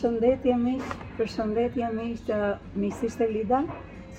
[0.00, 0.84] përshëndetje miq,
[1.18, 2.36] përshëndetje miq të
[2.82, 3.58] miqësisë Lida.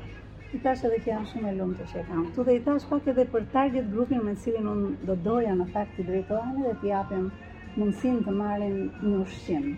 [0.56, 2.25] I tash edhe që jam shumë e lumtur që e kam.
[2.34, 5.70] Tu dhe i thash pak edhe për target grupin me cilin unë do doja në
[5.78, 7.30] fakt të drejtohem dhe t'i japim
[7.78, 9.70] mundësinë të marrin një ushqim.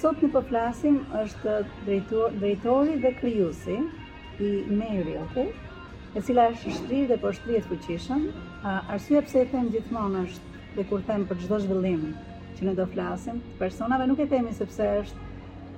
[0.00, 1.54] sot ne po flasim është
[1.86, 4.50] drejtori, drejtori dhe krijuesi i
[4.82, 5.48] Meri, okay?
[6.14, 8.28] E cila është shtrirë dhe po shtrihet fuqishëm.
[8.60, 12.06] Uh, arsyeja pse e them gjithmonë është dhe kur them për çdo zhvillim
[12.56, 13.38] që ne do flasim.
[13.60, 15.28] Personave nuk e themi sepse është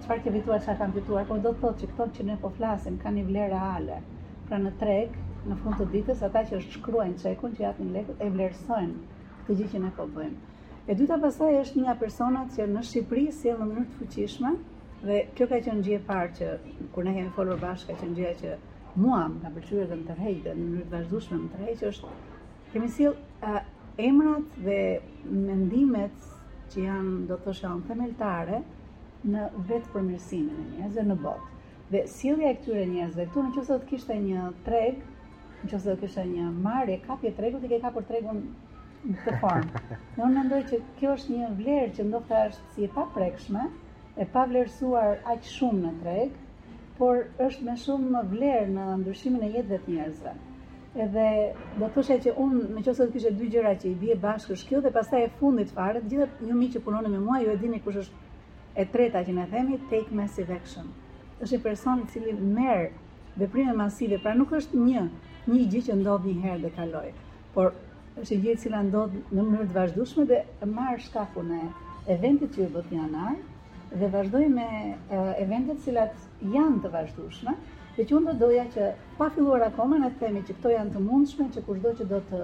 [0.04, 2.50] çfarë ke dituar, çfarë kanë vituar, por do të thotë që këto që ne po
[2.56, 3.98] flasim kanë një vlerë reale.
[4.48, 5.14] Pra në treg,
[5.48, 9.70] në fund të ditës ata që shkruajnë çekun që japin lekët, e vlerësojnë këtë gjë
[9.74, 10.36] që ne po bëjmë.
[10.88, 14.50] E dyta pasaj është një nga personat që në Shqipëri sjellën në mënyrë të fuqishme
[15.04, 16.48] dhe kjo ka qenë gjë e parë që
[16.92, 18.56] kur ne kemi folur bashkë që gjëja që
[19.00, 22.12] mua më ka pëlqyer dhe më tërheq dhe në mënyrë të vazhdueshme më tërheq është
[22.74, 23.16] kemi sjell
[24.10, 24.78] emrat dhe
[25.38, 26.28] mendimet
[26.74, 28.56] që janë do të shohim themeltare
[29.32, 31.50] në vetë përmirësimin e njerëzve në botë.
[31.92, 35.02] Dhe sjellja e këtyre njerëzve këtu nëse do të kishte një treg,
[35.60, 38.40] nëse do të kishte një marje, kapje tregut të ke kapur për tregun
[39.06, 39.82] në këtë formë.
[40.16, 43.68] Në unë mendoj që kjo është një vlerë që ndoshta është si e paprekshme,
[44.22, 46.34] e pavlerësuar aq shumë në treg,
[46.98, 50.34] por është me shumë më vlerë në ndryshimin e jetëve të njerëzve.
[51.02, 51.28] Edhe
[51.76, 54.16] do të thoshe që unë me që do të kishe dy gjëra që i bje
[54.24, 57.10] bashkë është kjo dhe pas ta e fundit fare të gjithë një mi që punonë
[57.14, 60.92] me mua, ju e dini kush është e treta që në themi Take massive action
[61.46, 65.02] është e personë që cili merë dhe masive Pra nuk është një,
[65.56, 67.08] një gjë që ndodhë një herë dhe kaloj
[67.58, 67.74] Por
[68.22, 70.40] është e gjë që ndodhë në mënyrë të vazhdushme dhe
[70.78, 71.62] marë shkaku në
[72.16, 74.68] eventit që ju do t'ja narë Dhe vazhdoj me
[75.42, 76.08] eventit që
[76.54, 77.58] janë të vazhdushme
[77.96, 78.86] Dhe që unë do doja që
[79.18, 82.18] pa filluar akoma në të temi që këto janë të mundshme, që do që do
[82.30, 82.38] të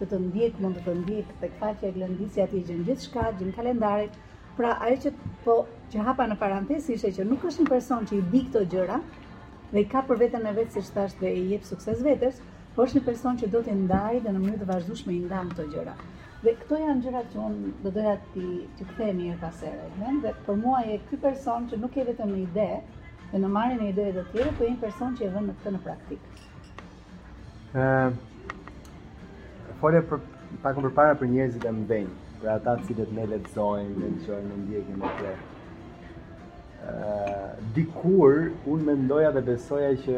[0.00, 3.22] të të ndjek, mund të të ndjek, të këfaqja e glëndisja ti gjënë gjithë shka,
[3.40, 4.14] gjënë kalendarit,
[4.58, 5.10] pra ajo që
[5.46, 5.54] po
[5.94, 8.98] që hapa në parantes ishe që nuk është një person që i di këto gjëra
[9.72, 12.40] dhe i ka për vetën e vetë si shtasht dhe i jep sukses vetës,
[12.76, 15.52] po është një person që do të ndaj dhe në mënyrë të vazhdushme i ndam
[15.54, 15.96] këto gjëra.
[16.44, 18.46] Dhe këto janë gjëra që unë do doja ti
[18.80, 19.88] të kthemi e pasere,
[20.26, 22.70] dhe për mua e ky person që nuk e vetëm një ide,
[23.30, 25.80] dhe në marrjen e dhe të për po një person që e vën këtë në
[25.84, 26.48] praktikë.
[27.78, 28.18] ë uh,
[29.80, 30.18] Folja për
[30.64, 32.08] pak më përpara për njerëzit e mëdhenj,
[32.40, 35.34] për ata të cilët ne dhe ne dëgjojmë, ne ndjekim atë.
[35.36, 38.36] ë uh, Dikur
[38.72, 40.16] unë mendoja dhe besoja që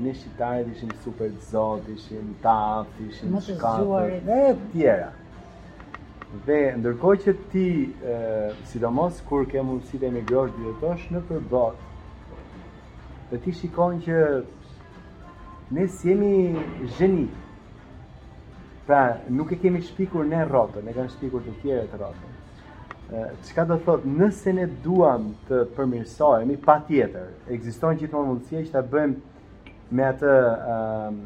[0.00, 5.10] ne shqiptarët ishim super të zot, ishim taft, ishim shkatër dhe të tjera.
[6.48, 7.68] Dhe ndërkohë që ti,
[8.14, 11.90] uh, sidomos kur ke mundësi të emigrosh dhe në përbot,
[13.30, 14.18] dhe ti shikon që
[15.74, 16.62] ne si jemi
[16.96, 17.26] zheni,
[18.84, 22.10] pra nuk e kemi shpikur ne rrotën ne kanë shpikur të tjere të
[23.44, 28.62] Që ka do thot, nëse ne duam të përmirësojemi, pa tjetër, egziston që të mundësia
[28.64, 29.14] që të bëjmë
[29.94, 30.36] me atë
[30.74, 31.18] um,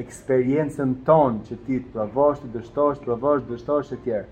[0.00, 4.24] eksperiencen tonë që ti të provosh, të dështosh, të provosh, të dështosh e tjerë.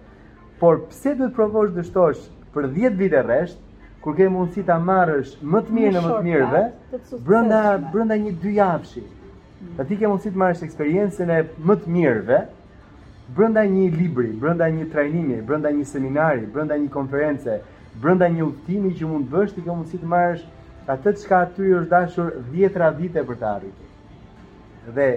[0.58, 2.24] Por pse du të provosh, të dështosh
[2.56, 3.60] për 10 vite resht,
[4.08, 6.60] kur ke mundësi ta marrësh më të mirën e më të mirëve,
[7.28, 7.58] brenda
[7.94, 9.02] brenda një dy javshi.
[9.04, 9.82] Mm.
[9.90, 12.38] Ti ke mundësi të marrësh eksperiencën e më të mirëve
[13.36, 17.58] brenda një libri, brenda një trajnimi, brenda një seminari, brenda një konference,
[18.00, 20.46] brenda një udhtimi që mund të bësh, ti ke mundësi të marrësh
[20.94, 23.90] atë çka aty është dashur 10 vite për të arritur.
[24.96, 25.08] Dhe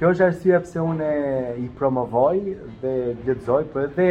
[0.00, 1.12] kjo është arsye pse unë
[1.62, 2.42] i promovoj
[2.82, 2.96] dhe
[3.30, 4.10] lexoj, por edhe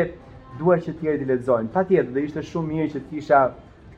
[0.62, 1.72] dua që të tjerë të lexojnë.
[1.76, 3.44] Patjetër, do ishte shumë mirë që të kisha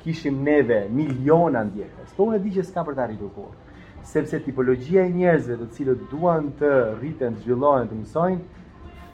[0.06, 3.54] kishim neve miliona ndjekës, po e di që s'ka për të arritur kur.
[4.12, 6.70] Sepse tipologjia e njerëzve të cilët duan të
[7.00, 8.66] rriten, të zhvillohen, të mësojnë,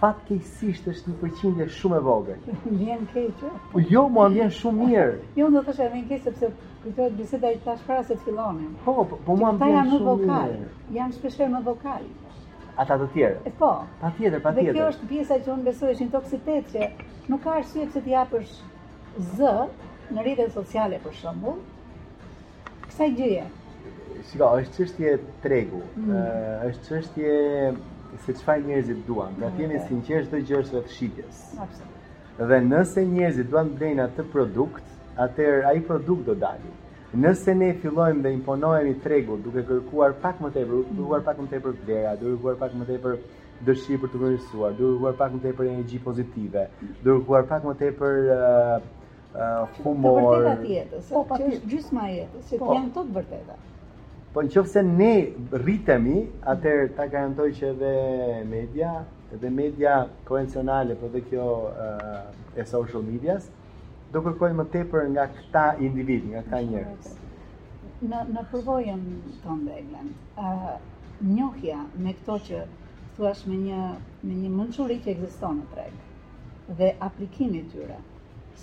[0.02, 2.42] fatkeqësisht është një përqindje shumë e vogël.
[2.82, 3.46] Vjen keq.
[3.72, 5.20] Po jo, mua vjen shumë mirë.
[5.40, 6.50] Jo, do të thosha vjen keq sepse
[6.84, 8.72] kujtohet biseda i tash para se të fillonin.
[8.86, 10.08] Po, po, po mua vjen shumë mirë.
[10.08, 10.56] vokal.
[11.00, 12.10] Janë shpeshherë më vokal.
[12.84, 13.54] Ata të tjerë.
[13.62, 13.72] po.
[14.04, 14.74] Patjetër, patjetër.
[14.74, 16.90] Dhe kjo është pjesa që unë besoj është intoksitet që
[17.32, 18.58] nuk ka arsye pse ti japësh
[19.38, 19.54] z,
[20.12, 21.60] në rritën sociale për shëmbull,
[22.88, 23.44] kësa i gjyje?
[24.32, 25.14] Shka, është qështje
[25.44, 27.36] tregu, mm uh, është qështje
[28.26, 29.96] se qëfaj njerëzit duan, da pra, tjene okay.
[29.96, 30.04] Mm.
[30.04, 31.44] si në dhe gjërshve të shqytjes.
[32.50, 34.92] Dhe nëse njerëzit duan të blejnë atë produkt,
[35.26, 36.74] atër aji produkt do dali.
[37.20, 41.50] Nëse ne fillojmë dhe imponohemi tregut duke kërkuar pak më tepër, duke kërkuar pak më
[41.56, 43.18] tepër vlera, duke kërkuar pak më tepër
[43.68, 46.64] dëshirë për të vërsuar, duke kërkuar pak më tepër energji pozitive,
[47.04, 48.22] duke kërkuar pak më tepër
[49.82, 50.24] humor.
[50.24, 52.74] Të vërtetat jetës, po, që është gjysma jetës, që të po.
[52.76, 53.58] janë të të
[54.34, 55.12] Po në qëfë ne
[55.62, 58.92] rritemi, atër ta garantoj që edhe media,
[59.36, 59.96] edhe media
[60.30, 61.48] konvencionale, po dhe kjo
[62.62, 63.50] e social medias,
[64.12, 67.10] do kërkojnë më tepër nga këta individ, nga këta njerëz.
[68.08, 69.02] Në, në përvojën
[69.44, 70.72] të ndeglen, uh,
[71.36, 72.62] njohja me këto që
[73.18, 73.82] thuash me një,
[74.24, 76.02] me një mënqurit që egziston në tregë,
[76.80, 78.00] dhe aplikimi tyre,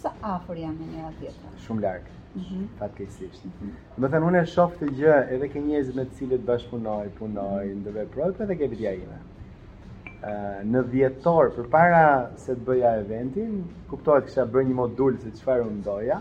[0.03, 1.55] sa afër jam me njëra tjetrën.
[1.65, 2.05] Shumë larg.
[2.13, 2.45] Mhm.
[2.59, 3.45] Mm Fatkeqësisht.
[3.47, 3.73] Mm -hmm.
[4.01, 7.63] Do të thënë unë shoh këtë gjë edhe ke njerëz me të cilët bashkunoj, punoj,
[7.67, 8.09] mm -hmm.
[8.11, 9.19] ndër edhe ke vitja ime.
[10.31, 12.07] Ëh, uh, në dhjetor përpara
[12.45, 13.51] se të bëja eventin,
[13.91, 16.19] kuptohet kisha bërë një modul se çfarë unë doja.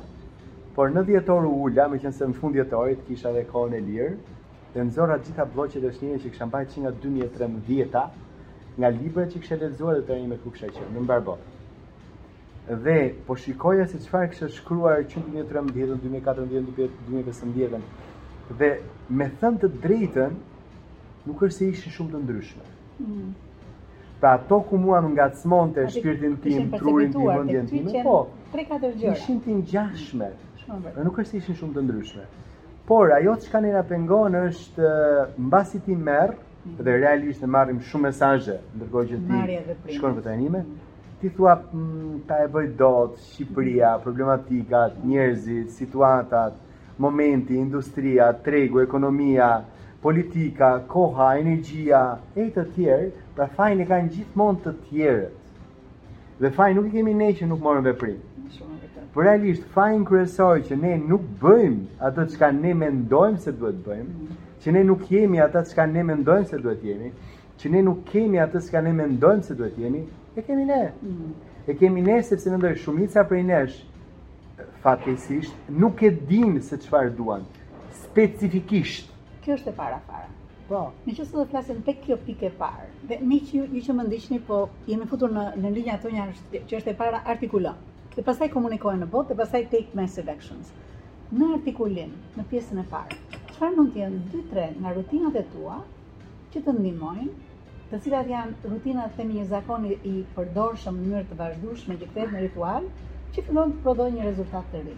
[0.76, 3.82] Por në dhjetor u ula, më qenë se në fund dhjetorit kisha dhe kohën e
[3.90, 4.14] lirë,
[4.74, 8.04] dhe nëzora gjitha bloqet e shnjene që kisha mbajt që nga 2013-a,
[8.80, 11.24] nga libra që kisha letëzuar dhe të me ku kisha qërë, në mbarë
[12.76, 15.44] dhe po shikoja se çfarë kishte shkruar 113
[16.04, 16.48] 2014
[17.10, 17.82] 2015
[18.60, 18.70] dhe
[19.20, 20.34] me thënë të drejtën
[21.30, 22.66] nuk është se ishin shumë të ndryshme.
[23.00, 23.30] Mm.
[24.20, 28.18] Pra ato ku mua më ngacmonte shpirtin tim, trurin tim, vendin tim, po
[28.56, 29.14] 3-4 gjëra.
[29.16, 30.30] Ishin të ngjashme.
[31.08, 32.24] nuk është se ishin shumë të ndryshme.
[32.88, 34.90] Por ajo që kanë na pengon është
[35.48, 36.82] mbasi ti merr mm.
[36.84, 40.87] dhe realisht ne marrim shumë mesazhe, ndërkohë që ti shkon vetë animë, mm.
[41.20, 46.54] Ti thua mm, ta e bëj dot, Shqipëria, problematikat, njerëzit, situatat,
[47.02, 49.48] momenti, industria, tregu, ekonomia,
[50.04, 52.02] politika, koha, energjia,
[52.38, 55.40] e të tjerë, pra fajnë e ka në të tjerët.
[56.38, 58.22] Dhe fajnë nuk i kemi ne që nuk morën veprim.
[59.16, 63.82] Por realisht, fajnë kryesor që ne nuk bëjmë ato që ka ne mendojmë se duhet
[63.88, 64.38] bëjmë, mhm.
[64.62, 67.10] që ne nuk jemi ato që ka ne mendojmë se duhet jemi,
[67.58, 70.06] që ne nuk kemi atë që ka ne mendojmë se duhet jemi,
[70.38, 70.92] e kemi ne.
[71.02, 71.12] Mm.
[71.68, 73.78] E kemi ne sepse mendoj shumica prej nesh
[74.84, 77.44] fatkeqësisht nuk e din se çfarë duan
[78.04, 79.10] specifikisht.
[79.44, 80.30] Kjo është e para fare.
[80.70, 80.82] Po.
[81.08, 82.86] Në qoftë se do flasim tek kjo pikë e parë.
[83.10, 86.80] Dhe miq ju, ju që më ndiqni, po jemi futur në në linjën ato që
[86.82, 87.74] është e para artikulo.
[88.16, 90.72] Dhe pastaj komunikohen në botë dhe pastaj take massive actions.
[91.38, 93.20] Në artikulin, në pjesën e parë,
[93.54, 95.80] çfarë mund të jenë 2-3 nga rutinat e tua
[96.54, 97.32] që të ndihmojnë
[97.90, 102.34] të cilat janë rutinat themi një zakon i përdorshëm në mënyrë të vazhdueshme që kthehet
[102.36, 102.88] në ritual,
[103.36, 104.96] që fillon të prodhojë një rezultat të ri.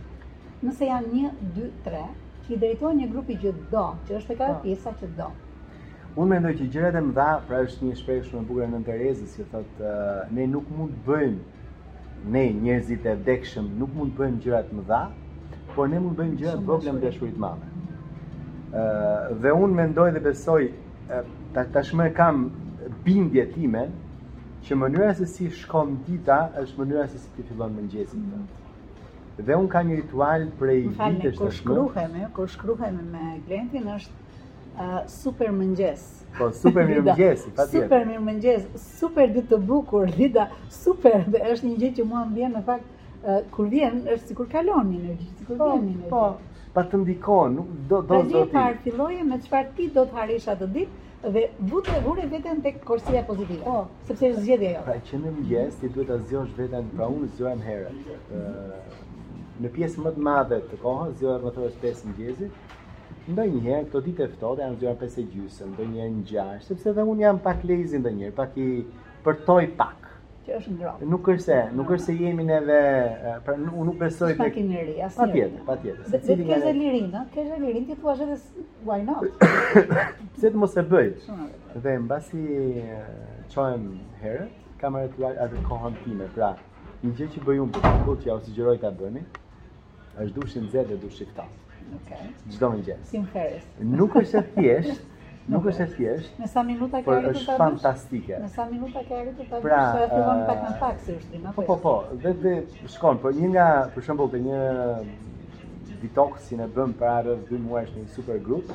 [0.65, 2.01] Nëse janë 1 2 3,
[2.45, 4.39] që i drejtohen një grupi që do, që është e po.
[4.47, 5.27] ka pjesa që do.
[6.15, 9.35] Unë mendoj që gjërat e mëdha, pra është një shprehje shumë e bukur nën Terezës,
[9.37, 9.91] që thotë
[10.39, 14.79] ne nuk mund të bëjmë ne njerëzit e vdekshëm nuk mund të bëjmë gjëra të
[14.79, 15.03] mëdha,
[15.75, 17.35] por ne mund të bëjmë gjëra të vogla me dashuri
[18.69, 21.21] Ëh dhe unë mendoj dhe besoj uh,
[21.73, 22.43] tashmë kam
[23.03, 23.83] bindje time
[24.67, 28.55] që mënyra se si shkon dita është mënyra se si ti fillon mëngjesin tënd.
[29.47, 34.97] Dhe un kam një ritual prej vitesh të shkruhem, kur shkruhem me Glentin është uh,
[35.13, 36.03] super mëngjes.
[36.39, 37.87] Po super mirë mëngjes, patjetër.
[37.87, 38.67] Super mirë mëngjes,
[38.99, 40.49] super ditë të bukur, Lida,
[40.81, 44.33] super, dhe është një gjë që mua më vjen në fakt uh, kur vjen është
[44.33, 46.11] sikur kalon një energji, sikur po, vjen një energji.
[46.11, 48.31] Po, pa të ndikon, nuk do do të.
[48.33, 51.95] Do të parë filloje me çfarë ti do të harrisha të ditë, dhe vu të
[51.97, 53.59] regurë e vetën të korsia pozitive.
[53.65, 53.75] Po,
[54.07, 54.83] sepse është zgjede e jo.
[54.87, 58.01] Pra që në mëgjes, ti duhet të zgjosh vetën, pra unë të zgjohem herën.
[59.59, 62.73] Në pjesë më të madhe të kohë, zgjohem më të rështë pesë mëgjesit,
[63.29, 67.07] njëherë, këto ditë eftot, e anë zgjohem pesë e gjysën, ndë njëherë në sepse dhe
[67.13, 68.69] unë jam pak lejzin dhe njëherë, pak i
[69.27, 69.98] përtoj pak
[70.49, 71.07] që është ngrohtë.
[71.13, 72.77] Nuk është se, nuk është se jemi neve,
[73.45, 74.57] pra unë nuk besoj tek.
[75.17, 76.05] Patjetër, patjetër.
[76.13, 77.23] Se ti ke zë lirinë, a?
[77.35, 78.37] Ke zë lirinë ti thua edhe
[78.89, 80.15] why not?
[80.35, 81.11] Pse të mos e bëj?
[81.85, 82.45] Dhe mbasi
[83.53, 83.85] çojm
[84.23, 84.49] herë,
[84.81, 86.53] kamerat lart atë kohën time, pra
[87.03, 89.25] një gjë që bëjum për shembull që ja u sugjeroj ta bëni,
[90.19, 91.63] është dushin nxehtë dhe dushi ftohtë.
[91.89, 92.17] Okej.
[92.17, 92.33] Okay.
[92.53, 93.05] Çdo mëngjes.
[93.09, 93.63] Sim Ferris.
[93.97, 94.99] Nuk është e thjeshtë,
[95.49, 96.33] Nuk është e thjeshtë.
[96.43, 97.39] Në sa minuta ka arritur ta bësh?
[97.41, 98.39] Është fantastike.
[98.43, 99.95] Në sa minuta ka arritur ta pra, bësh?
[99.95, 101.65] Pra, e provon pak në fakt se është dinamike.
[101.69, 101.93] Po, po,
[102.25, 103.65] vetë po, shkon, por një nga
[103.95, 104.59] për shembull te një
[106.03, 108.69] detoksin e bëm para rreth 2 muajsh në super grup,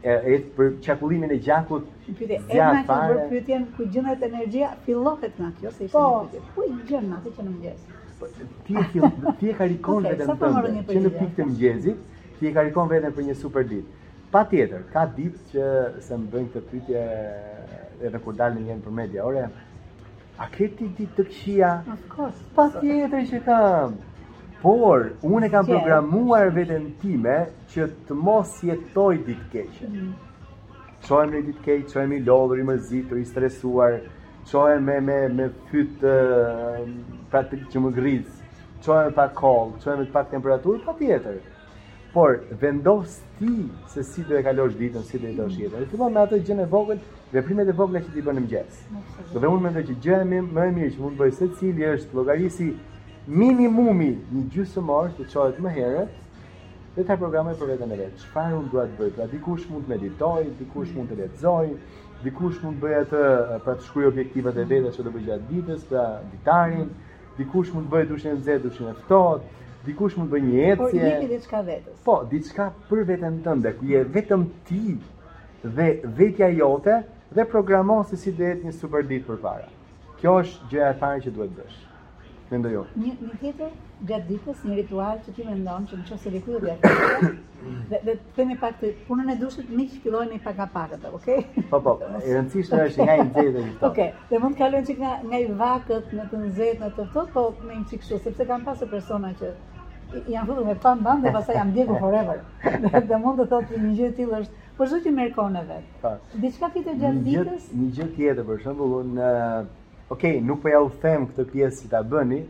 [0.05, 1.87] e, et për qarkullimin e gjakut.
[2.19, 4.71] Pyetje, e për pyetjen ku gjendet energjia?
[4.87, 5.93] Fillohet nga kjo se ishte.
[5.97, 7.83] Po, ku gjen atë që në mëngjes?
[8.21, 8.29] Po,
[8.69, 12.51] ti e ke ti e karikon vetëm po të që në pikë të mëngjesit, ti
[12.51, 14.01] e karikon vetëm për një super ditë.
[14.35, 15.69] Patjetër, ka ditë që
[16.05, 17.07] se më bëjnë këtë pyetje
[18.11, 19.25] edhe kur dalin njën për media.
[19.31, 19.49] Ore,
[20.43, 21.73] a ke ti ditë të këqija?
[21.97, 22.45] Of course.
[22.61, 23.97] Patjetër që kam.
[24.65, 27.35] Por, unë e kam programuar vetën time
[27.75, 29.89] që të mos jetoj ditë keqe.
[29.91, 30.79] Mm.
[31.05, 33.99] Qojem në ditë keqe, qojem i lodhur, i mërzitur, i stresuar,
[34.49, 36.15] qojem me, me, me fytë
[37.75, 38.49] që më grizë,
[38.87, 41.37] qojem pa kolë, qojem me pak temperaturë, pa tjetër.
[42.15, 43.53] Por, vendos ti
[43.93, 45.67] se si do e kalosh ditën, si do e kalosh mm.
[45.67, 45.85] jetën.
[45.85, 47.05] E të të me atë gjën e vogël,
[47.37, 48.81] veprimet e vogla që ti bën në mëgjes.
[49.29, 52.17] Dhe unë mendoj që gjëhemi më e mirë që mund të bëjë se cili është
[52.23, 52.73] logarisi
[53.27, 56.21] minimumi një gjysë së që të çohet më herët
[56.97, 58.19] dhe ta programoj për veten e vet.
[58.21, 59.13] Çfarë unë duhet të bëj?
[59.17, 61.71] Pra dikush mund të meditoj, dikush mund të lexoj,
[62.25, 63.23] dikush mund të bëj atë
[63.65, 66.85] pra të shkruaj objektivat e veta që do bëj gjatë ditës, pra ditarin,
[67.39, 70.69] dikush mund të bëj dushin e nxehtë, dushin e ftohtë, dikush mund të bëj një
[70.83, 71.01] po, ecje.
[71.01, 71.97] Por jemi diçka vetes.
[72.07, 74.85] Po, diçka për veten tënde, ku je vetëm ti
[75.65, 75.89] dhe
[76.21, 77.01] vetja jote
[77.35, 79.67] dhe programon se si dhe jetë një super ditë për para.
[80.21, 81.83] Kjo është gjëja e parë që duhet bësh.
[82.53, 82.81] Mendoj jo.
[83.01, 83.69] Një një tjetër
[84.09, 86.73] gjatë ditës një ritual që ti mendon që në e rikujë dhe
[87.93, 91.13] dhe të themi pak të punën e dushit miq që me pak nga pakët atë,
[91.17, 91.63] okay?
[91.71, 93.89] Po po, e rëndësishme është nga i nxehtë dhe këto.
[93.91, 97.07] Okay, dhe mund të kalojnë çik nga nga i vakët në të nxehtë në të
[97.15, 99.53] këto, po me një çik kështu sepse kanë pasur persona që
[100.35, 102.43] janë futur me pam bandë dhe pastaj janë djegu forever.
[103.09, 105.27] dhe mund të thotë një gjë e tillë është Po zotë i
[105.59, 106.11] e vetë.
[106.43, 107.67] Diçka fitë gjatë ditës?
[107.81, 108.65] Një gjë tjetër, për
[109.19, 109.29] në
[110.09, 112.41] ok, nuk po ja u them këtë pjesë që ta bëni,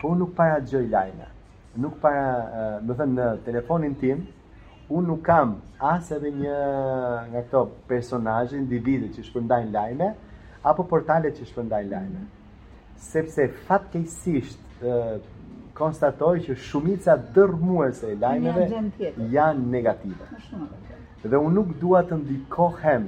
[0.00, 1.26] po nuk para gjoj lajme.
[1.84, 4.22] Nuk para, më thënë, në telefonin tim,
[4.88, 6.56] unë nuk kam asë edhe një
[7.30, 10.08] nga këto personazhe individet që shpëndajnë lajme,
[10.70, 12.24] apo portale që shpëndajnë lajme.
[13.08, 14.80] Sepse fatkejsisht,
[15.78, 18.64] konstatoj që shumica dërmuese e lajmeve
[19.36, 20.32] janë negative.
[21.22, 23.06] Dhe unë nuk dua të ndikohem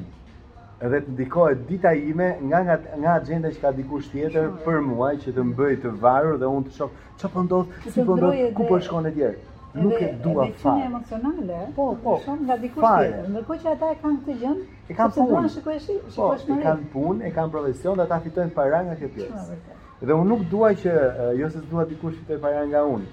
[0.86, 5.10] edhe të ndikohet dita ime nga nga nga agjenda që ka dikush tjetër për mua
[5.22, 8.44] që të mbëj të varur dhe unë të shoh çfarë po ndodh, si po ndodh,
[8.56, 9.48] ku po shkon e tjerë.
[9.82, 10.86] Nuk e dua fare.
[10.86, 11.58] Është emocionale.
[11.76, 12.16] Po, po.
[12.24, 13.28] Shon nga dikush tjetër.
[13.34, 15.36] Ndërkohë që ata e kanë këtë gjën, e kanë punë.
[15.36, 19.44] Po, shikosh E kanë punë, e kanë profesion dhe ata fitojnë para nga kjo pjesë.
[19.50, 20.06] vërtet.
[20.08, 20.94] Dhe unë nuk dua që
[21.38, 23.10] jo se dua dikush të fitojë para nga unë.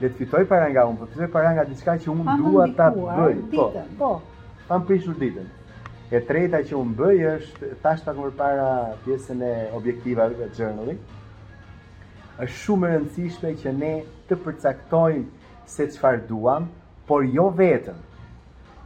[0.00, 2.64] Le të fitoj para nga unë, po të fitoj para nga diçka që unë dua
[2.78, 3.42] ta bëj.
[3.56, 3.68] Po.
[3.98, 4.10] Po.
[4.70, 5.44] Pam prishur ditën.
[6.12, 8.64] E treta që unë bëj është, tash pak më para
[9.06, 10.98] pjesën e objektiva të journaling,
[12.44, 13.92] është shumë e rëndësishme që ne
[14.28, 16.66] të përcaktojmë se qëfar duam,
[17.08, 18.02] por jo vetëm.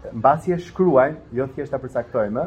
[0.07, 2.47] Në basi e shkruaj, jo thjesht të përcaktojmë,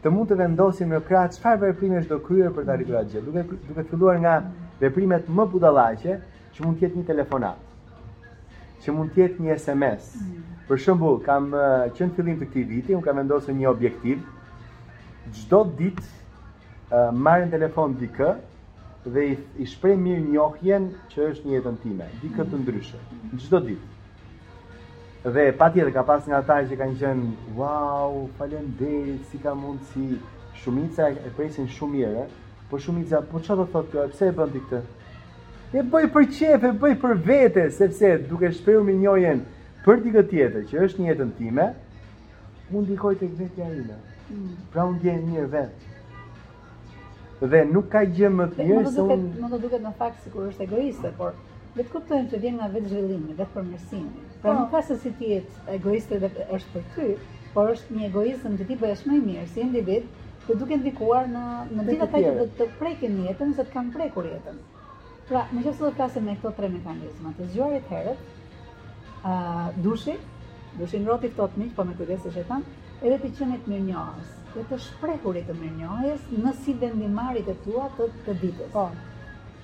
[0.00, 3.26] të mund të vendosim në kratë qëfar vërprime është do kryer për të arritur gjithë,
[3.26, 4.38] duke, duke të filluar nga
[4.80, 6.16] veprimet më budalaqe,
[6.56, 7.60] që mund tjetë një telefonat,
[8.80, 10.10] që mund tjetë një SMS,
[10.68, 11.46] Për shembull, kam
[11.96, 14.20] qenë fillim të këtij viti, un kam vendosur një objektiv.
[15.38, 16.08] Çdo ditë
[16.90, 18.28] marr marrën telefon dikë
[19.14, 23.00] dhe i, i shpreh mirë njohjen që është një jetën time, dikë të ndryshë,
[23.46, 23.94] Çdo ditë.
[25.34, 30.20] Dhe patjetër ka pas nga ata që kanë thënë, "Wow, faleminderit, si ka mundsi."
[30.58, 32.24] Shumica e presin shumë mirë,
[32.68, 34.06] po shumica, po çfarë do thotë kjo?
[34.10, 34.80] Pse e bën ti këtë?
[35.78, 39.44] E bëj për qef, e bëj për vete, sepse duke shprehur mirënjohjen,
[39.88, 41.64] për dikë tjetër që është një jetën time,
[42.68, 43.96] unë dikoj të vetja ime.
[44.28, 44.50] Mm.
[44.74, 45.92] Pra unë gjenë mirë vetë.
[47.52, 49.32] Dhe nuk ka gjë më të mirë se unë...
[49.44, 51.32] Më të duket në fakt si kur është egoiste, por
[51.76, 54.26] dhe të kuptojmë që vjen nga vetë zhvillimi, vetë përmërsimi.
[54.44, 54.56] Pra po.
[54.60, 57.10] nuk ka se si ti jetë egoiste dhe është për ty,
[57.56, 60.10] por është një egoizëm të ti bëjesh më i mirë, si individ,
[60.48, 64.28] të duke ndikuar në në gjitha ta që të prekin jetën, se të kanë prekur
[64.34, 64.58] jetën.
[65.28, 68.26] Pra, në qësë dhe të me këto tre mekanizma, të zgjuarit herët,
[69.24, 70.14] a dushi,
[70.78, 72.62] dushin roti këto të miqë, po me kujdes se shetan,
[73.02, 77.54] edhe të qenit mirë njohës, dhe të shprehurit të mirë njohës në si vendimarit e
[77.64, 78.68] tua të, të ditës.
[78.76, 78.84] Po,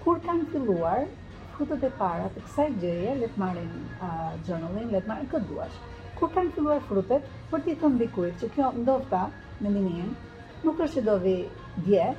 [0.04, 1.06] kur kanë filluar,
[1.58, 3.70] këtët e para të kësaj gjëje, le të marrin
[4.00, 5.78] journalin, journaling, le të marrin këtë duash.
[6.18, 9.22] Kur kanë filluar frutet, për ti të ndikujt që kjo ndofta,
[9.62, 10.10] me minin,
[10.66, 11.36] nuk është që do vi
[11.86, 12.10] dje,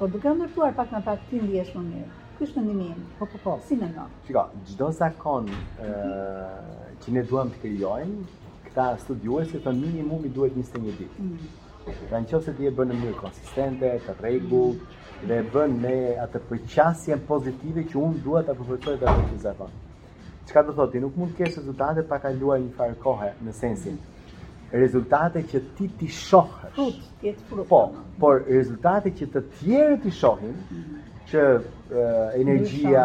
[0.00, 2.10] por duke ndërtuar pak në pak ti ndihesh më mirë.
[2.38, 3.00] Ky është mendimi im.
[3.18, 3.52] Po po po.
[3.68, 4.12] Si mendon?
[4.26, 5.48] Shikoj, gjdo zakon
[7.04, 11.26] që ne duam të kërjojmë, këta studiuesi minimum minimumi duhet 21 ditë.
[11.26, 11.50] Mm
[11.82, 14.60] Pra në qëse ti e bënë në mënyrë konsistente, të regu,
[15.26, 19.72] dhe e bënë me atë përqasjen pozitive që unë duhet të përpërcoj dhe të zakon.
[20.46, 23.98] Qëka të thotë, nuk mund të kesh rezultate pa ka një farë kohë në sensin.
[24.84, 27.02] Rezultate që ti ti shohësh.
[27.74, 27.82] Po,
[28.22, 31.01] por rezultate që të tjerë ti shohin, mm
[31.32, 33.02] që uh, energjia,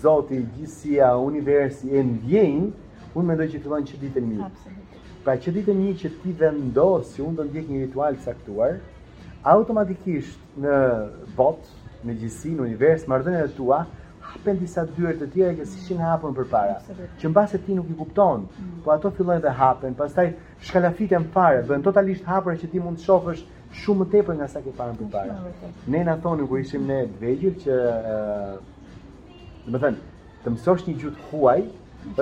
[0.00, 2.68] zoti, gjithësia, universi e në vjenjë,
[3.12, 4.50] unë mendoj që të dhënë që ditë e një.
[5.26, 8.26] Pra që ditë e një që ti vendosë, si unë të ndjek një ritual të
[8.30, 8.78] saktuar,
[9.54, 10.76] automatikisht në
[11.38, 11.76] botë,
[12.08, 13.82] në gjithësi, në univers, më e tua,
[14.32, 16.78] hapen disa dyrë të tjere, që që në hapën për para.
[17.20, 18.68] Që në base ti nuk i kupton, mm.
[18.86, 20.30] po ato fillojnë dhe hapen, pas taj
[20.66, 23.42] shkallafit e më fare, bëhen totalisht hapër e që ti mund të shofësh
[23.80, 25.36] shumë më tepër nga sa ke parë më parë.
[25.92, 27.78] Ne na thonin kur ishim ne të vegjël që
[28.10, 28.16] ë
[29.72, 30.08] do të thënë
[30.44, 31.62] të mësosh një gjuhë huaj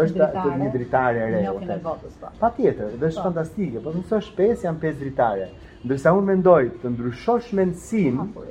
[0.04, 1.76] është të një dritare e re.
[1.86, 1.96] Po.
[2.40, 3.28] Pa tjetër, dhe është po.
[3.28, 5.48] fantastike, po të mësosh pesë janë pesë dritare.
[5.84, 8.44] Ndërsa unë mendoj të ndryshosh mendësin, po,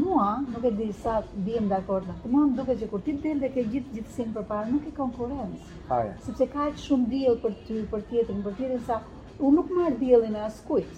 [0.00, 1.14] mua nuk e di sa
[1.46, 4.30] bijem dhe akord në mua nuk e që kur ti del dhe ke gjithë gjithësin
[4.36, 5.60] për nuk e konkurencë.
[6.26, 8.96] Sëpse ka që shumë djelë për ty, për tjetër, për tjetër, sa
[9.48, 10.96] unë nuk marë djelin e kujtë.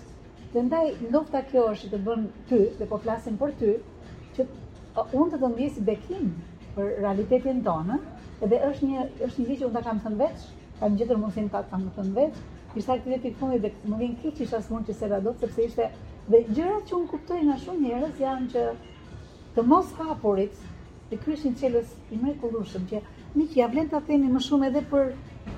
[0.52, 3.72] Dhe ndaj, ndofta kjo është të bënë ty, dhe po flasin për ty,
[4.36, 4.46] që
[5.20, 6.30] unë të të ndjesi bekim
[6.78, 7.98] për realitetin tonë,
[8.46, 10.46] edhe është një, është një që unë ta kam thënë veç,
[10.78, 12.42] kam gjithër mundësin ta kam thënë veç,
[12.78, 15.90] ishtë aktiviteti fundi dhe më vinë kiqë ishtë mund që se radot, sepse ishte
[16.28, 18.60] Dhe gjërat që unë kuptoj nga shumë njerëz janë që
[19.56, 20.54] të mos hapurit
[21.10, 23.00] të kryeshin çelës i mrekullueshëm që
[23.40, 25.10] mi që vlen ta themi më shumë edhe për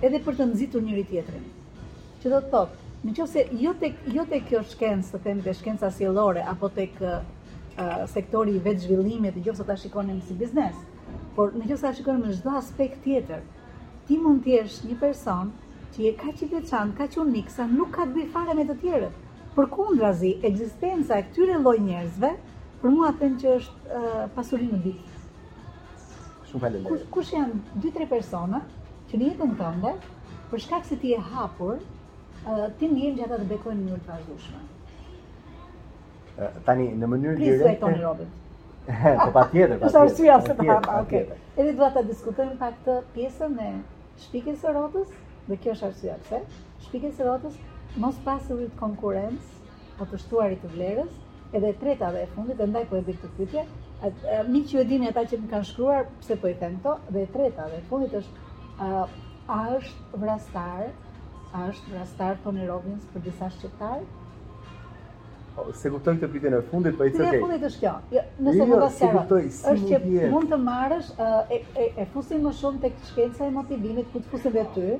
[0.09, 1.44] edhe për të nxitur njëri tjetrin.
[2.24, 5.44] Që do të thotë, në qoftë se jo tek jo tek kjo shkencë, të themi
[5.46, 7.20] te shkencë sjellore apo tek uh,
[8.16, 10.81] sektori i vetë zhvillimit, në qoftë ta shikonim si biznes,
[11.37, 13.44] por në qoftë sa shikojmë në çdo aspekt tjetër,
[14.11, 15.55] ti mund të jesh një person
[15.94, 18.79] që je kaq i veçantë, kaq unik sa nuk ka të bëjë fare me të
[18.83, 19.22] tjerët.
[19.57, 22.31] Për kundra zi, egzistenca e këtyre loj njerëzve,
[22.83, 24.01] për mua të që është
[24.35, 25.21] pasurin në ditë.
[26.51, 26.97] Shumë falem dhe.
[27.14, 28.61] Kush, janë 2-3 persona
[29.12, 29.92] që një jetën tënde,
[30.51, 31.79] për shkak se ti e hapur,
[32.79, 34.61] ti një një gjatë të bekojnë një një të vazhdushme?
[36.69, 37.57] Tani, në mënyrë direkte...
[37.62, 38.42] Prisë e Tony Robbins.
[39.25, 41.31] po pa tjetër, pa tjetër.
[41.62, 43.71] Edhe duha të diskutojmë pak të pjesën e
[44.27, 45.16] shpikës e rotës,
[45.49, 46.42] dhe kjo është arsua,
[46.87, 47.55] Shpikës e rotës,
[48.00, 51.14] mos pasurit konkurencë të shtuarit të vlerës,
[51.56, 53.62] edhe e treta dhe e fundit, e ndaj po e bërë të pytje,
[54.52, 57.22] mi që e dini ata që më kanë shkruar, pse po i them to, dhe
[57.24, 58.44] e treta dhe e fundit është,
[58.85, 59.06] a,
[59.78, 60.87] është vrastar,
[61.56, 64.04] a është vrastar në Robbins për disa shqiptarë,
[65.56, 67.16] po, Se kuptoj këtë pytje e fundit, po i thotë.
[67.16, 67.90] Pyetja e fundit është kjo.
[68.18, 69.46] Jo, nëse jo, do jo, ta sqaroj.
[69.70, 71.06] është që mund të marrësh
[71.56, 74.98] e e, fusim më shumë tek shkenca e motivimit, ku të fusim vetë ty,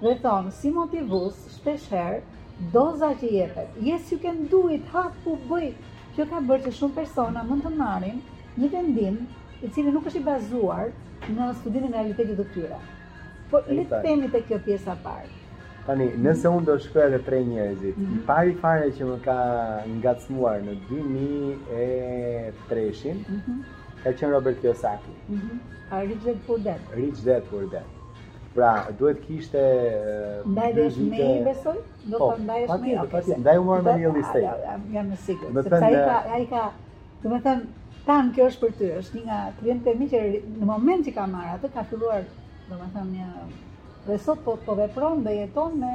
[0.00, 2.14] dhe thonë si motivus, shpesher,
[2.72, 3.72] doza që jepet.
[3.84, 5.68] Yes, you can do it, ha, ku bëj.
[6.16, 8.18] Kjo ka bërë që shumë persona mund të marim
[8.60, 9.16] një vendim
[9.60, 10.84] i cili nuk është i bazuar
[11.30, 12.78] në studimin e realitetit të tyre.
[13.52, 15.28] Po, i të temi të kjo pjesa parë.
[15.86, 18.20] Tani, nëse unë do shkuja dhe tre njerëzit, mm -hmm.
[18.26, 19.38] pari fare që më ka
[19.96, 21.00] nga të smuar në 2003,
[23.12, 23.58] mm -hmm.
[24.02, 25.14] ka qenë Robert Kiyosaki.
[25.28, 25.56] Mm -hmm.
[25.90, 26.74] A rich dhe të për dhe?
[26.96, 27.64] Rich dhe për
[28.54, 29.60] Pra, duhet kishte
[30.46, 31.76] ndaj me i besoj,
[32.10, 32.94] do po, të ndajësh me.
[33.02, 34.40] Okej, okay, ndaj u morën me listë.
[34.94, 36.62] Jam i sigurt, sepse ai ka ai ka,
[37.22, 37.62] do të them,
[38.08, 40.22] tan kjo është për ty, është një nga klientët e mi që
[40.56, 42.26] në moment që ka marrë atë ka filluar,
[42.72, 45.92] do të them, një dhe sot po po vepron dhe jeton me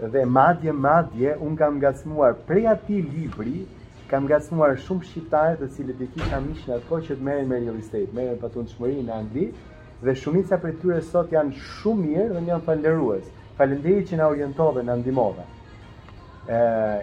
[0.09, 3.67] dhe madje madje un kam ngacmuar prej ati libri
[4.11, 7.59] kam ngacmuar shumë shqiptarë dhe cilët i kisha miq në atë që të merren me
[7.63, 9.47] real estate, merren patund çmëri në Angli
[10.03, 14.81] dhe shumica prej tyre sot janë shumë mirë dhe janë falenderuës Faleminderit që na orientove,
[14.83, 15.43] na ndihmove.
[16.49, 16.61] E,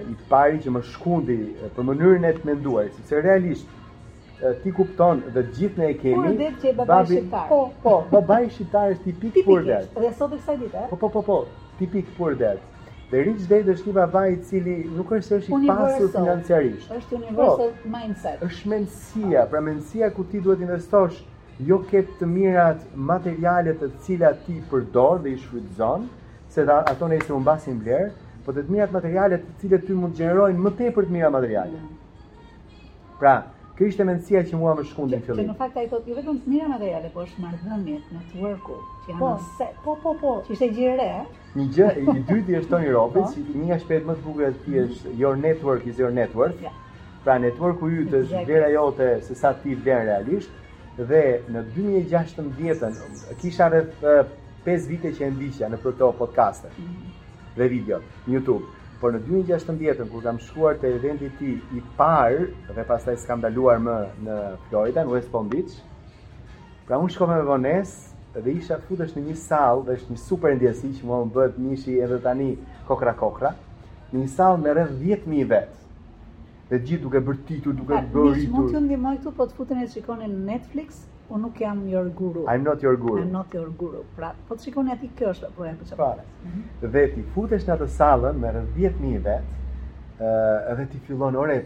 [0.09, 1.35] i pari që më shkundi
[1.75, 6.23] për mënyrën e të menduar, sepse realisht ti kupton dhe gjithë ne e kemi.
[6.25, 7.19] Kurdet që babai babi...
[7.19, 7.45] shqiptar.
[7.51, 9.93] Po, po, babai shqiptar është tipik kurdet.
[10.01, 10.81] Dhe sot e kësaj dite.
[10.87, 10.89] Eh?
[10.89, 11.39] Po, po, po, po,
[11.83, 12.65] tipik kurdet.
[13.09, 16.91] Dhe Rich day është një baba i cili nuk është është i pasur financiarisht.
[16.97, 18.43] Është po, universal mindset.
[18.47, 21.15] Është mendësia, pra mendësia ku ti duhet investosh
[21.69, 26.05] jo ketë të mirat materiale të cilat ti përdor dhe i shfrytëzon,
[26.53, 28.11] se da, ato ne ishte mbasin vlerë,
[28.45, 31.33] po të të mirat materiale të cilat ty mund të gjenerojnë më tepër të mira
[31.37, 31.81] materiale.
[31.81, 32.87] Mm.
[33.23, 33.33] Pra,
[33.77, 35.49] kjo ishte mendësia që mua më shkundi në fillim.
[35.49, 39.15] Që në fakt ai thotë jo vetëm të mira materiale, po është marrëdhëniet, networku, që
[39.15, 39.35] janë
[39.83, 41.11] po, po, po po që ishte gjire,
[41.57, 41.85] Një gjë,
[42.17, 43.51] i dyti është Tony Robbins, po.
[43.57, 46.59] një nga shpetë më të bukur të ti është Your Network is Your Network.
[47.23, 50.51] Pra Network u jytë është vera jote se sa ti vlerë realisht.
[50.99, 52.99] Dhe në 2016 vjetën,
[53.41, 54.13] kisha rrë
[54.67, 57.15] 5 vite që e mbiqja në përto podcaste mhm.
[57.57, 58.69] dhe video në Youtube.
[59.01, 63.17] Por në 2016 vjetën, kur kam shkuar të eventi ti i parë dhe pas taj
[63.25, 65.79] skandaluar më në Florida, në West Palm Beach,
[66.85, 70.53] pra unë shkove me vonesë, dhe isha futesh në një sallë dhe është një super
[70.59, 72.51] ndjesi që mua më bëhet mishi edhe tani
[72.89, 73.53] kokra kokra.
[74.13, 75.77] Në një sallë me rreth 10000 vetë
[76.69, 78.51] Dhe gjithë duke bërtitur, titur, duke bërë ritur.
[78.53, 80.99] Mund të ndihmoj këtu, po të futeni të shikoni në Netflix,
[81.33, 82.43] unë nuk jam your guru.
[82.53, 83.23] I'm not your guru.
[83.23, 84.03] I'm not your guru.
[84.19, 86.25] Pra, po të shikoni aty kjo është po e bëj çfarë.
[86.85, 89.55] Dhe ti futesh në atë sallë me rreth 10000 vetë,
[90.21, 90.35] ë
[90.75, 91.57] edhe ti fillon, "Ore,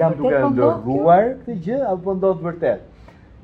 [0.00, 2.88] jam duke po ndërruar këtë gjë apo ndodh vërtet?"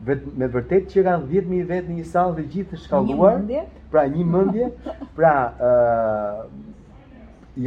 [0.06, 3.38] vet, me vërtet që kanë 10.000 vetë një salë dhe gjithë të shkalluar.
[3.38, 3.62] Një mëndje.
[3.92, 4.68] Pra një mëndje.
[5.16, 5.32] pra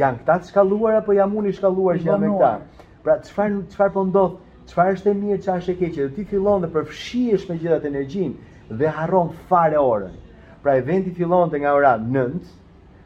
[0.02, 2.88] janë këta të shkalluar apo jam unë i shkalluar që janë me këta.
[3.02, 4.38] Pra qëfar që po ndodhë,
[4.70, 7.84] qëfar është e mirë, qëfar është e keqe dhe ti fillon dhe përfshiesh me gjithat
[7.90, 8.32] energjin
[8.80, 10.14] dhe harron fare orën.
[10.62, 12.42] Pra eventi fillon dhe nga ora 9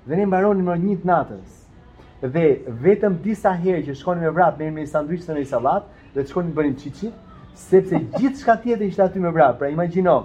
[0.07, 1.63] dhe ne mbaroni në një të natës.
[2.23, 2.47] Dhe
[2.85, 5.85] vetëm disa herë që shkonim me vrap, me një sandwich të një salat,
[6.15, 7.15] dhe të të bërim qiqit,
[7.57, 9.59] sepse gjithë shka tjetër ishte aty me vrap.
[9.59, 10.17] Pra imagino,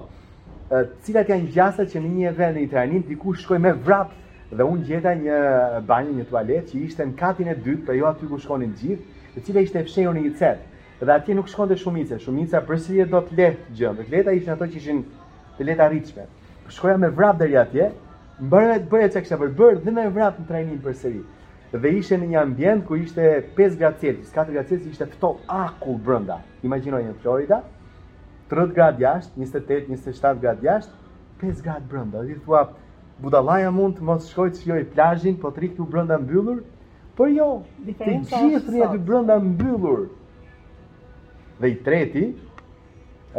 [1.05, 4.11] cilat janë gjasat që në një event në Itranin, diku shkoj me vrap
[4.51, 5.37] dhe unë gjeta një
[5.87, 9.25] banjë, një tualet që ishte në katin e dytë, pra jo aty ku shkonin gjithë,
[9.35, 10.69] dhe cila ishte e fshejo në i cetë.
[11.01, 14.53] Dhe atje nuk shkonte shumica, shumica përsëri do të letë gjë, dhe kleta leta ishin
[14.53, 14.99] ato që ishin
[15.57, 16.27] të leta rritshme.
[16.75, 17.87] Shkoja me vrap dheri atje,
[18.41, 21.23] më bërë e të bërë e që kështë bërë, dhe me vrap në trajnin përsëri
[21.79, 23.23] dhe ishte në një ambient ku ishte
[23.55, 26.41] 5 gradë Celsius, 4 gradë Celsius, ishte këto aku brënda.
[26.67, 27.62] Imagjinoj në Florida,
[28.51, 31.12] 30 gradë jashtë, 28, 27 gradë jashtë,
[31.45, 32.25] 5 gradë brënda.
[32.27, 32.65] Dhe të thua,
[33.23, 36.60] budalaja mund të mos shkoj të shkjoj plajin, po të rikë të brënda mbyllur,
[37.15, 37.47] por jo,
[37.88, 40.03] të gjithë rrë të brënda mbyllur.
[41.62, 42.25] Dhe i treti,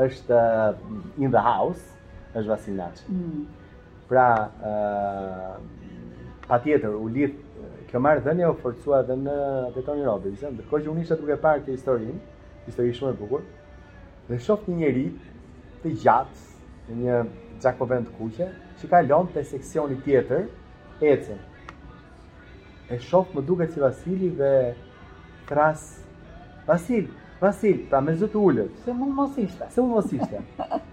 [0.01, 1.85] është uh, in the house,
[2.33, 3.07] është vasinaci.
[3.12, 3.87] Mm.
[4.09, 4.27] Pra,
[4.64, 5.88] uh,
[6.42, 7.52] Patjetër u lidhë
[7.92, 9.35] kjo marrë dhenja u forcua dhe në
[9.74, 12.14] të Tony Robbins, ndërkoj që unë isha duke parë këtë historinë,
[12.64, 13.42] histori shumë e bukur,
[14.31, 15.02] dhe shof një njeri
[15.83, 16.46] të gjatë,
[16.88, 17.18] në një
[17.62, 18.46] Gjakoven të kuqe,
[18.81, 20.48] që ka lonë të seksioni tjetër,
[21.07, 21.44] e cën.
[22.92, 24.48] E shof më duke si Vasili dhe
[25.52, 25.85] tras,
[26.66, 27.07] Vasil,
[27.44, 28.81] Vasil, ta pra me zëtë ullët.
[28.87, 29.68] Se mu mos ishte.
[29.70, 30.40] Se mund mos ishte.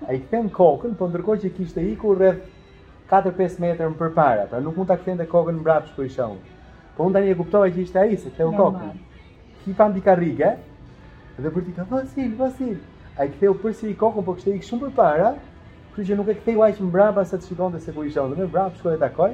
[0.05, 2.45] A i këtem kokën, po ndërkoj që kishte iku rreth
[3.09, 6.58] 4-5 metrë më përpara, pra nuk mund ta kthente kokën mbrapsht ku isha unë.
[6.99, 8.89] Po unë tani e kuptova që ishte ai se theu kokën.
[9.63, 10.49] Ki pan t'i ka rrige,
[11.39, 12.73] dhe për t'i ka vasil, vasil.
[13.15, 15.29] A i këtheu përsi i kokën, po kështë i shumë për para,
[15.93, 18.33] kështë që nuk e ktheu aji mbrapa sa të shikon të se ku isha o
[18.33, 19.29] dhe me brapa, e takoj.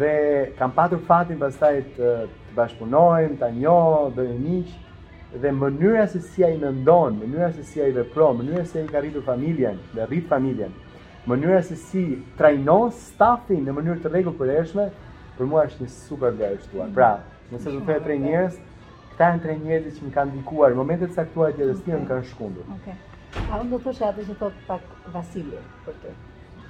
[0.00, 0.14] Dhe
[0.56, 2.14] kam patur fatin pastaj të
[2.56, 4.80] bashkëpunojmë, t'a njohë, dhe një njësh,
[5.44, 8.88] dhe mënyra se si a i nëndonë, mënyra se si a i mënyra se i
[8.88, 10.72] ka rritur familjen,
[11.28, 12.02] Mënyra se si
[12.38, 14.86] trajnon stafin në mënyrë të rregullt për ershme,
[15.38, 17.10] për mua është një super vlerë Pra,
[17.50, 18.56] nëse do të thotë tre njerëz,
[19.12, 22.00] këta janë tre njerëz që më kanë ndikuar në momentet e caktuara të jetës time
[22.10, 22.66] kanë shkundur.
[22.78, 22.96] Okej.
[22.96, 23.46] Okay.
[23.54, 26.12] A do të thosh atë që thot pak Vasili për të?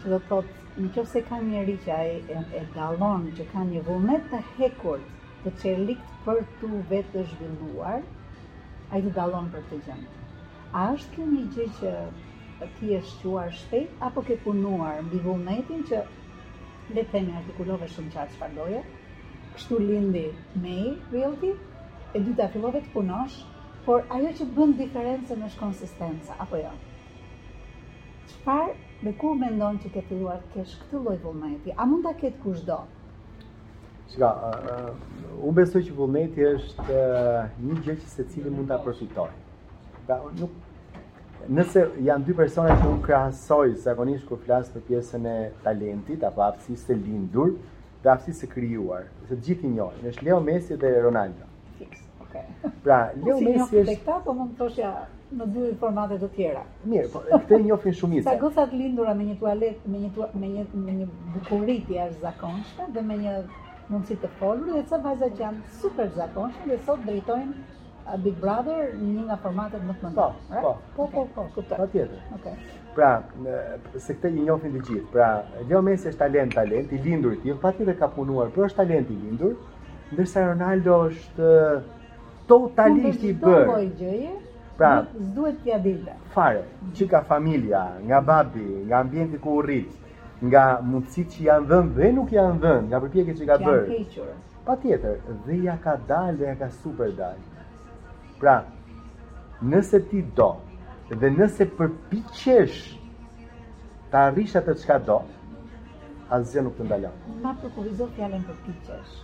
[0.01, 3.83] Që do të thotë, nëse ka një njerëz që ai e, dallon që ka një
[3.89, 5.05] vullnet të hekur
[5.45, 8.03] të çelikt për tu vetë zhvilluar,
[8.93, 10.25] ai të dallon për këtë gjë.
[10.81, 11.95] A është kjo një gjë që
[12.77, 16.03] ti e shquar shpejt apo ke punuar mbi vullnetin që
[16.95, 18.79] dhe të themi artikulove shumë qartë çfarë doje.
[19.57, 20.25] Kështu lindi
[20.63, 20.77] me
[21.15, 21.51] Realty,
[22.17, 23.37] e dyta fillove të punosh,
[23.87, 26.71] por ajo që bën diferencën është konsistenca apo jo?
[28.33, 28.75] Çfarë
[29.07, 31.75] me ku mendon që ke filluar të kesh këtë lloj vullneti?
[31.77, 32.81] A mund ta ketë kushdo?
[34.11, 34.91] Shka, uh,
[35.47, 36.99] unë besoj që vullneti është
[37.63, 39.31] një gjë që se cili mund të apërfitoj.
[40.07, 40.57] Pra, nuk,
[41.49, 46.43] nëse janë dy persona që unë krahasoj zakonisht kur flas për pjesën e talentit apo
[46.45, 47.55] aftësisë të lindur
[48.05, 51.49] dhe aftësisë së krijuar, se të gjithë i njohin, është Leo Messi dhe Ronaldo.
[51.79, 52.03] Fix.
[52.27, 52.45] Okay.
[52.85, 54.93] Pra, Leo si Messi është tek ta po mund të thoshja
[55.41, 56.63] në dy formate të tjera.
[56.93, 58.23] Mirë, po këto i njohin shumë.
[58.29, 61.79] Sa gjithë të lindura me një tualet, me një tualet, me një me një bukurri
[61.91, 63.37] të jashtëzakonshme dhe me një
[63.91, 67.79] mundësi të folur dhe ca vajza që janë super zakonshme dhe sot drejtojnë
[68.23, 70.17] Big Brother një nga formatet më të mëndë.
[70.17, 70.67] Po, right?
[70.97, 71.15] po, po, po, po okay.
[71.15, 71.79] po, po, kuptoj.
[71.83, 72.23] Po tjetër.
[72.35, 72.39] Okej.
[72.39, 72.79] Okay.
[72.97, 73.11] Pra,
[73.45, 73.57] në,
[74.03, 75.07] se këtë i njohin të gjithë.
[75.15, 75.29] Pra,
[75.69, 79.13] Leo Messi është talent, talent i lindur i tij, patjetër ka punuar, por është talent
[79.15, 79.55] i lindur,
[80.15, 81.89] ndërsa Ronaldo është uh,
[82.51, 83.67] totalisht i bërë.
[83.71, 84.39] Po, të
[84.81, 86.13] Pra, s'duhet t'ia dilte.
[86.33, 86.63] Fare.
[86.97, 89.91] që ka familja, nga babi, nga ambienti ku u rrit,
[90.49, 93.83] nga mundësitë që janë dhënë dhe nuk janë dhënë, nga përpjekjet që ka bërë.
[93.99, 97.50] Janë Patjetër, dhe ja ka dalë, dhe ja ka super dalë.
[98.41, 98.61] Pra,
[99.61, 100.49] nëse ti do,
[101.13, 102.79] dhe nëse përpiqesh,
[104.13, 105.19] të arrish atë që do,
[106.37, 107.19] asgjë nuk të ndalon.
[107.45, 109.19] Pa provizion ti përpiqesh.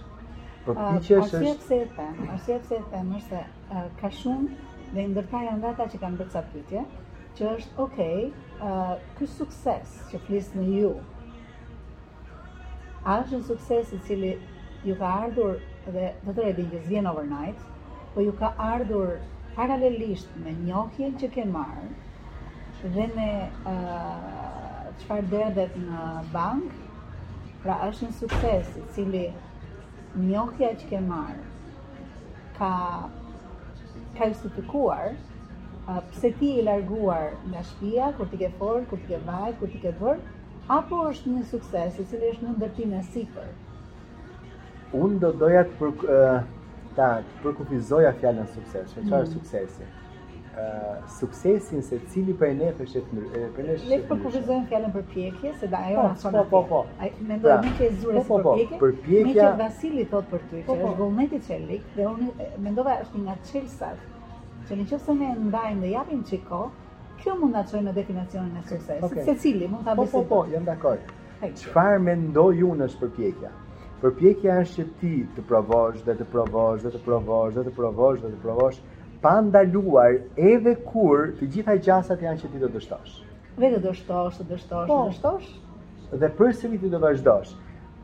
[0.67, 4.49] Përpiqesh është, është se e them, është se e them, është se ka shumë
[4.99, 6.83] dhe ndërta janë data që kanë bërë ca pyetje,
[7.39, 8.27] që është okay,
[8.69, 10.21] ë ky sukses që
[10.61, 10.95] në ju.
[13.07, 14.31] a është sukses i cili
[14.85, 17.57] ju ka ardhur dhe do të retinë që vien overnight
[18.17, 19.11] po ju ka ardhur
[19.57, 21.83] paralelisht me njohjen që ke marr
[22.95, 23.27] dhe me
[23.73, 26.05] uh, çfarë doja në
[26.37, 26.73] bank,
[27.65, 29.25] pra është një sukses i cili
[30.31, 31.39] njohja që ke marr
[32.59, 32.71] ka
[34.19, 39.13] ka justifikuar uh, pse ti e larguar nga shtëpia kur ti ke fort, kur ti
[39.13, 40.21] ke vaj, kur ti ke vër,
[40.81, 43.51] apo është një sukses i cili është në ndërtim e sipër.
[45.05, 46.45] Unë do doja të
[46.97, 47.09] ta
[47.45, 49.87] përkufizoja fjallën sukses, që qarë suksesi?
[50.57, 53.89] Uh, suksesin se cili për ne është të mërë, për ne është të mërë.
[53.91, 57.09] Ne përkufizohen fjallën për pjekje, se da ajo në po, sonë Po, po, po.
[57.29, 58.79] Me ndoj pra, me që e zure po, po, po.
[58.81, 62.73] për me që Vasili thot për ty, që është gullneti që e dhe unë me
[62.97, 64.09] është nga qelsat,
[64.71, 66.63] që në që se ne ndajmë dhe japim që ko,
[67.21, 70.17] kjo mund nga qojnë në definacionin e sukses, se cili, mund të abisit.
[70.17, 71.15] Po, po, po, jam dakord.
[71.45, 73.53] Qëfar me ndoj unë është për pjekja?
[74.01, 78.19] Përpjekja është që ti të provosh dhe të provosh dhe të provosh dhe të provosh
[78.25, 78.81] dhe të provosh
[79.23, 80.19] pa ndaluar
[80.51, 83.15] edhe kur të gjitha gjasat janë që ti të dështosh.
[83.63, 84.51] Vetë të dështosh, të po.
[84.51, 85.47] dështosh, të dështosh?
[86.25, 87.55] Dhe përsëri ti ti të vazhdosh.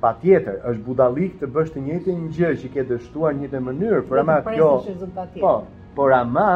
[0.03, 3.61] Pa tjetër, është budalik të bësh të njëjtën një gjë që ke dështuar një të
[3.67, 4.71] mënyrë, por ama kjo.
[5.45, 5.53] Po,
[5.99, 6.49] por ama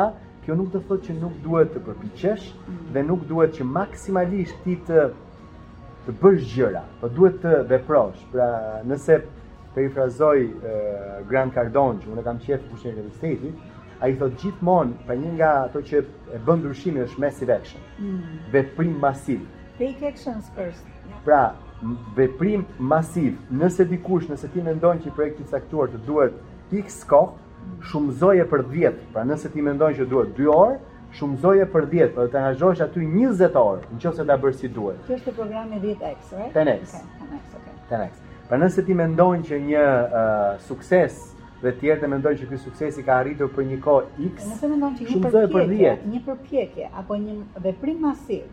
[0.48, 2.80] kjo nuk do të thotë që nuk duhet të përpiqesh mm.
[2.96, 5.04] dhe nuk duhet që maksimalisht ti të
[6.06, 8.18] të bësh gjëra, po duhet të veprosh.
[8.32, 8.48] Pra,
[8.86, 9.16] nëse
[9.74, 10.44] perifrazoj
[11.30, 13.62] Grand Cardon, që unë kam qef në pushim të universitetit,
[14.04, 16.00] ai thot gjithmonë pra një nga ato që
[16.34, 17.84] e bën ndryshimin është massive action.
[17.98, 18.34] Mm.
[18.52, 19.40] Veprim masiv.
[19.80, 20.84] Take actions first.
[21.24, 21.42] Pra,
[22.16, 23.38] veprim masiv.
[23.56, 26.36] Nëse dikush, nëse ti mendon që projekti i caktuar të duhet
[26.76, 27.46] X kohë,
[27.90, 29.00] shumëzoje për 10.
[29.16, 30.78] Pra, nëse ti mendon që duhet 2 orë,
[31.16, 35.00] shumë për 10, për të angazhosh aty 20 orë, nëse ta bërë si duhet.
[35.06, 36.56] Kjo është programi 10x, right?
[36.56, 36.96] 10x.
[37.02, 37.72] Okay, 10x, okay.
[37.90, 38.12] 10x.
[38.50, 41.16] Pra nëse ti mendojnë që një uh, sukses
[41.62, 44.36] dhe tjerë të mendojnë që ky suksesi ka arritur për një kohë X.
[44.36, 48.46] Pra nëse mendon që për 10, një përpjekje apo një veprim masiv.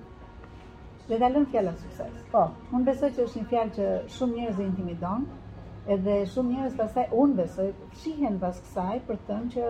[1.07, 2.19] dhe ta fjallën sukses.
[2.31, 5.41] Po, unë besoj që është një fjalë që shumë njerëz e intimidonë
[5.91, 7.65] edhe shumë njerëz pastaj un besoj
[8.01, 9.65] shihen pas kësaj për të thënë që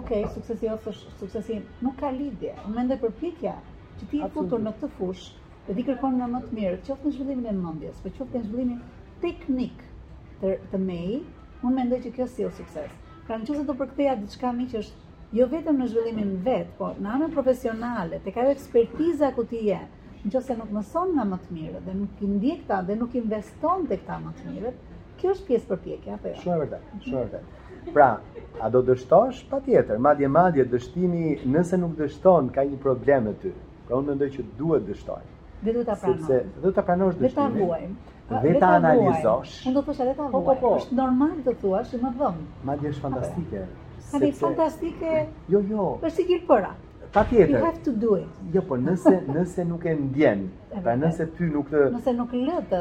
[0.00, 2.54] ok, suksesi ose suksesi nuk ka lidhje.
[2.66, 3.52] Unë mendoj përpjekja
[4.00, 7.06] që ti je futur në këtë fushë dhe ti kërkon nga më të mirë, qoftë
[7.06, 8.80] në zhvillimin e mendjes, po qoftë në zhvillimin
[9.22, 9.84] teknik
[10.42, 11.22] të, të mej,
[11.62, 12.98] unë mendoj që kjo sjell sukses.
[13.28, 16.90] Pra në do të përktheja diçka më që është jo vetëm në zhvillimin vet, po
[16.98, 19.78] në anën profesionale, tek ajo ekspertiza ku ti je,
[20.26, 23.88] nëse nuk mëson nga më të mirë dhe nuk i ndjek ta dhe nuk investon
[23.90, 24.84] tek ta më të mirët,
[25.20, 26.38] kjo është pjesë përpjekje apo jo?
[26.40, 27.52] Shumë e vërtet, shumë e vërtet.
[27.96, 28.08] Pra,
[28.66, 29.42] a do dështosh?
[29.50, 31.24] Patjetër, madje madje dështimi,
[31.54, 33.52] nëse nuk dështon, ka një problem me ty.
[33.88, 35.20] Pra unë mendoj që duhet dështoj.
[35.66, 36.26] Dhe duhet ta pranosh.
[36.26, 37.94] Sepse duhet ta pranosh dështimin.
[38.24, 39.54] Vetë ta Dhe ta analizosh.
[39.68, 40.70] Unë do të thosha vetëm po, po, po.
[40.80, 42.46] është normal të thua se më vëmë.
[42.70, 43.64] Madje është fantastike.
[43.98, 44.38] Ka sepse...
[44.46, 45.18] fantastike.
[45.52, 45.90] Jo, jo.
[46.00, 46.72] Është sigurt para.
[47.14, 47.52] Patjetër.
[47.60, 48.40] You have to do it.
[48.56, 50.46] Jo, po nëse nëse nuk e ndjen,
[50.82, 52.80] pra nëse ty nuk të Nëse nuk lë të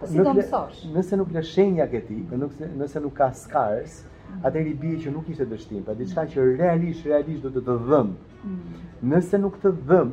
[0.00, 0.84] Po si do mësosh?
[0.92, 4.40] Nëse nuk le shenja këti, po nëse, nëse nuk ka scars, mm.
[4.48, 8.10] atëri bie që nuk ishte dështim, pra diçka që realisht realisht do të të dhëm.
[8.42, 8.58] Mm.
[9.12, 10.10] Nëse nuk të dhëm,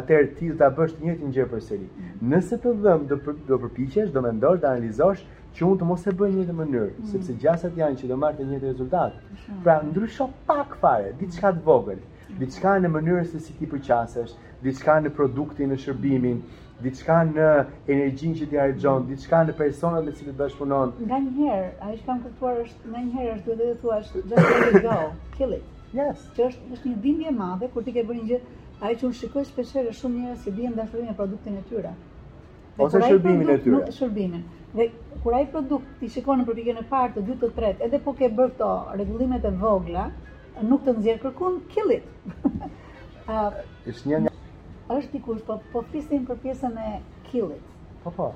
[0.00, 1.88] atëherë ti do ta bësh të njëjtin gjë përsëri.
[1.88, 2.12] Mm.
[2.34, 3.18] Nëse të dhëm, do
[3.52, 5.24] do përpiqesh, do mendosh, do analizosh
[5.56, 8.42] që unë të mos e bëj në njëjtën mënyrë, sepse gjasat janë që do marrë
[8.42, 9.16] të njëjtin rezultat.
[9.64, 12.04] Pra ndryshon pak fare, diçka të vogël
[12.40, 16.36] diçka në mënyrë se si ti përqasesh, diçka në produktin, në shërbimin,
[16.84, 17.46] diçka në
[17.94, 20.92] energjinë që ti harxhon, diçka në personat me cilët bash punon.
[21.02, 24.98] Nganjëherë, ai që kam kuptuar është nganjëherë është duhet të thuash just let it go,
[25.38, 25.72] kill it.
[26.02, 26.24] Yes.
[26.36, 28.40] Që është është një bindje e madhe kur ti ke bërë një gjë,
[28.86, 31.96] ai që un shikoj shpeshherë shumë njerëz që bien dashurinë e produktit në tyre.
[32.86, 33.74] Ose shërbimin e tyre.
[33.74, 34.44] Nuk shërbimin.
[34.78, 34.90] Dhe
[35.24, 38.12] kur ai produkt ti shikon në përpjekjen e parë, të dytë, të tretë, edhe po
[38.20, 40.04] ke bërë këto rregullimet e vogla,
[40.66, 42.06] nuk të nëzirë kërkun, killit.
[43.90, 44.32] Êshtë një një...
[44.98, 45.42] Êshtë një kush,
[45.74, 46.92] po pisin po për pjesën e
[47.28, 47.64] killit.
[48.04, 48.28] Po, po.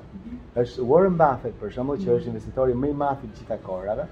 [0.60, 0.90] Êshtë mhm.
[0.90, 2.18] Warren Buffett, për shumë, që mhm.
[2.20, 4.06] është investitori mëj mafi të gjitha korave,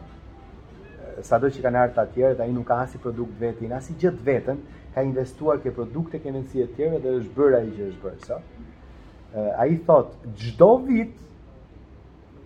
[1.26, 3.70] sa do që ka nartë të tjere, dhe i nuk ka asi produkt veti, i
[3.70, 4.60] në asi gjithë vetën,
[4.94, 8.38] ka investuar ke produkte ke mencije tjere dhe është bërë a i që është bërë,
[9.54, 11.12] a i thotë, gjdo vit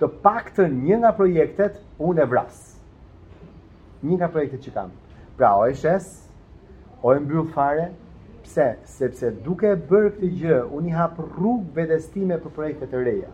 [0.01, 2.71] të pak të një nga projektet, unë e vrasë.
[4.05, 4.99] Një nga projektet që kamë.
[5.37, 6.29] Pra, o e shes,
[7.03, 7.91] o e mbyll fare,
[8.45, 8.67] pse?
[8.87, 13.33] Sepse duke bërë këtë gjë, unë i hap rrugë vetestime për projekte të reja.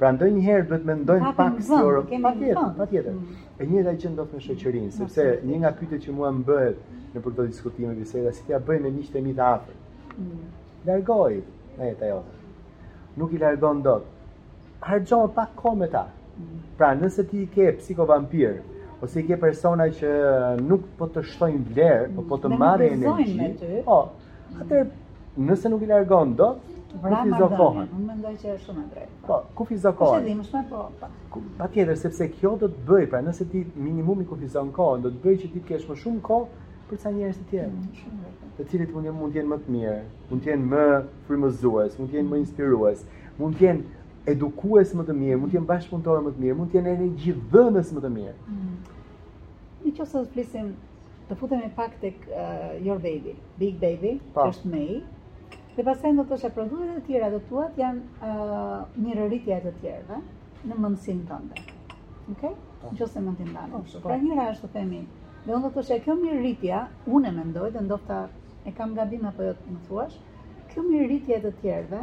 [0.00, 2.88] Pra ndoj herë duhet me ndonjë pak si orë, pa tjetër, pa mm.
[2.94, 3.20] tjetër.
[3.62, 6.80] E njëta që ndodhë me shëqërinë, sepse një nga pyte që mua më bëhet
[7.14, 9.78] në përdo diskutime, diskutime, biseda, si tja bëjnë e një qëtë e mitë afer.
[10.16, 10.42] Mm.
[10.88, 11.32] Largoj,
[11.78, 12.20] në jetë ajo.
[13.20, 14.30] Nuk i largon do të.
[14.88, 16.04] Hargjohë pak kohë me ta.
[16.40, 16.54] Mm.
[16.80, 18.58] Pra nëse ti i ke psikovampirë,
[19.04, 20.12] ose i ke persona që
[20.66, 23.80] nuk po të shtojnë vlerë, po po të marrin energji.
[23.86, 23.98] Po.
[24.62, 24.84] Atë
[25.48, 26.52] nëse nuk i largon do,
[27.02, 27.88] Vra kohën.
[27.98, 29.14] Unë mendoj që është shumë e drejtë.
[29.26, 30.20] Po, kufizo kohën.
[30.20, 31.40] Po, dimshme po.
[31.58, 35.34] Patjetër, sepse kjo do të bëj, pra nëse ti minimumi kufizon kohën, do të bëj
[35.40, 36.60] që ti të kesh më shumë kohë
[36.92, 37.72] për ca njerëz të tjerë.
[37.72, 38.52] Mm, shumë vërtet.
[38.60, 39.98] Të cilët mund të mund të jenë më të mirë,
[40.30, 40.84] mund të jenë më
[41.26, 43.02] frymëzues, mund të jenë më inspirues,
[43.42, 44.00] mund të jenë
[44.36, 47.90] edukues më të mirë, mund të jenë bashkëpunëtor më të mirë, mund të jenë energjidhënës
[47.98, 48.38] më të mirë.
[48.54, 48.93] Mm
[49.84, 50.68] në që se zblisim
[51.28, 54.46] të futem e pak të uh, eh, your baby, big baby, pa.
[54.46, 55.00] që është mei,
[55.76, 59.74] dhe pasaj në të shë produjet e tjera dhe tua janë uh, një rëritja të
[59.82, 60.20] tjerëve
[60.70, 61.74] në mëndësin të ndër.
[62.34, 62.46] Ok?
[62.84, 63.80] Në që se mund të dhanë.
[63.80, 65.02] Oh, pra njëra është të themi,
[65.48, 66.80] dhe në të shë kjo një rëritja,
[67.18, 68.20] une mendoj, mdoj, dhe ndofta
[68.64, 70.16] e kam gabim apo jo të më thuash,
[70.72, 72.02] kjo një rëritja e të tjerëve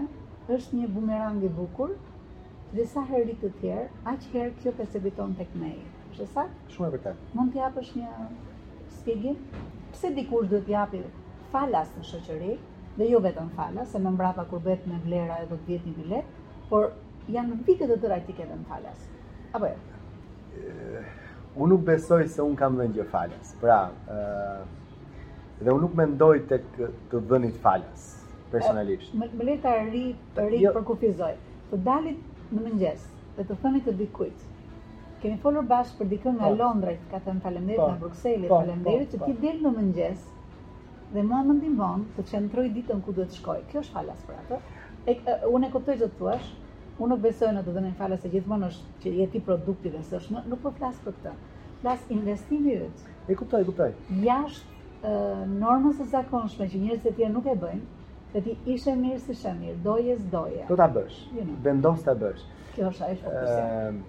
[0.57, 1.95] është një bumerang i bukur,
[2.75, 6.73] dhe sa herë rritë të tjerë, aqë herë kjo përse tek të është e saktë?
[6.73, 7.29] Shumë e vërtetë.
[7.37, 8.09] Mund të japësh një
[8.97, 9.37] spigin?
[9.93, 11.01] Pse dikush duhet të japi
[11.51, 12.55] falas në shoqëri
[12.99, 15.93] dhe jo vetëm falas, se më mbrapa kur bëhet me vlera edhe të vjet një
[15.99, 16.33] bilet,
[16.71, 16.89] por
[17.35, 19.07] janë dhe të tëra ti në falas.
[19.53, 19.73] Apo jo?
[19.73, 20.59] e?
[20.59, 21.05] Eh,
[21.55, 23.55] unë nuk besoj se unë kam dhe një falas.
[23.61, 24.63] Pra, ë eh,
[25.61, 26.65] dhe unë nuk mendoj tek
[27.11, 28.07] të dhënit falas
[28.51, 29.13] personalisht.
[29.13, 29.77] Eh, më leta
[30.55, 30.73] le jo.
[30.75, 31.35] për kufizoj.
[31.71, 34.47] Të dalit në mëngjes dhe të thëni të dikujt,
[35.21, 36.55] Kemi folur bashkë për dikën nga po.
[36.59, 37.89] Londra, ka thënë faleminderit po.
[37.93, 40.21] në Bruxelles, po, faleminderit që ti del në mëngjes
[41.15, 43.57] dhe mua më ndihmon të qendroj ditën ku duhet të shkoj.
[43.69, 44.59] Kjo është falas për atë.
[45.05, 45.13] E,
[45.51, 46.37] unë e kuptoj çfarë thua.
[46.97, 50.41] Unë nuk besoj në të dhënën falas se gjithmonë është që jeti produkti dhe s'është
[50.53, 51.33] nuk po flas për këtë.
[51.83, 53.03] Flas investimi yt.
[53.31, 53.89] E kuptoj, kuptoj.
[54.25, 55.13] Jashtë
[55.61, 57.85] normës së zakonshme që njerëzit e tjerë nuk e bëjnë,
[58.33, 60.65] se ti ishe mirë si shemir, doje s'doje.
[60.69, 61.17] Do ta bësh.
[61.69, 62.43] Vendos ta bësh.
[62.75, 63.57] Kjo është ai fokusi.
[63.57, 64.03] Ehm,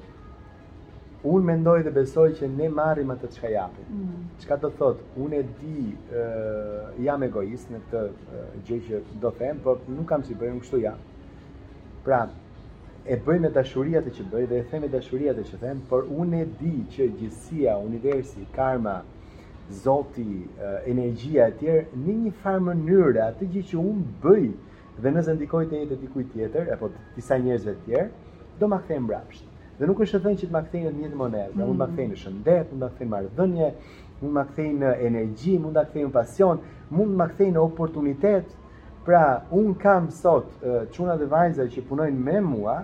[1.31, 3.89] unë mendoj dhe besoj që ne marrim atë të ka japim.
[3.97, 4.31] Mm.
[4.43, 9.61] Qka të thot, unë e di, uh, jam egoist në këtë gjë që do them,
[9.63, 10.99] por nuk kam si bëjmë kështu jam.
[12.07, 12.25] Pra,
[13.07, 15.85] e bëjmë me dashuriat e që bëjmë dhe e them me dashuriat e që them,
[15.93, 18.97] por unë e di që gjithësia, universi, karma,
[19.85, 20.29] zoti,
[20.91, 24.51] energia e tjerë, në një farë mënyrë, atë gjë që unë bëj
[25.07, 28.13] dhe nëse ndikoj të jetë të dikuj tjetër, apo të disa njerëzve tjerë,
[28.59, 29.49] do ma këthejmë brapshtë.
[29.83, 31.63] Dhe nuk është të thënë që të më kthejnë në njëtë monedë, mm.
[31.67, 31.95] mund më mhm.
[31.95, 33.71] kthejnë në shëndet, mund më kthejnë marrëdhënie,
[34.21, 36.61] mund më kthejnë në energji, mund më kthejnë në pasion,
[36.99, 38.53] mund më kthejnë në oportunitet.
[39.03, 39.23] Pra,
[39.59, 42.77] un kam sot uh, çuna dhe që punojnë me mua,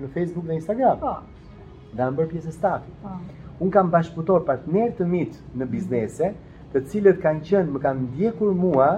[0.01, 0.99] në Facebook dhe Instagram.
[0.99, 1.13] Po.
[1.13, 1.87] Oh.
[1.95, 2.97] Dhe pjesë stafit.
[3.05, 3.13] Po.
[3.13, 6.33] Unë Un kam bashkëpunëtor partner të mit në biznese,
[6.75, 8.91] të cilët kanë qenë më kanë ndjekur mua,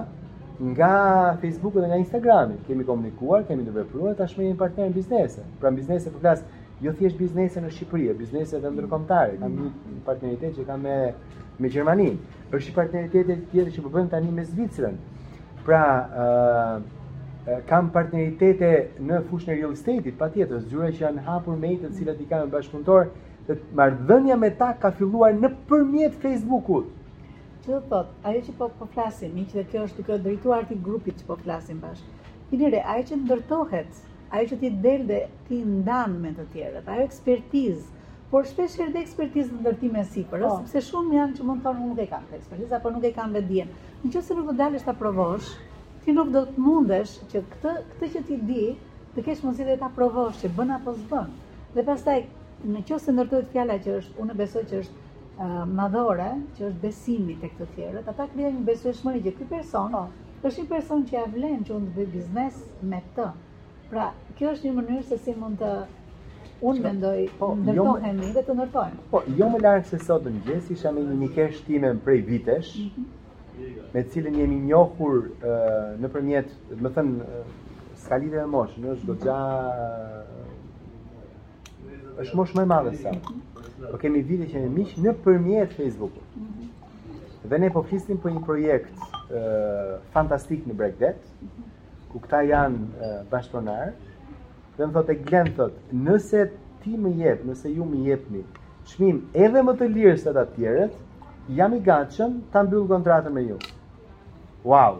[0.60, 0.92] nga
[1.40, 2.54] Facebooku dhe nga Instagrami.
[2.66, 5.44] Kemi komunikuar, kemi të vepruar, tashmë jemi partner në biznese.
[5.60, 6.42] Pra biznese po flas
[6.82, 9.38] jo thjesht biznese në Shqipëri, biznese edhe ndërkombëtare.
[9.40, 10.96] Kam një partneritet që kam me
[11.60, 12.18] me Gjermaninë.
[12.50, 14.94] Është një partneritet tjetër që po bëjmë tani me Zvicrën.
[15.66, 16.30] Pra, ë
[17.52, 18.70] uh, kam partneritete
[19.02, 22.48] në fushën e real estate-it, patjetër, zyra që janë hapur me të cilat i kanë
[22.54, 23.08] bashkëpunëtor,
[23.48, 26.90] të marrëdhënia me ta ka filluar nëpërmjet Facebook-ut
[27.66, 30.78] dhe thot, po, ajo që po po flasim, miq, dhe kjo është kjo drejtuar ti
[30.88, 32.00] grupit që po flasim bash.
[32.56, 33.98] Inire, ajo që ndërtohet,
[34.36, 38.00] ajo që ti del dhe ti ndan me të tjerët, ajo ekspertizë,
[38.32, 40.56] por shpesh herë dhe ekspertizë në ndërtime e sipër, oh.
[40.64, 43.36] sepse shumë janë që mund të thonë nuk e kanë ekspertizë apo nuk e kanë
[43.38, 43.70] vetdijen.
[44.08, 45.50] Nëse nuk do dalësh ta provosh,
[46.04, 48.62] ti nuk do të mundesh që këtë këtë që ti di,
[49.14, 51.30] të kesh mundësi ta provosh që bën apo s'bën.
[51.76, 52.18] Dhe pastaj,
[52.72, 55.01] nëse ndërtohet fjala që është unë besoj që është
[55.46, 56.26] madhore,
[56.56, 59.94] që është besimi të këtë tjerët, ata kërë një besu që këtë person,
[60.42, 62.60] të është një person që e vlen që unë të bëjë biznes
[62.92, 63.26] me të.
[63.92, 64.06] Pra,
[64.38, 65.72] kjo është një mënyrë se si mund të
[66.70, 69.00] unë mendoj, po, jo ndërtohemi dhe të ndërtojmë.
[69.12, 72.20] Po, jo me larën se sotë në gjësë, isha me një një time më prej
[72.30, 73.90] vitesh, mhm.
[73.94, 75.26] me cilën jemi njohur
[76.02, 77.42] në përmjetë, më thënë,
[78.04, 79.38] s'ka lidhe e moshë, në shdo gja
[82.20, 83.12] është moshë më madhe sa.
[83.92, 86.38] Po kemi vite që jemi miq nëpërmjet Facebook-ut.
[87.50, 91.20] Dhe ne po flisnim për një projekt ë fantastik në bregdet,
[92.12, 93.94] ku këta janë bashkëpronar.
[94.78, 96.44] Dhe më thotë Glen thotë, nëse
[96.84, 98.44] ti më jep, nëse ju më jepni
[98.92, 100.94] çmim edhe më të lirë se të tjerët,
[101.58, 103.58] jam i gatshëm ta mbyll kontratën me ju.
[104.70, 104.98] Wow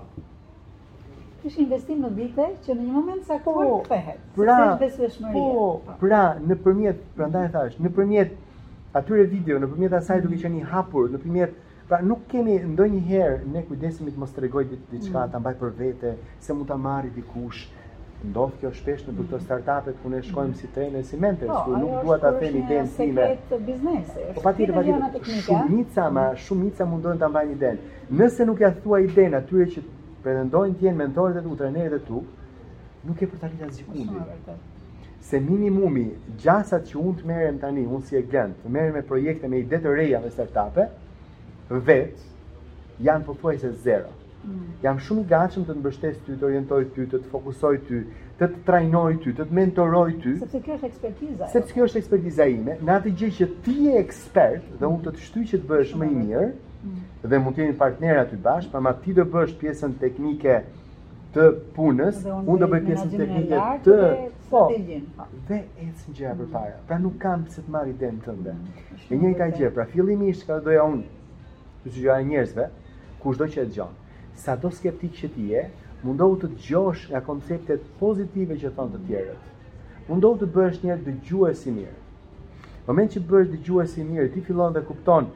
[1.49, 4.21] është investim në vite që në një moment sa kohë po, kthehet.
[4.37, 5.67] Pra, po, po,
[6.03, 8.35] pra, në përmjet, pra ndaj e thash, në përmjet
[9.01, 10.45] atyre video, në përmjet asaj duke mhm.
[10.45, 11.57] që një hapur, në përmjet,
[11.91, 15.19] pra nuk kemi ndoj një herë ne kujdesimi të mos të regoj ditë të qka,
[15.25, 15.31] mhm.
[15.35, 16.13] të mbaj për vete,
[16.47, 17.65] se mund të marri dikush,
[18.23, 19.41] ndodh kjo shpesh në këto mhm.
[19.43, 23.27] startupet ku ne shkojmë si trenë si mentor, po, nuk dua ta them idenë time.
[24.37, 25.27] Po patjetër patjetër.
[25.49, 27.97] Shumica, ma shumica mundohen ta mbajnë idenë.
[28.21, 29.83] Nëse nuk ja thua idenë atyre që
[30.23, 32.23] pretendojnë të jenë mentorët e tu, trenerët e tu,
[33.09, 34.55] nuk e për tani të kundi.
[35.23, 36.07] Se minimumi,
[36.43, 39.61] gjasat që unë të merem tani, unë si e gëndë, të merem me projekte me
[39.63, 40.89] ide të reja dhe startape,
[41.73, 42.35] vetë,
[43.07, 44.11] janë përpoj se zero.
[44.43, 44.63] Mm.
[44.83, 48.01] Jam shumë i gatshëm të të mbështes ty, të orientoj ty, të të fokusoj ty,
[48.41, 50.33] të të trajnoj ty, të të mentoroj ty.
[50.41, 51.51] Sepse kjo është ekspertiza.
[51.53, 55.13] Sepse kjo është ekspertiza ime, në atë gjë që ti je ekspert dhe unë të
[55.21, 56.51] të shtyj që të bësh më i mirë,
[56.85, 57.03] Mm.
[57.31, 60.55] dhe mund të jemi partnerë aty bash, pra ti do bësh pjesën teknike
[61.35, 61.45] të
[61.77, 63.99] punës, unë do bëj pjesën teknike të
[64.55, 64.63] po.
[65.51, 66.81] Dhe ecën gjë për para.
[66.89, 68.57] Pra nuk kam se të marr të tënde.
[68.57, 71.05] Mm, e njëjta gjë, pra fillimisht ka doja unë
[71.85, 72.67] të sugjeroj njerëzve,
[73.23, 73.95] kushdo që e dëgjon,
[74.43, 75.63] sado skeptik që ti je,
[76.03, 79.51] mundohu të dëgjosh nga konceptet pozitive që thon të tjerët.
[80.11, 81.97] Mundohu të bësh një dëgjues i mirë.
[82.83, 85.31] Në moment që bësh dëgjues i mirë, ti fillon dhe kupton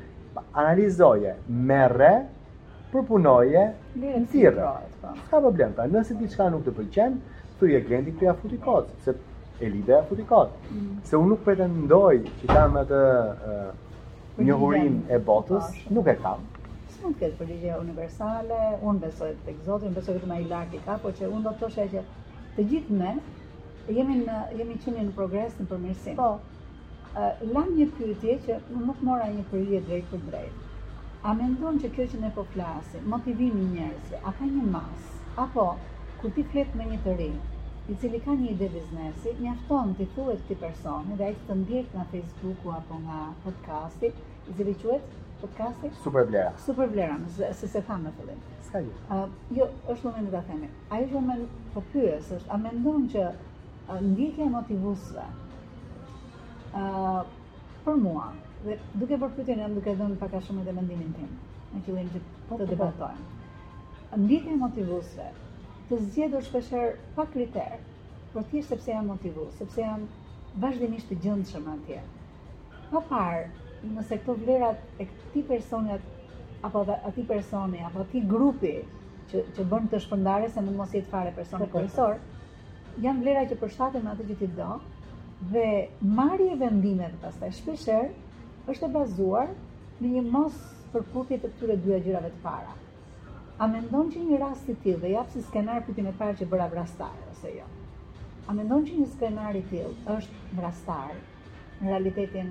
[0.53, 2.11] analizoje, merre,
[2.93, 3.63] përpunoje,
[4.23, 4.71] nxirre.
[5.01, 5.13] Po.
[5.31, 7.17] Ka problem, pra, nëse diçka nuk të pëlqen,
[7.61, 9.15] thuaj klientit këtu ja futi kod, se
[9.65, 10.51] e lidhe ja futi kod.
[10.71, 10.99] Mm.
[11.09, 13.01] Se unë nuk pretendoj që kam atë
[13.37, 13.71] uh,
[14.45, 16.45] njohurin e botës, nuk e kam.
[16.93, 20.77] Së mund të ketë përgjigje universale, unë besoj të Zoti, Zotin, besoj vetëm ai lart
[20.77, 22.05] i ka, por që unë do të thoshë që
[22.57, 23.17] të gjithë ne
[24.01, 26.17] jemi në jemi qenë në progres në përmirësim.
[26.21, 26.35] Po
[27.57, 30.65] lam një pyetje që nuk mora një përgjigje drejt për drejt.
[31.29, 35.07] A mendon që kjo që ne po flasim, motivimi njerëzve, a ka një mas?
[35.45, 35.65] Apo
[36.21, 37.29] kur ti flet me një të ri,
[37.89, 41.95] i cili ka një ide biznesi, mjafton ti thuhet ti personi dhe ai të ndjek
[41.97, 44.13] nga Facebooku apo nga podcasti,
[44.51, 46.53] i cili quhet podcasti Super Vlera.
[46.67, 48.45] Super Vlera, se se, tham në fillim.
[48.69, 48.95] Ska ju.
[49.11, 49.23] Ë,
[49.61, 50.71] jo, është momenti ta themi.
[50.95, 51.41] Ai që më
[51.77, 55.27] po pyes është, a mendon që uh, ndjekja e motivuesve
[57.85, 58.25] për mua,
[58.65, 61.31] dhe duke për pytin e duke dhënë paka shumë edhe mendimin tim,
[61.75, 62.71] në qëllim që po, po të po.
[62.73, 63.27] debatojmë.
[64.23, 65.29] Ndike e motivuse,
[65.91, 67.79] të zgjedhur shpesher pa kriter,
[68.35, 70.05] por thjesht sepse jam motivu, sepse jam
[70.65, 72.03] vazhdimisht të gjëndshëm atje.
[72.91, 73.47] Pa parë,
[73.95, 76.07] nëse këto vlerat e këti personet,
[76.69, 78.77] apo dhe ati personi, apo ati grupi,
[79.31, 82.43] që, që bën të shpëndare se mund mos jetë fare person po, kërësorë,
[83.07, 84.75] janë vlera që përshtatën atë që ti do,
[85.41, 88.09] dhe marje vendimet pastaj taj shpesher
[88.73, 89.51] është e bazuar
[90.03, 90.57] në një mos
[90.95, 92.73] përputhje të këture dy gjyrave të para.
[93.59, 96.39] A me ndonë që një rast të tillë dhe jap si skenar për e parë
[96.41, 97.67] që bëra vrastar, ose jo.
[98.49, 101.15] A me ndonë që një skenar i tillë është vrastar
[101.81, 102.51] në realitetin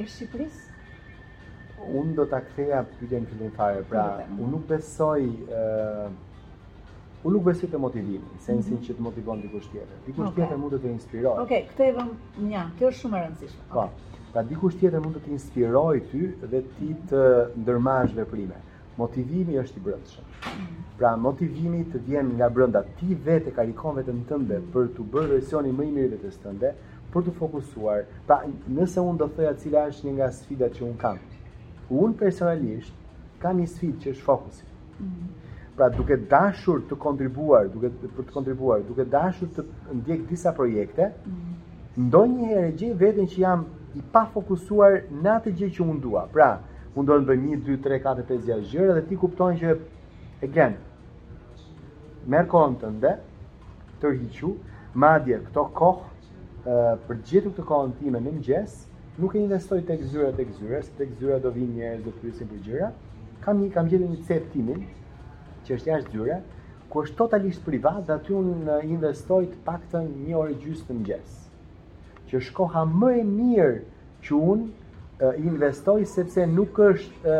[0.00, 0.62] e Shqipërisë?
[1.88, 5.28] Unë do pra, të ktheja për të të pra unë nuk besoj
[7.24, 8.82] Unë nuk besoj te motivimi, sensin mhm.
[8.86, 9.96] që të motivon dikush tjetër.
[10.06, 10.42] Dikush okay.
[10.42, 11.44] tjetër mund të të inspirojë.
[11.46, 12.08] Okej, okay, këtë e vëm
[12.50, 13.64] një, kjo është shumë e rëndësishme.
[13.70, 14.10] Okay.
[14.34, 17.22] pra dikush tjetër mund të të inspirojë ty dhe ti të
[17.62, 18.58] ndërmarrësh veprime.
[18.98, 20.26] Motivimi është i brendshëm.
[20.42, 20.82] Mhm.
[21.00, 25.78] Pra motivimi të vjen nga brenda, ti vetë karikon veten tënde për të bërë versionin
[25.80, 26.74] më i mirë të tënde,
[27.14, 28.04] për të fokusuar.
[28.28, 28.42] Pra
[28.80, 31.24] nëse unë do thoja cila është një nga sfidat që un kam.
[32.04, 34.68] Un personalisht kam një sfidë që është fokusi.
[34.98, 35.32] Mm -hmm
[35.76, 39.64] pra duke dashur të kontribuar, duke për të kontribuar, duke dashur të
[39.98, 41.56] ndjek disa projekte, mhm.
[42.08, 43.66] ndonjëherë gjej veten që jam
[43.98, 46.24] i pa fokusuar në atë gjë që unë dua.
[46.34, 46.48] Pra,
[46.94, 49.74] unë do të bëj 1 2 3 4 5 6 gjëra dhe ti kupton që
[50.48, 50.76] again
[52.32, 53.10] merr dhe, tënde,
[54.00, 54.54] tërhiqu,
[55.04, 58.76] madje këto kohë uh, për gjetur këtë kohën time në mëngjes,
[59.20, 62.62] nuk e investoj tek zyra tek zyra, tek zyra do vinë njerëz do pyesin për
[62.68, 62.88] gjëra.
[63.44, 64.86] Kam një kam gjetur një cep timin,
[65.66, 66.34] që është jashtë dyre,
[66.92, 71.32] ku është totalisht privat dhe aty unë investoj të paktën një orë gjysë të mëgjes.
[72.28, 73.78] Që është koha më e mirë
[74.26, 77.36] që unë investoj sepse nuk është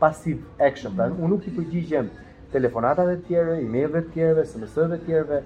[0.00, 1.20] passive action, mhm.
[1.24, 2.08] unë nuk i përgjigjem
[2.52, 5.38] telefonatat e tjere, e-mailve të tjereve, SMS-ve të tjereve,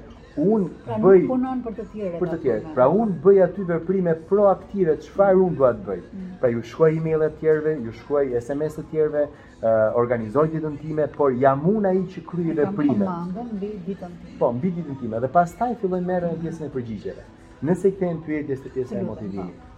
[0.44, 1.16] unë pra bëj...
[1.28, 2.18] punon për të tjere.
[2.20, 2.72] Për të pra.
[2.76, 6.02] pra unë bëj aty veprime proaktive, qëfar unë të bëj.
[6.10, 6.28] Mm.
[6.42, 9.70] Pra ju shkoj e-mail tjerëve, tjerve, ju shkoj SMS e tjerve, uh,
[10.02, 13.08] organizoj ditën time, por jam unë ai i që kryi veprimet.
[13.08, 14.36] Kam mbi ditën time.
[14.40, 15.22] Po, mbi ditën time.
[15.26, 17.26] Dhe pas filloj merr në pjesën e përgjigjeve.
[17.68, 19.58] Nëse këte e në pjesën e pjesën e motivimit.
[19.58, 19.68] Po.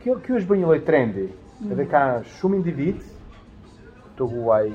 [0.00, 1.28] kjo, kjo është bërë një loj trendi.
[1.60, 1.72] Mm.
[1.76, 2.00] Dhe ka
[2.38, 3.00] shumë individ,
[4.16, 4.68] të huaj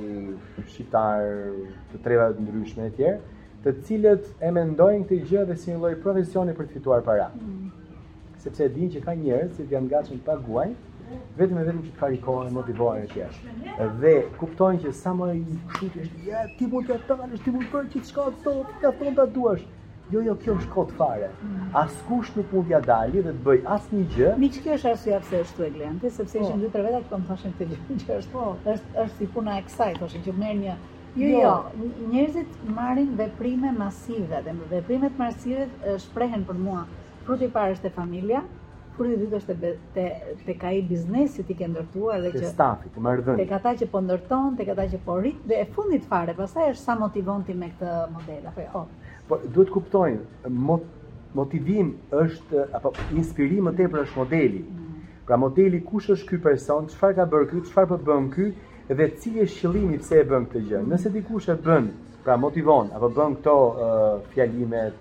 [0.72, 1.24] shqiptar
[1.92, 3.18] të treva të ndryshme e tjerë,
[3.66, 7.32] të cilët e mendojnë këtë gjë dhe si një lloj profesioni për të fituar para.
[7.34, 8.36] Mm.
[8.44, 10.76] Sepse e dinë që ka njerëz që janë gatshëm të paguajnë
[11.40, 13.88] vetëm e vetëm që të karikohen në motivojnë të tjerë.
[14.04, 15.44] Dhe kuptojnë që sa më i
[15.74, 19.26] kushtosh, ja ti mund të tallesh, ti mund të bësh çka të do, ka fonda
[19.38, 19.66] duash.
[20.14, 21.32] Jo, jo, kjo është kot fare.
[21.42, 21.70] Mm.
[21.82, 24.34] Askush nuk mund t'ia dalë dhe të bëj asnjë gjë.
[24.44, 26.44] Miç kjo është arsye pse është e glente, sepse po.
[26.46, 28.18] ishin dy tre vetë që po më thashin këtë gjë.
[28.20, 28.44] Është po,
[28.76, 30.76] është është si puna e kësaj, thoshin që merr një
[31.16, 31.64] Jo, jo, jo,
[32.12, 35.68] njerëzit marrin veprime masive dhe veprimet masive
[36.04, 36.82] shprehen për mua.
[37.24, 38.42] Fruti i parë është e familja,
[38.98, 40.04] fruti i dytë është te
[40.48, 43.40] te ka i biznesi ti ke ndërtuar dhe që stafi, të marrëdhënë.
[43.46, 46.68] Te ata që po ndërton, te ata që po rrit dhe e fundit fare, pastaj
[46.74, 48.84] është sa motivon ti me këtë model apo jo.
[49.30, 50.84] Po duhet kuptojnë, mot,
[51.40, 51.94] motivim
[52.26, 52.92] është apo
[53.22, 54.64] inspirim më tepër është modeli.
[54.68, 55.10] Mm.
[55.26, 58.52] Pra modeli kush është ky person, çfarë ka bërë ky, çfarë po bën ky,
[58.94, 60.80] dhe cili është qëllimi pse e bën këtë gjë.
[60.92, 61.88] Nëse dikush e bën,
[62.26, 64.92] pra motivon, apo bën këto uh, fjalime,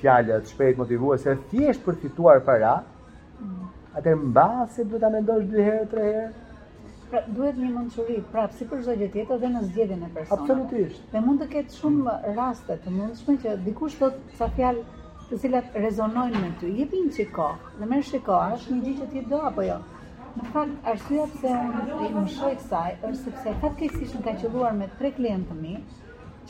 [0.00, 2.72] fjalët shpejt motivuese, thjesht për të fituar para,
[3.98, 6.30] atë mbase duhet ta mendosh dy herë, tre herë.
[7.10, 10.48] Pra, duhet një mençuri, pra si për çdo gjë tjetër dhe në zgjedhjen e personit.
[10.52, 11.00] Absolutisht.
[11.12, 14.84] Dhe mund të ketë shumë raste të mundshme që dikush thot sa fjalë
[15.30, 16.70] të cilat rezonojnë me ty.
[16.78, 17.48] Jepin çiko,
[17.80, 19.80] dhe më shikoh, është një gjë që ti do apo jo.
[20.38, 24.32] Në fakt, arsia pëse unë i më shoj kësaj, është sepse fatkeqësisht kësishë në ka
[24.42, 25.72] qëlluar me tre klientë të mi,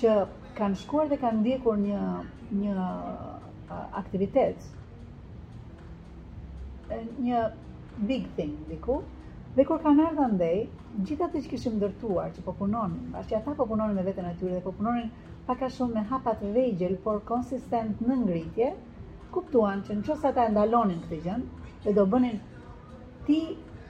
[0.02, 0.10] që
[0.58, 2.00] kanë shkuar dhe kanë ndjekur një,
[2.62, 2.72] një
[4.02, 4.58] aktivitet.
[4.60, 7.40] aktivitet, një
[8.10, 8.96] big thing, diku,
[9.56, 10.58] dhe kur kanë ardhur ndej,
[11.08, 14.44] gjitha të që kishim dërtuar, që po punonin, bashkë ata po punonin me veten aty
[14.52, 15.08] dhe po punonin
[15.48, 18.68] paka shumë me hapat vejgjel, por konsistent në ngritje,
[19.38, 20.02] kuptuan që në
[20.32, 21.44] ata e ndalonin këtë gjënë,
[21.88, 22.36] dhe do bënin
[23.24, 23.40] ti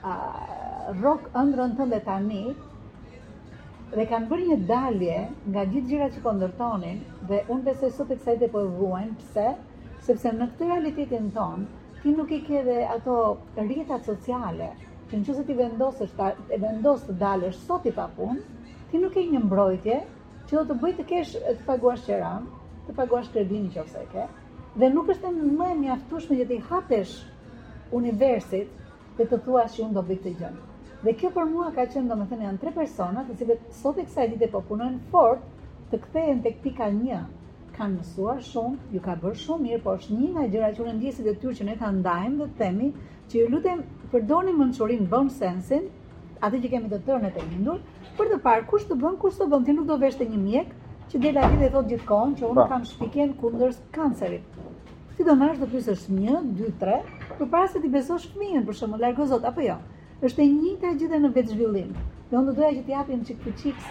[0.03, 2.41] rokë ëndrën tënde tani
[3.91, 8.09] dhe kanë bërë një dalje nga gjithë gjira që po ndërtonin dhe unë besoj sot
[8.09, 9.45] të kësaj të po vuajn pse?
[10.07, 11.67] Sepse në këtë realitetin ton
[12.01, 13.19] ti nuk i ke dhe ato
[13.57, 14.71] rrjetat sociale
[15.11, 18.41] që në qëse ti vendosësht e vendosë të dalësh sot i papun
[18.91, 19.99] ti nuk i një mbrojtje
[20.47, 22.49] që do të bëjt të kesh të paguash qëram
[22.87, 24.25] të paguash kredini që ose ke
[24.81, 27.13] dhe nuk është e më e mjaftushme që ti hapesh
[27.99, 28.79] universit
[29.19, 30.65] dhe të thua që unë do bëjtë të gjënë.
[31.05, 33.99] Dhe kjo për mua ka qenë do me thënë janë tre persona, të cilët sot
[33.99, 35.45] e kësa e dite po punojnë fort,
[35.91, 37.23] të kthehen tek pika 1.
[37.77, 40.93] Kanë mësuar shumë, ju ka bërë shumë mirë, por është një nga gjëra që unë
[40.99, 42.91] ndjesit e tyrë që ne ta ndajmë dhe të themi,
[43.31, 43.81] që ju lutem
[44.11, 45.87] përdoni mençurin bon sensin,
[46.45, 47.81] atë që kemi të tërë në të lindur,
[48.17, 50.43] për të parë kush të bën, kush të bën, ti nuk do veshë të një
[50.45, 50.75] mjek,
[51.11, 54.59] që dhe la dhe thot gjithkohon që unë kam shpikjen kundër kancerit.
[55.15, 56.97] Si do nash të pysësh 1, 2, 3,
[57.41, 59.75] për para se ti besosh fëmijën për shkakun, largo zot apo jo.
[60.27, 61.95] Është e njëjta gjë në vetë zhvillim.
[62.29, 63.87] Dhe unë doja që t'i japim çik për çik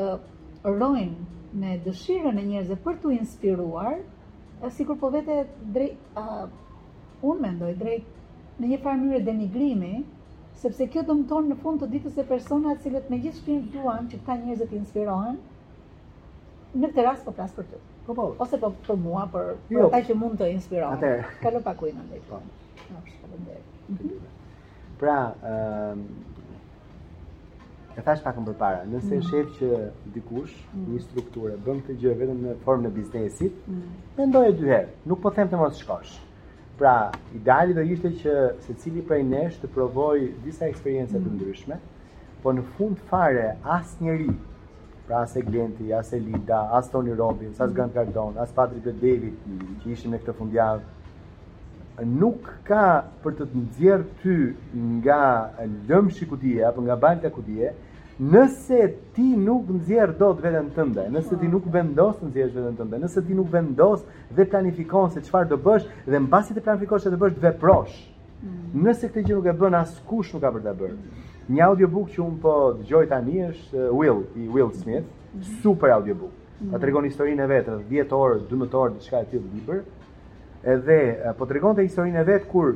[0.65, 3.99] rrojnë me dëshirën e njerëzve për t'u inspiruar,
[4.63, 5.41] uh, sikur po vete
[5.75, 6.47] drejt uh,
[7.27, 9.91] unë mendoj drejt në një farë mënyrë denigrimi,
[10.61, 14.19] sepse kjo dëmton në fund të ditës e persona cilët me gjithë shpinë duan që
[14.21, 15.39] këta njëzë të inspirohen,
[16.75, 17.81] në këtë rast po prasë për të.
[18.09, 18.27] Po po.
[18.45, 19.89] Ose po për po mua, për jo.
[19.93, 20.99] ta që mund të inspirohen.
[21.01, 21.25] Atër.
[21.45, 22.43] Ka në pak ujnë ndaj po.
[25.01, 25.17] Pra,
[25.53, 26.05] ehm,
[27.97, 29.29] e thash pakën për para, nëse e mm.
[29.31, 29.71] shef që
[30.19, 30.87] dikush, mm.
[30.93, 33.87] një strukturë, bëm të gjëve dhe në formë në biznesit, mm.
[34.19, 36.19] me ndoje herë, nuk po them të mos shkosh.
[36.81, 40.17] Pra, ideali do ishte që se cili prej nesh të provoj
[40.47, 41.33] disa eksperiencë të mm.
[41.37, 41.77] ndryshme,
[42.41, 44.31] po në fund fare as njeri,
[45.05, 47.75] pra as e Glenti, as e Linda, as Tony Robbins, as mm.
[47.77, 48.95] Grant Cardone, as Patrick B.
[49.03, 49.75] David, mm.
[49.83, 50.89] që ishim në këtë fundjavë,
[52.23, 52.87] nuk ka
[53.27, 54.37] për të të nëzjerë ty
[55.03, 55.21] nga
[55.93, 57.75] lëmë shikutie, apo nga bajnë të kutie,
[58.29, 58.79] Nëse
[59.17, 63.21] ti nuk nxjerr dot veten tënde, nëse ti nuk vendos të nxjerrësh veten tënde, nëse
[63.25, 64.03] ti nuk vendos
[64.37, 67.95] dhe planifikon se çfarë do bësh dhe mbasi të planifikosh se do bësh veprosh.
[68.45, 68.83] Mm.
[68.85, 70.99] Nëse këtë gjë nuk e bën askush nuk ka për ta bërë.
[71.49, 75.55] Një audiobook që un po dëgjoj tani është uh, Will i Will Smith, mm.
[75.65, 76.35] super audiobook.
[76.61, 76.83] Ka mm.
[76.85, 79.81] tregon historinë e vet, 10 orë, 12 orë diçka e tillë libër.
[80.75, 82.75] Edhe uh, po tregonte historinë e vet kur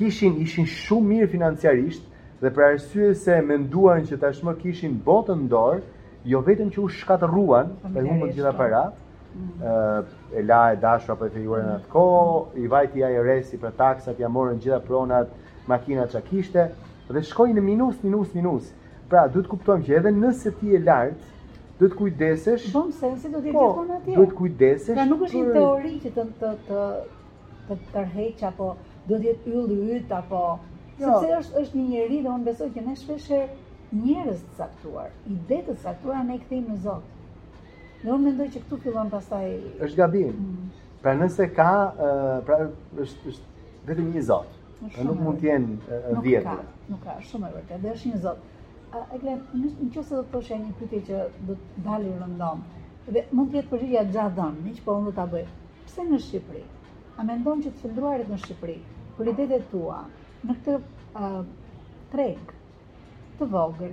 [0.00, 2.10] kishin ishin shumë mirë financiarisht,
[2.44, 5.80] dhe për arsye se menduan që tashmë kishin botën në dorë,
[6.32, 7.88] jo vetëm që u shkatëruan, po, po.
[7.88, 7.96] mm.
[7.96, 10.38] e humbën gjitha para, mm -hmm.
[10.40, 13.74] e la e dashur apo e fejuar në atë kohë, i vajti ai resi për
[13.80, 15.30] taksat, ja morën gjitha pronat,
[15.68, 16.66] makinat që kishte,
[17.10, 18.72] dhe shkoj në minus, minus, minus.
[19.08, 21.24] Pra, du të kuptojmë që edhe nëse ti e lartë,
[21.78, 22.68] du të kujdesesh...
[22.76, 24.96] Bëm se, po, nëse du të jetë gjithë kona Du të kujdesesh...
[24.96, 26.86] Pra, nuk është një teori që të të të
[27.68, 28.76] të tërheq, apo
[29.08, 30.40] du të jetë yllë yt, apo
[31.00, 31.06] Jo.
[31.06, 33.40] Sepse është është një njerëz dhe unë besoj që ne shpesh e
[34.00, 37.08] njerëz të caktuar, ide të caktuara ne kthejmë në Zot.
[38.04, 39.44] Ne un mendoj që këtu fillon pastaj
[39.86, 40.36] është gabim.
[40.36, 40.86] Mm.
[41.02, 42.60] Pra nëse ka, uh, pra
[43.04, 44.54] është është vetëm një Zot.
[44.94, 46.16] Pra nuk mund të jenë 10.
[46.16, 46.56] Nuk ka,
[46.94, 47.80] nuk ka, shumë e vërtetë.
[47.86, 48.46] Dhe është një Zot.
[48.94, 52.64] A e ke në do të thoshë një pyetje që do të dalë rëndom.
[53.10, 55.48] Dhe mund të jetë për rija xhadon, miq, po unë do ta bëj.
[55.88, 56.62] Pse në Shqipëri?
[57.18, 58.76] A mendon që të qëndruarit në Shqipëri,
[59.18, 59.98] politetet tua,
[60.48, 60.74] në këtë
[62.14, 62.50] treg
[63.38, 63.92] të vogër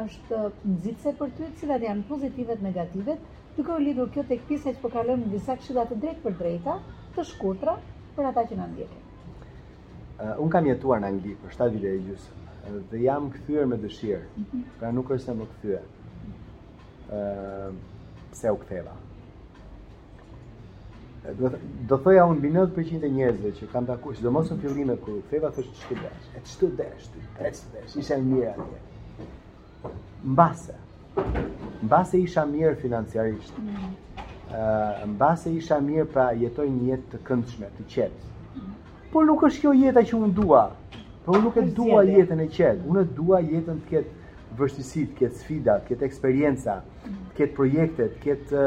[0.00, 3.20] është nxitse për ty, cilat janë pozitivet, negativet
[3.56, 6.32] të u lidhur kjo të pjesa që përkallëm po në disa që të drejt për
[6.40, 6.74] drejta
[7.16, 7.74] të shkurtra
[8.16, 9.02] për ata që në ndjekin
[10.16, 12.28] Unë kam jetuar në Angli për 7 vite e gjusë
[12.90, 14.66] dhe jam këthyër me dëshirë mhm.
[14.80, 15.86] pra nuk është se më këthyër
[18.36, 18.94] se u këtheva
[21.86, 24.96] do thoja unë bi 90% e njerëzve që kanë taku, që do mos në fillime
[25.02, 28.18] kërë feva thështë që të desh, e që të desh, të desh, të desh, isha
[28.26, 29.94] mirë atje.
[30.34, 30.76] Mbase,
[31.88, 33.88] mbase isha mirë financiarisht, mm.
[34.52, 38.32] uh, mbase isha mirë pra jetoj një jetë të këndshme, të qetë.
[38.60, 38.72] Mm.
[39.14, 40.62] Por nuk është kjo jeta që unë dua,
[41.26, 45.22] por unë nuk e dua jetën e qetë, unë dua jetën të ketë vërstisit, të
[45.24, 47.22] ketë sfida, të ketë eksperienca, mm.
[47.32, 48.66] të ketë projekte, të ketë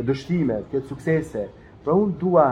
[0.00, 1.44] dështime, këtë suksese.
[1.84, 2.46] Pra unë dua,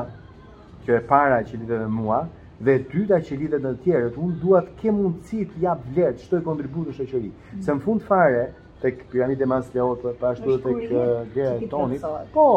[0.86, 2.22] që e para që lidhe me mua,
[2.60, 6.24] dhe dyta që lidhe në tjerët, unë dua të ke mundësi të japë vlerë, të
[6.26, 7.32] shtoj kontribut të shëqëri.
[7.54, 7.62] Mm.
[7.64, 8.44] Se në fund fare,
[8.82, 12.48] të kë piramide mas leot, pa ashtu dhe të kë gjerë të tonit, po,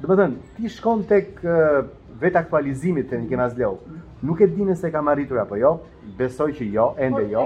[0.00, 1.82] dhe më thënë, ti shkon të kë uh,
[2.24, 3.98] vetë aktualizimit të një mas mm.
[4.26, 5.76] nuk e dinë se kam arritur apo jo,
[6.18, 7.42] besoj që jo, ende jo.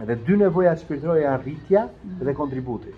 [0.07, 2.91] Dhe dy nevoja shpirtërore janë rritja mm dhe kontributi.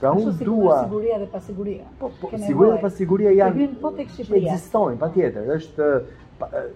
[0.00, 1.84] Pra unë dua siguria dhe pasiguria.
[1.98, 4.46] Po, po siguria dhe pasiguria janë vin po tek Shqipëria.
[4.52, 6.02] Ekzistojnë patjetër, është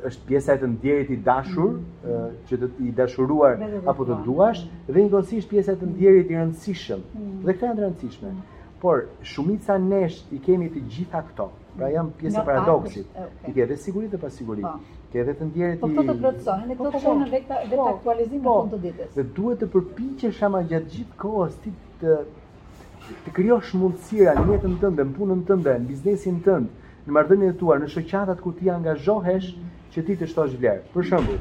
[0.09, 2.30] është pjesa e të ndjerit i dashur, mm -hmm.
[2.48, 3.52] që të i dashuruar
[3.86, 4.22] apo të po.
[4.24, 6.98] duash, dhe një pjesa e të ndjerit i rëndësishëm.
[7.14, 8.28] Mm Dhe këta e rëndësishme.
[8.28, 8.40] Mm
[8.85, 11.47] por shumica nesh i kemi të gjitha këto.
[11.78, 13.07] Pra jam pjesë e paradoksit.
[13.49, 14.61] I ke edhe siguri dhe pasiguri.
[14.66, 14.74] Po.
[15.12, 15.80] Ke edhe të ndjerë ti.
[15.85, 18.82] Po këto të plotësohen, po, këto të po, në vetë vetë aktualizimin e fundit të
[18.85, 19.16] ditës.
[19.16, 21.72] Dhe duhet të përpiqesh ama gjatë gjithë kohës ti
[22.03, 22.18] të
[23.24, 26.78] të krijosh mundësira në jetën tënde, në punën tënde, në biznesin tënd,
[27.09, 29.53] në marrëdhënien tuaj, në shoqatat ku ti angazhohesh
[29.97, 30.91] që ti të shtosh vlerë.
[30.93, 31.41] Për shembull,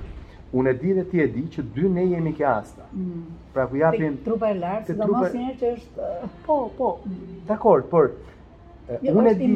[0.54, 2.84] Unë e di dhe ti e di që dy ne jemi kja asta.
[2.94, 3.22] Mm.
[3.54, 4.18] Pra ku japim...
[4.18, 5.32] Të trupa e lartë, se do mos
[5.62, 6.10] që është...
[6.46, 6.90] Po, po.
[7.10, 7.24] Mm.
[7.48, 8.12] Dakor, por...
[8.14, 9.50] Jo, po, po, unë e di...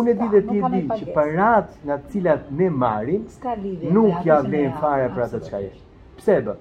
[0.00, 3.24] Unë e di dhe ti e di që parat nga cilat ne marim,
[3.96, 6.06] nuk ja vlejnë fare pra të qka ishtë.
[6.20, 6.58] Pse bë?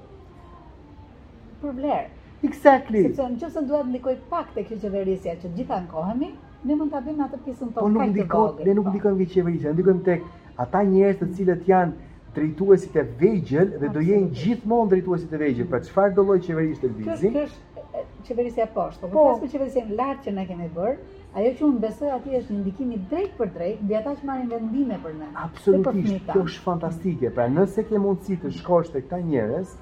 [1.65, 2.07] Për vlerë.
[2.51, 3.03] Exactly.
[3.09, 5.91] Se që në që se në duhet ndikoj pak të kjo qeverisja që gjitha në
[5.91, 6.31] kohemi,
[6.69, 8.27] ne mund të abim atë pjesën të kajtë të bëgjë.
[8.31, 10.27] Po nuk ndikojmë nga qeverisja, ndikojmë tek
[10.63, 15.67] ata njerës të cilët janë drejtuesit e vegjël dhe do jenë gjithmonë drejtuesit e vegjël,
[15.71, 17.29] pra çfarë do lloj qeverisë të Elbizi?
[17.29, 19.11] Kjo është qeverisë e poshtë.
[19.13, 19.23] Po,
[19.53, 20.97] qeverisë e lartë që ne kemi bër,
[21.39, 24.29] ajo që unë besoj aty është një ndikim i drejt për drejt, mbi ata që
[24.29, 25.31] marrin vendime për ne.
[25.45, 27.31] Absolutisht, kjo është fantastike.
[27.37, 29.73] Pra nëse ke mundësi të shkosh tek këta njerëz,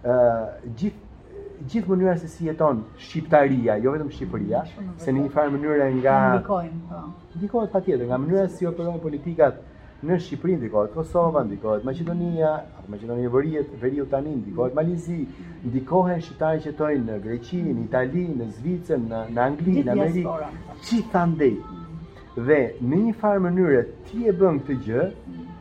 [0.00, 1.06] ë uh, gjith
[1.60, 4.62] gjithë mënyra se si jeton shqiptaria, jo vetëm Shqipëria,
[4.96, 7.00] se në një farë mënyrë nga ndikojnë, po.
[7.36, 9.58] Ndikohet patjetër nga mënyra si operojnë politikat,
[10.08, 15.18] në Shqipërin ndikohet Kosova, ndikohet Maqedonia, apo Maqedonia e Veriut, Veriu tani ndikohet Malizi,
[15.66, 20.52] ndikohen shqiptarë që jetojnë në Greqi, në Itali, në Zvicër, në në Angli, në Amerikë,
[20.88, 21.50] çita po.
[22.48, 25.04] Dhe në një farë mënyrë ti e bën këtë gjë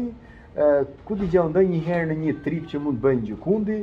[0.60, 3.80] eh, ku ti gjallë ndonjëherë në një trip që mund të bëjnë gjykundi,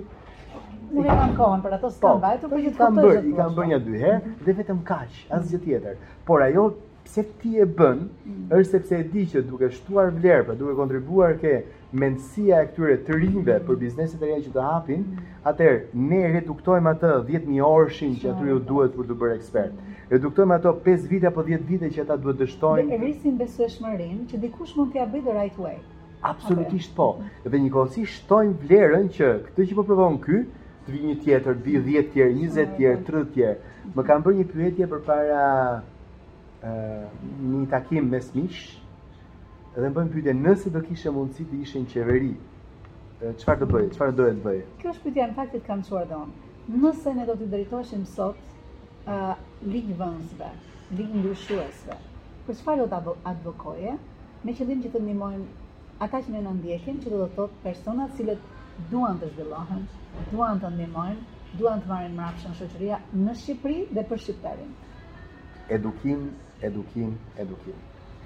[0.92, 3.36] Nuk e kam kohën për ato s'kam po, bajtur, por ju të kam bërë, i
[3.38, 5.96] kam bërë një dy herë dhe vetëm kaq, asgjë tjetër.
[6.28, 6.64] Por ajo
[7.06, 8.44] pse ti e bën, mm.
[8.58, 11.54] është sepse e di që duke shtuar vlerë, pra duke kontribuar ke
[12.04, 13.66] mendësia e këtyre të rinjve mm.
[13.70, 15.04] për bizneset e reja që të hapin,
[15.48, 19.78] atëherë ne reduktojmë ato 10000 orëshin që aty ju duhet për të bërë ekspert.
[19.78, 19.94] Mm.
[20.16, 22.88] Reduktojmë ato 5 vite apo 10 vite që ata duhet të shtojnë.
[22.92, 25.76] Ne rrisim besueshmërinë që dikush mund t'ia bëjë the right way.
[26.32, 27.10] Absolutisht po.
[27.44, 30.38] Dhe njëkohësisht shtojmë vlerën që këtë që po provon këy,
[30.86, 33.72] të vi një tjetër, vi 10 tjerë, 20 tjerë, 30 tjerë.
[33.96, 35.44] Më kam bërë një pyetje për para
[35.80, 37.04] uh,
[37.52, 38.82] një takim mes mishë,
[39.74, 42.32] dhe më bëjmë pyetje nëse do kishe mundësi të ishe në qeveri,
[43.24, 44.66] qëfar të bëjë, qëfar dojë të bëjë?
[44.82, 46.48] Kjo është pyetje në faktit kam qërë dhe onë.
[46.84, 48.46] Nëse ne do të drejtoshim sot
[49.08, 49.34] uh,
[49.68, 50.50] ligë vëndësve,
[51.00, 51.98] ligë ndryshuesve,
[52.46, 53.96] për qëfar do të advokoje,
[54.44, 55.44] me qëllim që të njëmojmë
[56.04, 58.42] ata që ne nëndjekim, që do të thotë personat cilët
[58.90, 59.82] duan të zhvillohen,
[60.32, 61.22] duan të ndihmojnë,
[61.58, 64.70] duan të marrin mbrapsht në shoqëria në Shqipëri dhe për shqiptarin.
[65.76, 66.24] Edukim,
[66.68, 67.12] edukim,
[67.44, 67.80] edukim.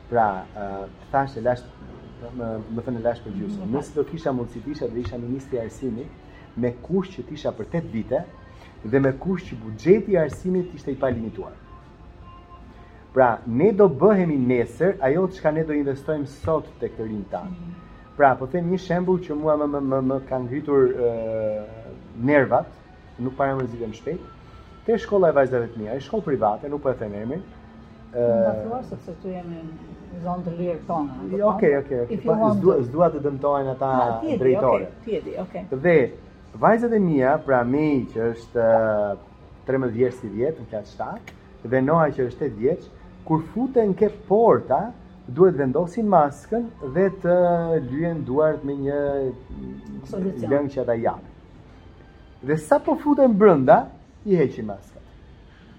[0.08, 1.68] Pra, uh, thash e lasht,
[2.38, 3.76] më, më thënë e lasht për gjusë, mm, mm-hmm.
[3.76, 6.26] nësë do kisha mundësit isha dhe isha ministri Arsimit,
[6.64, 8.22] me kush që tisha për 8 vite,
[8.84, 11.52] dhe me kush që bugjeti arsimit ishte i pa limituar.
[13.14, 17.52] Pra, ne do bëhemi nesër ajo që ne do investojmë sot të këtërin tanë.
[17.52, 17.84] Mm -hmm.
[18.18, 21.68] Pra, po them një shembull që mua më më më, më ka ngritur uh,
[22.26, 22.66] nervat,
[23.22, 24.24] nuk para më zgjidhem shpejt.
[24.88, 27.44] Te shkolla e vajzave të mia, e shkollë private, nuk po e them emrin.
[28.10, 29.60] Ë, uh, do sepse tu jemi
[30.24, 31.20] zonë të lirë tonë.
[31.36, 32.18] Jo, okay, okay, okay.
[32.26, 34.90] Po zdua zdua të dëmtojnë ata ha, ah, drejtore.
[34.90, 35.66] Okay, tjedi, okay.
[35.86, 35.96] Dhe
[36.66, 41.40] vajzat e mia, pra me që është uh, 13 vjeç si vjet, në klasë 7,
[41.70, 42.90] dhe Noa që është 8 vjeç,
[43.30, 44.88] kur futen ke porta,
[45.34, 47.34] duhet vendosin maskën dhe të
[47.90, 49.00] lyen duart me një
[50.08, 51.34] lëngë që ata japin.
[52.48, 53.78] Dhe sa po futen brenda,
[54.28, 55.02] i heqin maskën.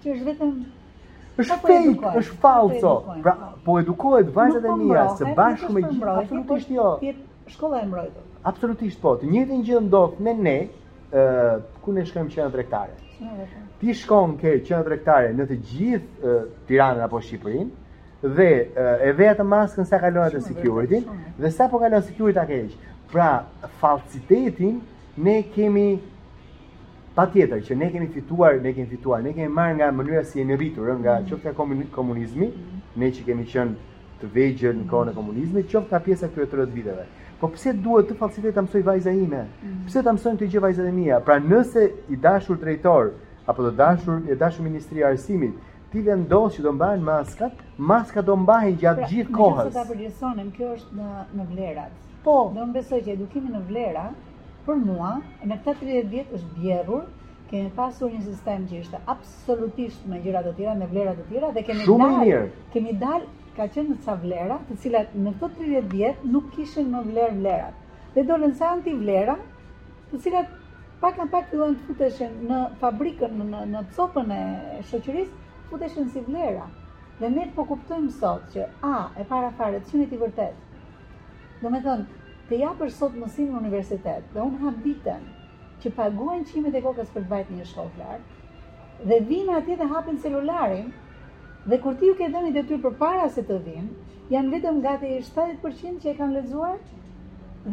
[0.02, 0.52] Që është vetëm
[1.40, 2.94] është po fake, është falco.
[3.06, 3.34] Po pra,
[3.64, 6.88] po edukohet vajzat e mia së bashku me gjithë absolutisht jo.
[7.50, 8.26] shkolla e mbrojtur.
[8.46, 9.16] Absolutisht po.
[9.18, 10.58] Të njëjtën gjë ndodh me ne,
[11.82, 12.94] ku ne shkojmë që të tregtare.
[13.80, 16.34] Ti shkon ke që të tregtare në të gjithë
[16.68, 17.72] Tiranën apo Shqipërinë,
[18.28, 21.04] dhe eh, e ve maskën sa kalon atë security
[21.40, 22.72] dhe sa po kalon security ta keq.
[23.10, 23.46] Pra,
[23.80, 24.80] falsitetin
[25.16, 26.00] ne kemi
[27.14, 30.38] pa tjetër që ne kemi fituar, ne kemi fituar, ne kemi marrë nga mënyra si
[30.38, 31.24] jemi rritur, nga mm.
[31.24, 31.54] Mm-hmm.
[31.54, 33.00] qofta komunizmi, mm-hmm.
[33.00, 33.72] ne që kemi qenë
[34.20, 37.08] të vegjël në kohën e komunizmit, qofta pjesa këtyre 30 viteve.
[37.40, 39.42] Po pse duhet të falsitet ta mësoj vajza ime?
[39.46, 39.88] Mm-hmm.
[39.88, 41.18] Pse ta mësojmë të gjë vajzat e mia?
[41.24, 43.14] Pra nëse i dashur drejtor
[43.50, 45.56] apo të dashur, i dashur ministri i arsimit,
[45.90, 49.70] ti vendos që do mbahen maskat, maskat do mbahen gjatë pra, gjithë kohës.
[49.70, 51.96] Ne ta përgjigjsonim, kjo është në në vlerat.
[52.26, 52.36] Po.
[52.54, 54.04] Do të besoj që edukimi në vlera
[54.66, 55.14] për mua
[55.50, 57.02] në këta 30 vjet është djerrur,
[57.50, 61.50] kemi pasur një sistem që është absolutisht me gjëra të tjera, me vlera të tjera
[61.56, 62.44] dhe kemi Shumë mirë.
[62.74, 66.90] Kemi dalë ka qenë në ca vlera, të cilat në këto 30 vjet nuk kishin
[66.94, 67.84] më vlerë vlerat.
[68.14, 69.34] Dhe dolën sa anti vlera,
[70.12, 70.54] të cilat
[71.02, 74.40] pak në pak fillojnë të futeshen në fabrikën, në, në copën e
[74.90, 75.40] shëqërisë,
[75.70, 76.66] futeshin si vlera.
[77.20, 80.56] Dhe ne po kuptojmë sot që A e para fare çunit i vërtet.
[81.60, 82.06] Do të thonë,
[82.48, 85.26] të japësh sot mësim në universitet dhe unë habitem
[85.82, 89.88] që paguajnë qimet e kokës për të bajt një shkollë lartë dhe vinë atje dhe
[89.92, 90.88] hapin celularin
[91.70, 96.02] dhe kur ti ju ke dhënë detyrë para se të vinë, janë vetëm gati 70%
[96.04, 96.76] që e kanë lexuar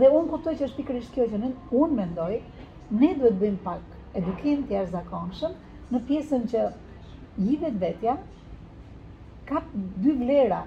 [0.00, 1.48] Dhe unë kuptoj që është pikërisht kjo që në
[1.78, 2.34] unë mendoj,
[3.00, 5.50] ne duhet të bëjmë pak edukim të jashtë
[5.92, 6.60] në pjesën që
[7.54, 8.14] i vetja,
[9.50, 9.60] ka
[10.04, 10.62] dy vlera,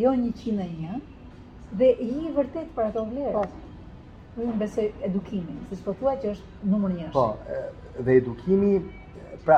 [0.00, 1.00] jo një qina një,
[1.80, 3.42] dhe i vërtet për ato vlera
[4.34, 7.06] Po, në besoj edukimin, si së përtuaj po që është numër 1.
[7.12, 7.24] Po,
[8.06, 8.70] dhe edukimi,
[9.44, 9.56] pra,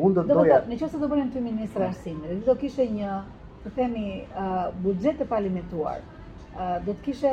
[0.00, 0.58] unë do të doja...
[0.70, 3.16] Në që do përën të ministra arsimit, dhe do kishe një,
[3.64, 4.04] të temi,
[4.38, 6.04] uh, budget të palimituar,
[6.86, 7.32] do të kishe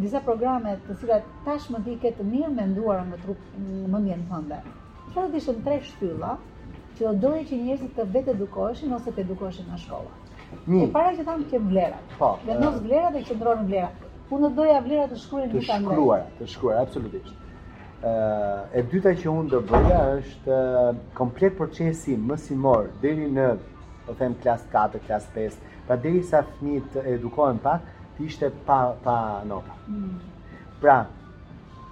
[0.00, 4.58] disa programe të cilat tashmë më dike të mirë menduara në trup në mendjen tënde.
[5.10, 6.32] Çfarë do ishin tre shtylla
[6.98, 10.14] që do doje që njerëzit të vetë edukoheshin ose të edukoheshin në shkolla?
[10.66, 10.80] Një.
[10.82, 12.16] E para që tham që vlerat.
[12.20, 12.32] Po.
[12.46, 12.84] Vendos e...
[12.88, 13.92] vlerat dhe qendron në vlera.
[14.30, 15.86] Unë doja vlera të shkruaj në tanë.
[15.86, 17.36] Të shkruaj, të shkruaj absolutisht.
[18.00, 18.10] Ë,
[18.78, 20.58] e dyta që unë do bëja është
[21.18, 23.48] komplet procesi mësimor deri në,
[24.06, 27.88] të po them klas 4, klas 5, pra derisa fëmijët edukohen pak,
[28.24, 29.72] ishte pa pa nota.
[29.88, 30.18] Mm.
[30.80, 31.04] Pra,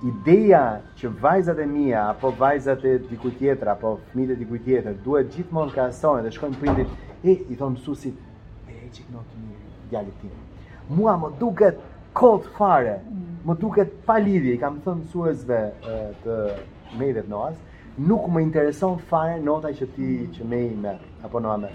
[0.05, 4.99] ideja që vajzat e mia apo vajzat e dikujt tjetër apo fëmijët e dikujt tjetër
[5.05, 6.93] duhet gjithmonë ka asojnë dhe shkojnë prindit,
[7.29, 8.21] e i thon mësuesit,
[8.71, 10.37] e çik nota mirë djalit tim.
[10.95, 11.81] Mua më duket
[12.19, 13.41] kot fare, mm.
[13.49, 15.61] më duket pa lidhje, kam thënë mësuesve
[16.25, 16.39] të
[16.99, 17.59] në Noas,
[17.99, 20.33] nuk më intereson fare nota që ti mm.
[20.37, 20.95] që me i me,
[21.27, 21.75] apo në me.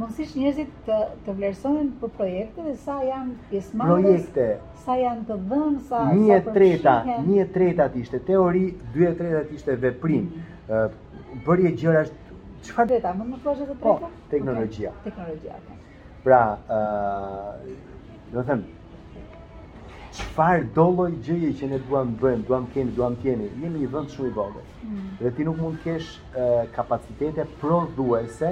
[0.00, 1.32] Mosish njerëzit të të
[2.00, 4.02] për projekte dhe sa janë pjesëmarrës.
[4.04, 4.46] Projekte.
[4.84, 6.94] Sa janë të dhënë, sa një treta,
[7.26, 8.62] një treta ishte teori,
[8.94, 10.24] dy treta ishte veprim.
[10.68, 10.88] Ë
[11.46, 12.36] bëri gjëra është
[12.68, 14.08] çfarë deta, më të thuash edhe treta.
[14.10, 14.94] Po, teknologjia.
[15.04, 15.58] Teknologjia.
[16.24, 17.60] Pra, ë
[18.32, 18.64] do të them
[20.20, 23.50] çfarë do lloj gjëje që ne duam të bëjmë, duam të kemi, duam të jemi,
[23.64, 24.64] jemi një vend shumë i vogël.
[24.86, 25.04] Mm.
[25.20, 26.40] Dhe ti nuk mund të kesh
[26.74, 28.50] kapacitete prodhuese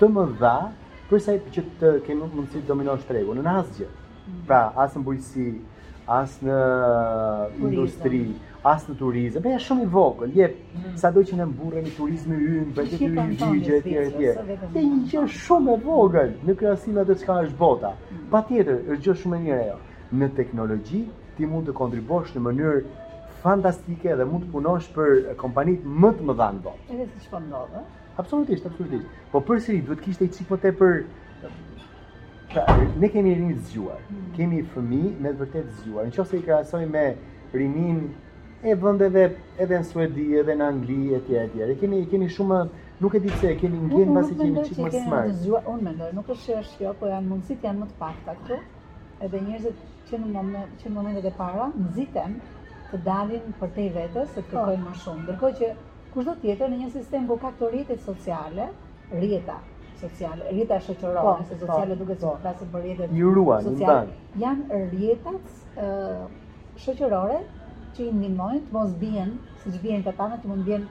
[0.00, 0.56] të më dha
[1.10, 3.88] përsa i që të kemi mundësi të dominosh tregun, në asgjë.
[4.24, 4.42] Mm.
[4.48, 5.46] Pra, asë në bujësi,
[6.18, 6.58] asë në
[7.66, 8.20] industri,
[8.70, 10.84] asë në turizm, për e shumë i vogël, jep, mm.
[11.02, 14.58] sa do që në mburë në i yën, për të yën gjyë, e tjere, tjere.
[14.76, 17.92] një gjë shumë e vogël në krasime atë që ka është bota.
[18.10, 18.22] Mm.
[18.32, 19.74] Pa tjetër, është gjë shumë e njërë
[20.14, 20.98] Në teknologji,
[21.34, 22.76] ti mund të kontribosh në mënyrë
[23.42, 26.82] fantastike dhe mund të punosh për kompanit më të më dhanë botë.
[26.94, 27.80] Edhe dhe që po ndodhë,
[28.16, 29.06] Absolutisht, absolutisht.
[29.32, 30.98] Po përsëri duhet kishte një më tepër
[32.52, 32.64] pra,
[33.02, 34.02] ne kemi rinj zgjuar.
[34.10, 34.20] Hmm.
[34.36, 36.10] Kemi fëmijë me vërtet zgjuar.
[36.10, 37.02] Nëse i krahasoj me
[37.62, 37.98] rinin
[38.72, 39.24] e vendeve
[39.64, 41.62] edhe në Suedi, edhe në Angli etj etj.
[41.66, 42.60] E kemi kemi shumë
[43.02, 45.40] nuk e di pse kemi ngjen pasi kemi çik më smart.
[45.74, 48.60] Unë mendoj, nuk është që është kjo, po janë mundësit janë më të pakta këtu.
[49.28, 49.80] Edhe njerëzit
[50.12, 52.38] që në moment që në momentet e para nxiten
[52.92, 54.46] të dalin për te vetës, të po.
[54.54, 55.20] kërkojnë më shumë.
[55.24, 55.72] Ndërkohë që
[56.14, 58.68] kushdo tjetër në një sistem ku ka këto sociale,
[59.18, 59.56] rjeta
[59.98, 61.66] sociale, rjeta shoqërore, po, se po.
[61.66, 66.26] sociale po, duke të po, klasë për rjetet sociale, janë rjetat uh,
[66.84, 67.40] shoqërore
[67.96, 70.86] që i ndimojnë të mos bjen, si që bjen të tanë, të mund bjen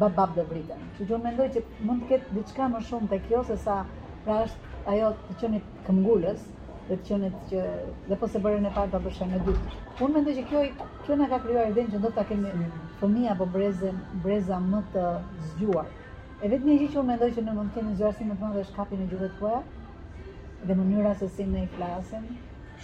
[0.00, 0.82] babab dhe vritën.
[0.98, 3.80] Që që mendoj që mund të ketë diçka më shumë të kjo, se sa
[4.26, 6.44] pra është ajo të qënit këmgullës,
[6.88, 7.62] dhe të qenë që
[8.08, 9.78] dhe po se bëren e parta për shkak të dytë.
[10.04, 10.60] Unë mendoj që kjo
[11.06, 12.52] kjo na ka krijuar idenë që do ta kemi
[13.00, 13.90] fëmia apo breza
[14.26, 15.06] breza më të
[15.50, 15.88] zgjuar.
[16.44, 18.76] E vetmi gjë që unë mendoj që ne mund të kemi zgjasim më vonë është
[18.78, 19.62] kapi në gjuhën e tuaj
[20.68, 22.28] dhe mënyra se si ne i flasim.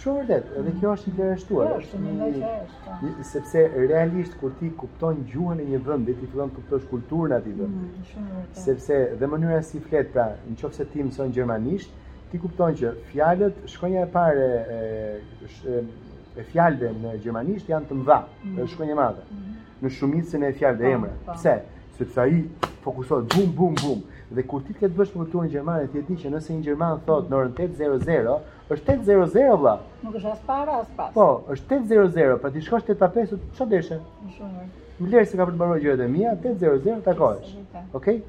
[0.03, 1.67] Shumë vërtet, edhe kjo është një gjë e shtuar.
[1.69, 3.01] Jo, është një gjë e shtuar.
[3.01, 3.25] Po.
[3.31, 7.53] Sepse realisht kur ti kupton gjuhën e një vendi, ti fillon të kuptosh kulturën atij
[7.59, 7.67] vendi.
[7.69, 8.61] Mm, shumë vërtet.
[8.65, 11.93] Sepse dhe mënyra si flet, pra, në nëse ti mëson gjermanisht,
[12.33, 18.15] ti kupton që fjalët shkronja e parë e e fjalëve në gjermanisht janë të mëdha,
[18.25, 18.69] është mhm.
[18.73, 19.21] shkronjë e madhe.
[19.27, 19.57] Mhm.
[19.83, 21.11] Në shumicën e fjalëve emra.
[21.27, 21.53] Pse?
[21.99, 22.39] Sepse ai
[22.81, 23.99] fokusohet, bum bum bum
[24.33, 26.63] dhe kur ti ke të bësh me kulturën gjermane, ti e di që nëse një
[26.65, 28.33] gjerman thot në orën 8:00
[28.73, 29.77] është 8:00 valla.
[30.01, 31.11] Nuk është as para as pas.
[31.13, 33.99] Po, është 8:00, pra ti shkosh 8:05 çfarë dëshën?
[34.39, 34.69] Shumë mirë.
[35.03, 37.53] Më lejë se ka për të bërë gjërat e mia, 8:00 takohesh.
[38.01, 38.23] Okej?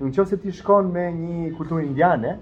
[0.00, 2.38] Nëse ti shkon me një kulturë indiane,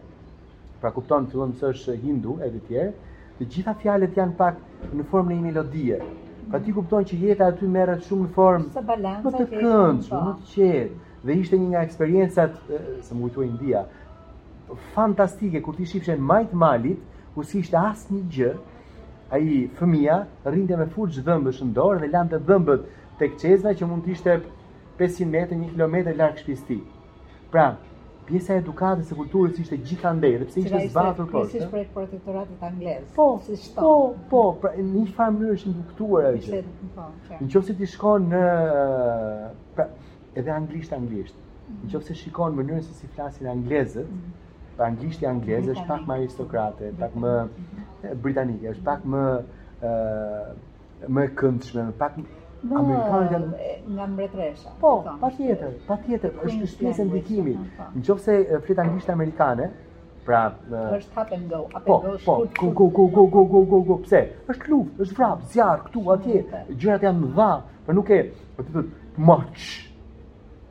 [0.81, 2.93] pra kupton fillon se është hindu e të tjerë,
[3.39, 4.59] të gjitha fjalët janë pak
[4.99, 5.99] në formën e një melodie.
[6.51, 10.09] Pra ti kupton që jeta aty merret shumë në formë së balancës, më të këndshme,
[10.11, 10.23] po.
[10.25, 10.99] më të qetë.
[11.29, 12.59] Dhe ishte një nga eksperiencat
[13.07, 13.81] se më kujtoi India
[14.95, 17.01] fantastike kur ti shihshe majt malit,
[17.35, 18.51] ku si ishte asnjë gjë,
[19.33, 19.45] ai
[19.79, 20.17] fëmia
[20.47, 22.85] rrinte me fuç dhëmbësh në dorë dhe lante dhëmbët
[23.21, 24.35] tek çezna që mund të ishte
[25.01, 26.79] 500 metër, 1 kilometër larg shtëpisë.
[27.53, 27.67] Pra,
[28.29, 31.43] Pjesa e edukatës së kulturës ishte gjithandej, dhe pse ishte zbatur po.
[31.49, 33.07] Si ishte protektoratit anglez.
[33.19, 33.85] Po, si shton.
[33.85, 36.41] Po, po, pra, në një farë mënyrë është ndiktuar ajo.
[36.43, 36.61] Ishte
[36.99, 37.07] po.
[37.41, 38.43] Nëse si ti shkon në
[39.79, 39.87] pra,
[40.43, 41.39] edhe anglisht anglisht.
[41.39, 41.95] Mm -hmm.
[41.95, 44.37] Nëse shikon mënyrën se si flasin anglezët, mm
[44.79, 47.31] pra anglisht anglezë, është pak më aristokratë, pak më
[48.23, 49.23] britanike, është pak më
[49.89, 49.95] ë
[51.17, 52.21] më këndshme, pak
[52.67, 54.73] Amerikanë janë nga mbretresha.
[54.81, 54.91] Po,
[55.23, 57.83] patjetër, patjetër, është pjesë e ndikimit.
[58.01, 58.37] Nëse
[58.67, 59.69] flet anglisht amerikane,
[60.27, 60.41] pra
[60.97, 62.59] është hap and go, apo go shkurt.
[62.59, 63.99] Po, go go go go go go go.
[64.03, 64.23] Pse?
[64.51, 66.41] Është klub, është vrap, zjarr këtu atje.
[66.83, 67.51] Gjërat janë dha,
[67.87, 68.21] por nuk e,
[68.57, 69.69] po ti thot, much.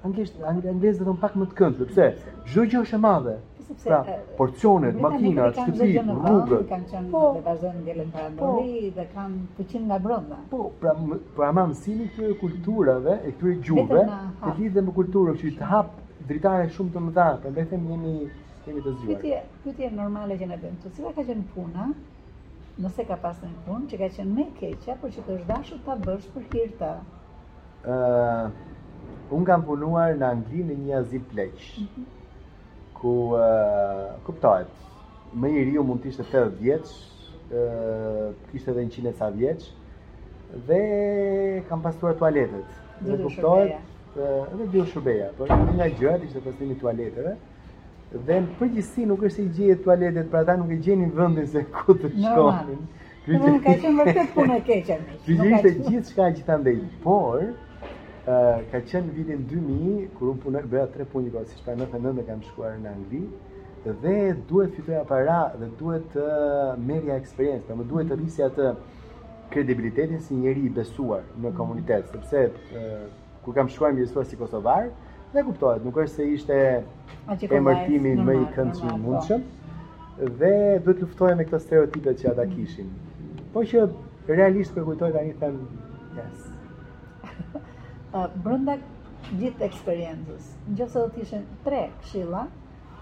[0.06, 2.12] Anglisht, anglisht do të pak më të këndë, pse?
[2.52, 3.38] Çdo gjë është e madhe,
[3.84, 4.02] Pra,
[4.38, 6.70] porcionet, makinat, shtypit, rrugët.
[6.70, 7.24] Po, kanë qenë në po.
[7.48, 8.62] bazën dhe para mëri po.
[8.98, 10.38] dhe kanë të qenë nga bronda.
[10.52, 10.94] Po, pra,
[11.36, 14.06] pra mamë, si një kulturave, e këtyre gjuve,
[14.46, 17.56] të lidhe me më kulturë, që i të hapë dritare shumë të më dha, për
[17.58, 19.46] ndethe më jemi të zhjuar.
[19.68, 21.90] Këtë jenë normale që në bëmë, të cila ka qenë puna,
[22.86, 25.82] nëse ka pasë në punë, që ka qenë me keqa, por që të është dashu
[25.84, 26.98] të bësh për hirë të.
[29.36, 32.14] Unë kam punuar në Angli në një azit pleqë, mhm
[33.02, 34.68] ku uh, kuptohet
[35.38, 36.94] më njëri ju mund të ishte 80 vjeç,
[37.52, 39.66] ë kishte edhe 100 ca vjeç
[40.70, 40.80] dhe
[41.68, 42.72] kam pastruar tualetet.
[43.04, 47.36] Dhe kuptohet edhe dy shërbeja, por një nga gjërë ishte pastrimi i tualeteve.
[48.16, 51.50] Dhe në përgjithësi nuk është se i gjejë tualetet, pra ta nuk e gjenin vendin
[51.54, 52.82] se ku të shkonin.
[53.28, 53.46] Normal.
[53.46, 55.00] nuk ka qenë vërtet punë e keqe.
[55.28, 56.56] Ju ishte gjithçka që ta
[57.04, 57.50] por
[58.72, 62.00] ka qenë vitin 2000, kur unë punoj bëja tre punjë kohë, si shpa në të
[62.06, 63.22] nëndë kam shkuar në Angli,
[63.88, 64.16] dhe
[64.50, 66.26] duhet fitoja para dhe duhet të
[66.90, 68.66] merja eksperiencë, pra më duhet të rrisja atë
[69.54, 72.50] kredibilitetin si njeri i besuar në komunitet, sepse
[73.46, 74.90] kur kam shkuar më jesuar si Kosovar,
[75.32, 76.58] dhe kuptohet, nuk është se ishte
[77.62, 79.00] emërtimin më i këndshëm po.
[79.06, 79.48] mundshëm,
[80.42, 80.52] dhe
[80.84, 82.92] duhet luftoja me këto stereotipet që ata kishin.
[83.54, 83.88] Po që
[84.34, 85.62] realisht kujtoj tani them
[86.18, 86.44] yes.
[88.42, 88.76] brënda
[89.38, 92.46] gjithë eksperiencës, në gjithë se do të ishen tre këshilla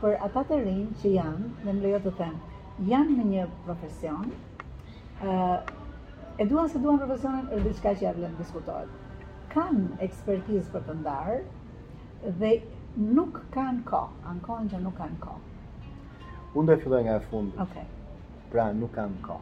[0.01, 2.36] për ata të rinjë që janë, dhe më lejo të them,
[2.91, 4.34] janë në një profesion,
[6.39, 9.28] e duan se duan profesionin, e diçka që javë lënë diskutohet.
[9.53, 11.38] Kanë ekspertizë për të ndarë,
[12.41, 12.53] dhe
[13.20, 15.38] nuk kanë ko, anë kohën që nuk kanë ko.
[16.55, 17.61] Unë dhe filloj nga e fundit.
[17.66, 17.88] Okay.
[18.51, 19.39] Pra, nuk kanë ko.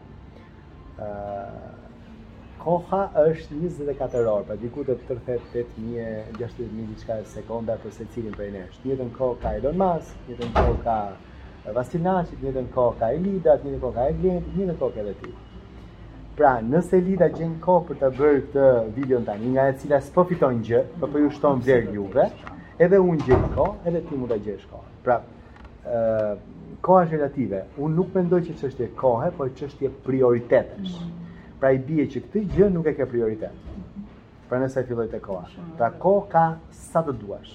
[0.94, 1.83] Uh,
[2.64, 8.52] koha është 24 orë, pra diku të 38.000-60.000 diçka sekonda për se cilin për e
[8.56, 8.78] nesh.
[8.86, 10.96] Një të në kohë ka Elon Musk, një të në kohë ka
[11.76, 14.68] Vasinacit, një të në kohë ka Elidat, një të në kohë ka Eglient, një të
[14.72, 15.36] në kohë ka edhe ti.
[16.38, 20.00] Pra, nëse Elida gjenë kohë për të bërë këtë video në tani, nga e cila
[20.02, 22.30] s'po fiton gjë, për po për po ju shtonë vjerë juve,
[22.88, 24.94] edhe unë gjenë kohë, edhe ti mu të gjesh kohë.
[25.06, 25.18] Pra,
[25.84, 26.00] e,
[26.84, 27.60] koha është relative.
[27.86, 29.52] Unë nuk mendoj që që është kohë, por
[31.64, 33.54] Pra i bie që këtë gjë nuk e ke prioritet.
[34.50, 35.46] Pra nëse e filloj të koha.
[35.80, 36.42] Pra koha ka
[36.90, 37.54] sa të duash.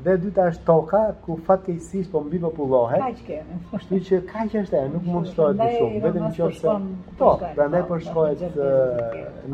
[0.00, 3.02] Dhe dyta është toka, ku fatkejsisht po mbi popullohet.
[3.02, 3.56] Kaq kemi.
[3.72, 6.76] Kështu që kaq është ajo, nuk mund të shtohet më shumë, vetëm në qoftë
[7.20, 8.44] po, prandaj po shkohet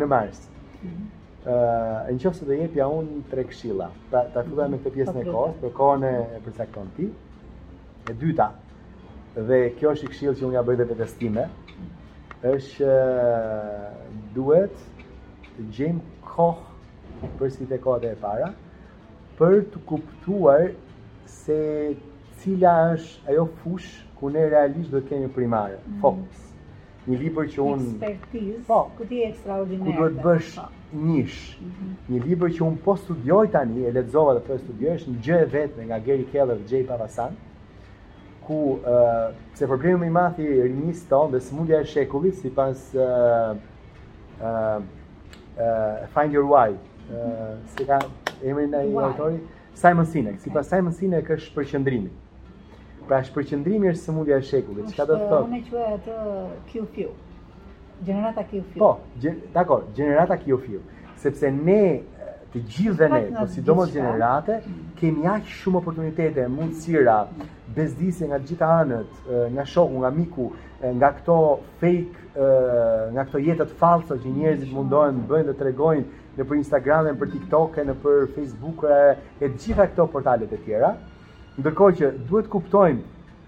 [0.02, 0.42] në Mars.
[0.46, 2.18] Ëh, mhm.
[2.18, 3.88] në do jepja un tre këshilla.
[4.12, 7.08] Pra, ta fillojmë me këtë pjesën e po, kohës, për kohën e përcakton ti.
[8.12, 8.46] E dyta,
[9.48, 11.48] dhe kjo është i këshillë që unë ja bëj vetë testime,
[12.52, 13.00] është
[14.36, 14.78] duhet
[15.48, 18.52] të gjemë kohë për si të kohët e para,
[19.38, 20.68] për të kuptuar
[21.28, 21.58] se
[22.40, 25.98] cila është ajo fush ku ne realisht do të kemi primare, mm.
[26.02, 26.42] fokus.
[27.06, 27.88] Një libër që unë...
[28.02, 28.80] Ekspertiz, po.
[28.98, 29.84] këti e ekstraordinerë.
[29.84, 30.64] Ku duhet bësh po.
[31.06, 31.42] nish.
[31.62, 31.92] Mhm.
[32.14, 35.22] Një libër që unë po studioj tani, e letëzova dhe po e studioj, është në
[35.28, 37.36] gjë e vetëme nga Gary Keller dhe Gjej Pavasan,
[38.48, 38.58] ku
[39.58, 42.82] se problemi me i mati rinjës tonë dhe së mundja e shekullit si pas
[46.16, 46.72] Find Your Why,
[47.10, 47.66] mhm.
[47.76, 48.00] se ka
[48.40, 49.38] është emri ndaj wow.
[49.74, 50.78] Simon Sinek, sipas okay.
[50.78, 52.10] Simon Sinek është përqendrimi.
[53.06, 54.88] Pra është përqëndrimi është sëmundja e shekullit.
[54.96, 55.46] Çka do të thotë?
[55.46, 56.18] Unë quaj atë
[56.70, 57.10] Qiu Fiu.
[58.08, 58.80] Gjenerata Qiu Fiu.
[58.80, 58.98] Po,
[59.54, 60.58] dakor, Gjenerata Qiu
[61.22, 61.78] sepse ne
[62.52, 64.74] të gjithë dhe ne, po sidomos gjenerate, mm.
[64.98, 67.20] kemi aq shumë oportunitete, mundësira,
[67.74, 69.16] bezdisje nga të gjitha anët,
[69.54, 70.46] nga shoku, nga miku,
[70.98, 71.38] nga këto
[71.80, 72.22] fake,
[73.14, 76.06] nga këto jetët të që njerëzit mundohen të bëjnë dhe të tregojnë
[76.38, 78.96] në për Instagram, në për TikTok, në për Facebook, e,
[79.40, 80.90] e gjitha këto portalet e tjera.
[81.56, 83.04] Ndërkohë që duhet kuptojmë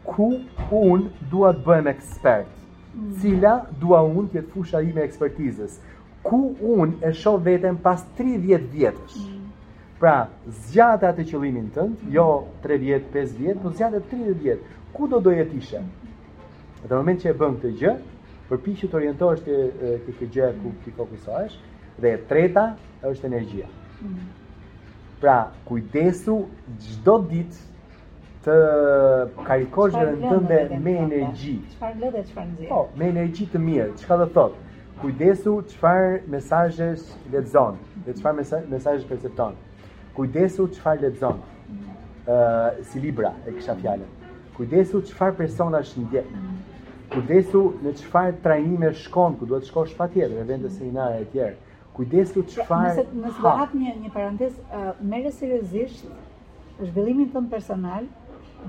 [0.09, 0.28] ku
[0.78, 2.53] unë duhet të bëhem ekspert,
[2.95, 3.11] mm.
[3.20, 5.76] cila duha unë tjetë fusha ime ekspertizës,
[6.24, 6.39] ku
[6.78, 9.18] unë e sho vetën pas 30 vjetës.
[9.26, 9.45] Mm.
[10.01, 10.16] Pra,
[10.68, 12.12] zgjate atë qëllimin tënd, mm.
[12.16, 12.26] jo
[12.64, 14.64] 3 vjet, 5 vjet, por zgjate 30 vjet.
[14.95, 15.82] Ku do do jetë ishe?
[16.89, 17.97] Në moment që e bën këtë gjë,
[18.49, 19.62] përpiqet të orientohesh të
[20.14, 21.59] këtë gjë ku ti fokusohesh,
[22.01, 22.64] dhe e treta
[23.05, 23.66] është energjia.
[25.20, 25.36] Pra,
[25.66, 26.36] kujdesu
[26.86, 27.66] çdo ditë
[28.46, 28.57] të
[29.49, 31.57] karikosh në tënde me energji.
[31.74, 32.68] Çfarë lë dhe çfarë nxjerr?
[32.70, 33.88] Po, me energji të mirë.
[34.03, 34.55] Çka do thot?
[35.03, 38.38] Kujdesu çfarë mesazhesh lexon dhe çfarë
[38.72, 39.59] mesazhe perceptonë.
[40.16, 41.36] Kujdesu çfarë lexon.
[41.66, 41.96] Mm.
[42.30, 42.38] Ë
[42.86, 44.11] si libra e kisha fjalën.
[44.57, 46.30] Kujdesu çfarë personash ndjek.
[46.30, 46.57] Mm.
[47.12, 51.55] Kujdesu në çfarë trajnime shkon, ku duhet shkosh tjetër në vende seminare e tjera
[51.99, 52.88] kujdesu pra, çfarë.
[52.88, 56.07] Nëse nëse do hapë një një parantez, uh, merre seriozisht
[56.88, 58.07] zhvillimin tënd personal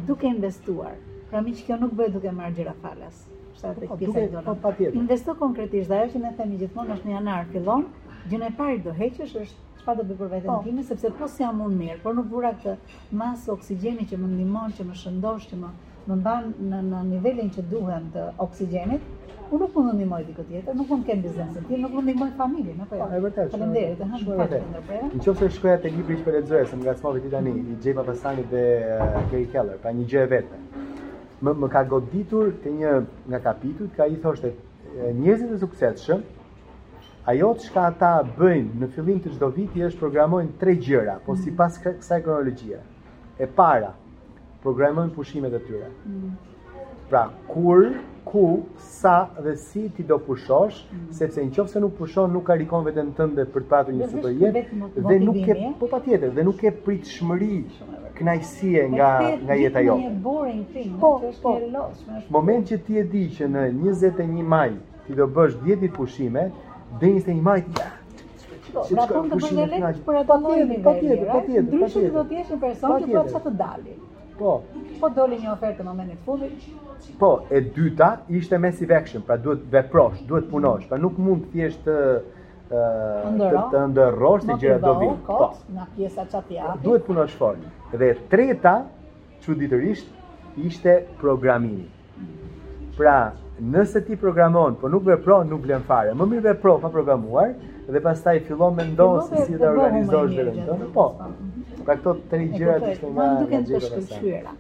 [0.09, 0.97] duke investuar.
[1.29, 3.25] Pra që kjo nuk bëhet duke marrë gjëra falas.
[3.59, 7.89] Po, po, po, Investo konkretisht, dhe ajo që ne themi gjithmonë është një anar fillon,
[8.31, 10.55] gjënë e parë do heqësh është çfarë do bëjë për po.
[10.63, 14.29] time, sepse po si jam unë mirë, por nuk vura këtë masë oksigjeni që më
[14.31, 15.73] ndihmon, që më shëndosh, që më
[16.09, 19.05] më ndan në në nivelin që duhen të oksigjenit,
[19.49, 22.07] unë nuk mund të ndihmoj ti këtë nuk mund të biznesin, ti nuk mund të
[22.11, 23.07] ndihmoj familjen apo jo.
[23.09, 23.51] Është vërtet.
[23.53, 24.21] Faleminderit, ha.
[24.25, 25.19] Po Faleminderit.
[25.19, 28.65] Nëse ju shkruajat e librit për lexues, më ngacmove ti tani, i xhepa pastani dhe
[29.19, 30.59] Gary Keller, pra një gjë e vetme.
[31.45, 32.95] Më më ka goditur te një
[33.31, 34.53] nga kapitujt, ka i thoshte
[35.21, 36.25] njerëzit e suksesshëm
[37.29, 41.35] Ajo që ka ta bëjnë në fillim të gjdo viti është programojnë tre gjëra, po
[41.37, 41.97] si pas mhm.
[41.99, 42.79] kësaj kronologjia.
[43.37, 43.91] E para,
[44.63, 45.87] programojnë pushimet e tyre.
[46.05, 46.31] Mm.
[47.09, 47.87] Pra, kur,
[48.27, 48.41] ku,
[48.99, 51.05] sa dhe si ti do pushosh, mm.
[51.19, 54.01] sepse në qofë se nuk pushon, nuk karikon vetë në tënde për të patur një
[54.03, 54.63] dhe super jetë,
[54.97, 57.53] po dhe nuk ke, po pa tjetër, dhe nuk ke pritë shmëri
[58.19, 59.09] knajsie nga,
[59.47, 59.95] nga jeta jo.
[60.99, 61.55] Po, po,
[62.37, 64.69] moment që ti e di që në 21 maj
[65.07, 66.45] ti do bësh 10 ditë pushime,
[67.01, 67.87] dhe 21 të maj, ja,
[68.69, 71.63] Po, na pra kanë të bëjë lekë për ato lloje, patjetër, patjetër.
[71.73, 73.95] Ndryshe do të jesh një person që do të sa të dalë.
[74.39, 74.61] Po.
[75.01, 77.07] Po doli një ofertë në momentin e fundit.
[77.19, 78.09] Po, e dyta
[78.39, 81.95] ishte massive action, pra duhet veprosh, duhet punosh, pra nuk mund thjesht të
[82.69, 85.17] ë të të ndërrosh ti gjëra do vinë.
[85.27, 87.63] Po, na pjesa çati Duhet punosh fort.
[87.91, 88.75] Dhe e treta,
[89.43, 90.11] çuditërisht,
[90.67, 91.87] ishte programimi.
[92.99, 93.17] Pra,
[93.59, 96.13] nëse ti programon, po nuk vepron, nuk vlen fare.
[96.17, 97.51] Më mirë vepro pa programuar
[97.89, 100.89] dhe pastaj fillon mendon se si ta organizosh dhe tënde.
[100.95, 101.07] Po.
[101.83, 103.15] Pra këto tre gjëra të shtojmë.
[103.17, 104.55] Ma duken të shkëlqyera.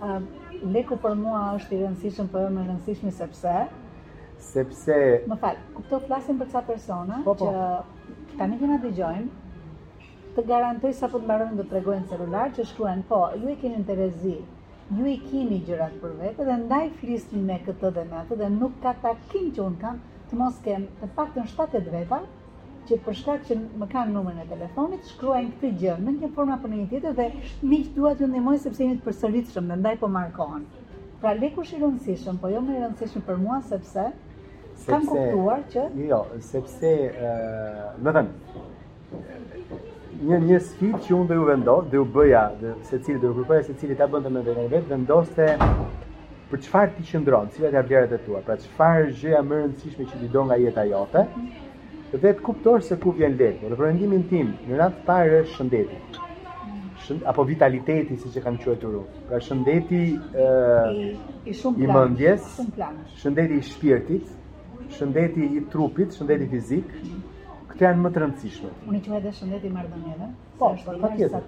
[0.02, 0.24] Ëh.
[0.72, 3.54] leku për mua është i rëndësishëm, po jo më i rëndësishmi sepse
[4.44, 4.96] sepse
[5.32, 5.56] më fal,
[6.08, 7.46] flasim për ca persona po, po.
[7.50, 8.03] që
[8.38, 13.18] Tani kena dëgjojmë të garantoj sa po të mbarojnë të tregojnë celular që shkruajnë po,
[13.42, 14.32] ju e keni interesi,
[15.00, 18.48] ju i keni gjërat për vete, dhe ndaj flisni me këtë dhe me atë dhe
[18.56, 20.00] nuk ka takim që un kam
[20.32, 22.28] të mos kem të paktën 7-8
[22.90, 26.72] që përshka që më kanë numrin e telefonit, shkruajnë këtë gjë në një formë apo
[26.74, 27.30] në një tjetër dhe
[27.74, 30.66] miq duat ju ndihmoj sepse jeni të përsëritshëm dhe ndaj po markohen.
[31.22, 34.10] Pra leku i rëndësishëm, po jo më rëndësishëm për mua sepse
[34.88, 37.34] kam kuptuar që jo, jo sepse ë
[38.04, 38.24] uh,
[40.24, 43.46] një një sfidë që unë do ju vendos, do ju bëja, dhe secili do ju
[43.50, 45.48] se secili ta bënte me vetën vet, vendoste
[46.50, 50.06] për çfarë ti qëndron, cilat janë vlerat e tua, pra çfarë gjëja më e rëndësishme
[50.12, 51.24] që ti do nga jeta jote,
[52.14, 53.72] dhe të kuptosh se ku vjen lehtë.
[53.72, 55.98] Në përmendimin tim, në radhë parë është shëndeti.
[57.04, 59.00] Shënd, apo vitaliteti siç e kanë quajtur.
[59.28, 60.04] Pra shëndeti
[60.38, 60.46] ë
[60.94, 61.08] i,
[61.50, 62.38] i i
[63.18, 64.30] Shëndeti i shpirtit,
[64.98, 66.90] shëndeti i trupit, shëndeti fizik,
[67.74, 68.72] këto janë më të rëndësishme.
[68.92, 70.28] Unë quaj edhe shëndeti marrëdhënieve.
[70.60, 71.42] Po, po, po, po,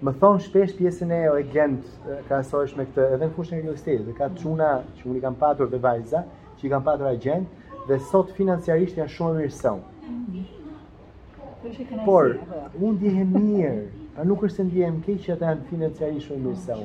[0.08, 3.62] më thonë shpesh pjesën e o e gjendë ka me këtë, edhe në kushtë e
[3.62, 4.42] realistetit, dhe ka të mm.
[4.52, 4.68] quna
[4.98, 6.20] që unë i kam patur dhe vajza,
[6.60, 9.82] që i kam patur a gjendë, dhe sot financiarisht janë shumë më rësën.
[10.12, 10.38] Mm.
[12.04, 12.62] Por, po.
[12.84, 13.74] unë dihe mirë,
[14.18, 16.82] pa nuk është se ndihe më keqë që ata janë financiarisht shumë se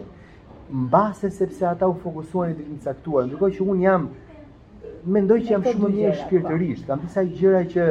[0.71, 4.07] mbase sepse ata u fokusuan në diçka të caktuar, ndërkohë që un jam
[5.11, 6.91] mendoj që jam shumë më një shpirtërisht, po.
[6.91, 7.87] kam disa gjëra që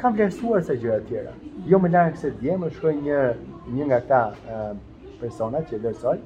[0.00, 1.34] kam vlerësuar sa gjëra tjera.
[1.70, 3.20] Jo më larg se dje më shkoi një
[3.76, 4.22] një nga ata
[5.20, 6.18] persona që vlerësoj,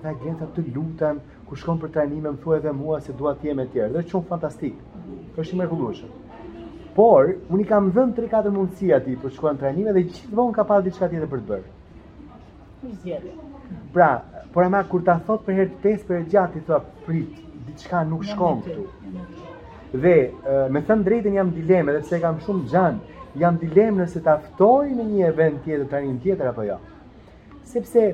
[0.00, 3.50] ata gjenta të lutem ku shkon për trajnime më thuaj edhe mua se dua të
[3.52, 3.92] jem me tjerë.
[3.96, 4.76] Dhe shumë fantastik.
[5.38, 6.20] Është i mrekullueshëm.
[6.98, 10.86] Por unë i kam dhënë 3-4 mundësi aty për shkon trajnime dhe gjithmonë ka pasur
[10.88, 11.66] diçka tjetër për të bërë.
[12.98, 13.32] zgjedhje.
[13.94, 14.10] Pra,
[14.54, 17.38] Por ama kur ta thot për herë të tesë për gjatë ti thot prit,
[17.70, 18.84] diçka nuk shkon këtu.
[20.04, 20.12] Dhe
[20.76, 23.00] me të drejtën jam dilemë, edhe pse kam shumë xhan,
[23.42, 26.76] jam dilemë nëse ta ftoj në një event tjetër tani në tjetër apo jo.
[27.72, 28.04] Sepse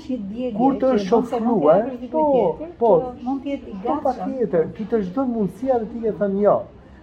[0.00, 1.86] është një Kur të shofruar,
[2.16, 2.24] po,
[2.82, 2.92] po,
[3.28, 3.84] mund të jetë gjatë.
[3.86, 6.58] Po patjetër, ti të çdo mundësia dhe ti e thën jo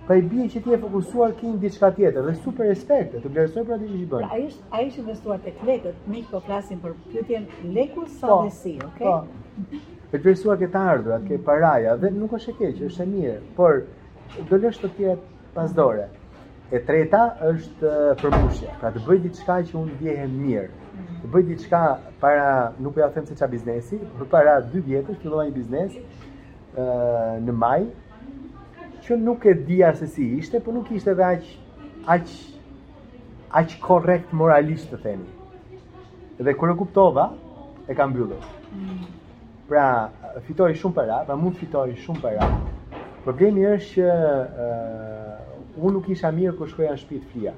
[0.08, 3.30] pa i bie që ti je fokusuar ke një diçka tjetër dhe super respekt, të
[3.32, 4.26] vlerësoj për atë që bën.
[4.26, 7.46] Pra, ai është ai është investuar tek lekët, mi këto po flasim për pyetjen
[7.78, 9.12] leku sa po, desi, okay?
[9.12, 9.70] Po.
[10.12, 13.38] Për të vlerësuar këtë ardhur, këtë paraja dhe nuk është e keq, është e mirë,
[13.60, 13.80] por
[14.52, 15.18] do lësh të tjera
[15.56, 16.10] pas dore.
[16.74, 20.70] E treta është përmbushja, pra të bëj diçka që unë ndjehem mirë.
[21.24, 21.84] Të bëj diçka
[22.22, 22.50] para,
[22.82, 25.24] nuk po ja them se çfarë biznesi, por para 2 vjetësh
[25.56, 25.94] biznes
[26.76, 27.86] ë në maj,
[29.04, 31.48] që nuk e dija se si ishte, po nuk ishte dhe aq
[32.16, 32.34] aq
[33.62, 35.80] aq korrekt moralisht të themi.
[36.40, 37.26] Dhe kur e kuptova,
[37.88, 38.48] e ka mbyllur.
[38.74, 39.04] Mm.
[39.70, 39.86] Pra,
[40.48, 42.48] fitoi shumë para, pra mund fitoi shumë para.
[43.26, 44.16] Problemi është që
[44.66, 47.54] uh, unë nuk isha mirë kër shkoja në shtëpi të fia.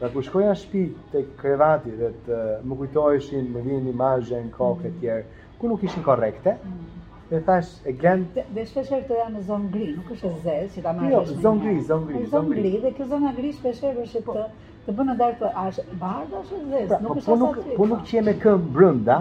[0.00, 4.52] Pra kër shkoja në shtëpi të krevati dhe të më kujtoheshin, më vinin imazhe në
[4.58, 5.26] kokë të tjerë,
[5.62, 6.56] ku nuk ishin korrekte.
[6.62, 7.01] Mm.
[7.32, 8.24] Dhe thash, e gen...
[8.52, 11.20] Dhe, shpesher të janë në zonë gri, nuk është e zezë që ta marrë Jo,
[11.46, 12.72] zonë gri, zonë gri, zonë gri.
[12.82, 16.58] Dhe kjo zonë gri shpesher është po, të, të bënë ndarë të ashtë bardë është
[16.58, 19.16] e zezë, pra, nuk po, është po, asatë Po nuk që jeme këmë brënda,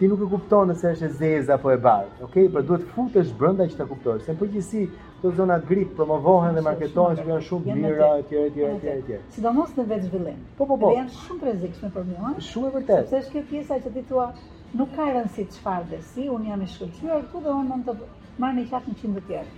[0.00, 2.26] ti nuk e kuptonë nëse është e zezë apo e bardë, okej?
[2.32, 2.50] Okay?
[2.58, 4.84] Pra duhet futësh brënda që ta kuptonë, se në përgjësi
[5.22, 9.20] të zonat gri promovohen dhe marketohen që janë shumë mira etj etj etj etj.
[9.38, 10.42] Sidomos në vetë zhvillim.
[10.58, 10.90] Po po po.
[10.90, 12.32] Dhe janë shumë rrezikshme për mua.
[12.50, 13.06] Shumë e vërtetë.
[13.06, 14.26] Sepse është kjo pjesa që ti thua,
[14.78, 17.96] nuk ka rëndësi çfarë dhe si, un jam i shkëlqyer këtu dhe unë mund të
[18.42, 19.54] marr një qafë 100 të tjerë.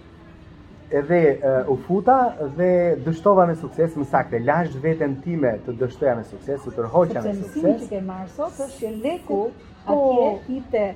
[0.98, 2.16] Edhe uh, u futa
[2.58, 2.68] dhe
[3.06, 7.34] dështova me sukses, më saktë lash veten time të dështoja me sukses, të tërhoqja me
[7.40, 7.50] sukses.
[7.56, 9.42] Të mësimi që ke marr sot është që leku
[9.88, 10.86] po, atje ipte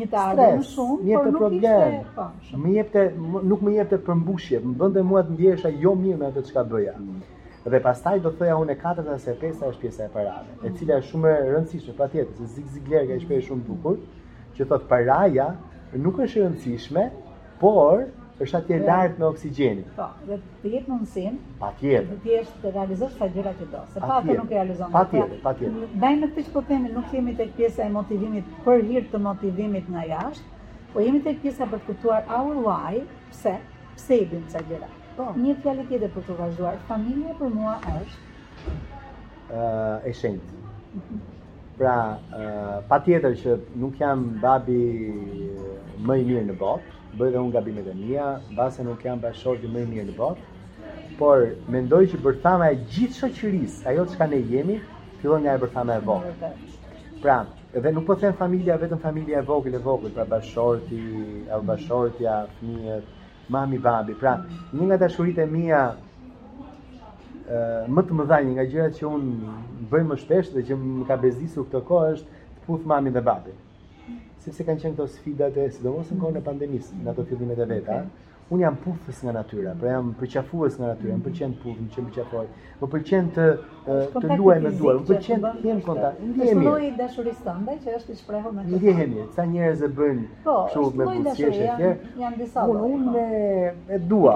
[0.00, 2.00] një të ardhur shumë, një të por problem.
[2.00, 2.64] nuk ishte.
[2.64, 3.04] Më jepte
[3.52, 6.96] nuk më jepte përmbushje, më bënte mua të ndjehesha jo mirë me atë çka bëja.
[6.98, 7.31] Mm
[7.70, 10.94] dhe pastaj do thoja unë e dhe se pesa është pjesa e parave, e cila
[10.98, 13.98] është shumë e rëndësishme patjetër, se Zig Ziglar ka shpreh shumë bukur,
[14.56, 15.46] që thot paraja
[15.94, 17.04] nuk është e rëndësishme,
[17.60, 18.02] por
[18.42, 19.84] është atje lart me oksigjenin.
[19.96, 21.38] Po, dhe të jetë mundsinë.
[21.60, 22.08] Patjetër.
[22.24, 24.90] Të jesh të realizosh sa gjëra që do, se pa ato nuk e realizon.
[24.96, 25.84] Patjetër, patjetër.
[26.02, 29.20] Bëjmë me këtë që po themi, nuk jemi tek pjesa e motivimit për hir të
[29.28, 33.54] motivimit nga jashtë, po jemi tek pjesa për të kuptuar our why, pse,
[33.94, 34.90] pse i bën këto gjëra.
[35.16, 35.26] Po.
[35.36, 38.76] Një fjalë tjetër për të vazhdoar, Familja për mua është
[39.52, 39.66] ë
[40.08, 40.60] e shenjtë.
[41.80, 41.96] Pra,
[42.88, 44.80] pa tjetër që nuk jam babi
[46.08, 49.72] më i mirë në botë, bëj dhe unë gabimet e mija, base nuk jam bashkë
[49.76, 50.50] më i mirë në botë,
[51.20, 51.44] por
[51.76, 54.78] mendoj që bërthama e gjithë shoqërisë, ajo që ka ne jemi,
[55.20, 56.32] fillon nga e bërthama e vogë.
[57.22, 57.36] Pra,
[57.76, 61.02] edhe nuk po them familja, vetëm familja e vogël e vogël, pra bashkë shorti,
[61.44, 63.18] e fëmijët,
[63.52, 64.16] mami babi.
[64.18, 64.32] Pra,
[64.72, 69.28] një nga dashuritë e mia ë më të mëdha një nga gjërat që un
[69.92, 73.24] bëj më shpesh dhe që më ka bezdisur këtë kohë është të puth mami dhe
[73.28, 73.54] babi.
[74.44, 77.68] Sepse kanë qenë këto sfidat e sidomos në kohën e pandemisë, në ato fillimet e
[77.76, 78.00] veta,
[78.52, 82.08] un jam puthës nga natyra, pra jam përqafues nga natyra, më pëlqen të puthim, çem
[82.08, 82.42] përqafoj.
[82.82, 83.44] Më pëlqen të
[84.16, 86.20] të luaj me duar, më pëlqen të jem kontakt.
[86.26, 86.66] Ndihemi.
[86.68, 88.64] Është një dashurisë stande që është i shprehur me.
[88.74, 92.10] Ndihemi, sa njerëz e bëjnë po, kështu me buzëqesh e tjerë.
[92.24, 92.66] Jam disa.
[92.68, 94.34] Un un e e dua.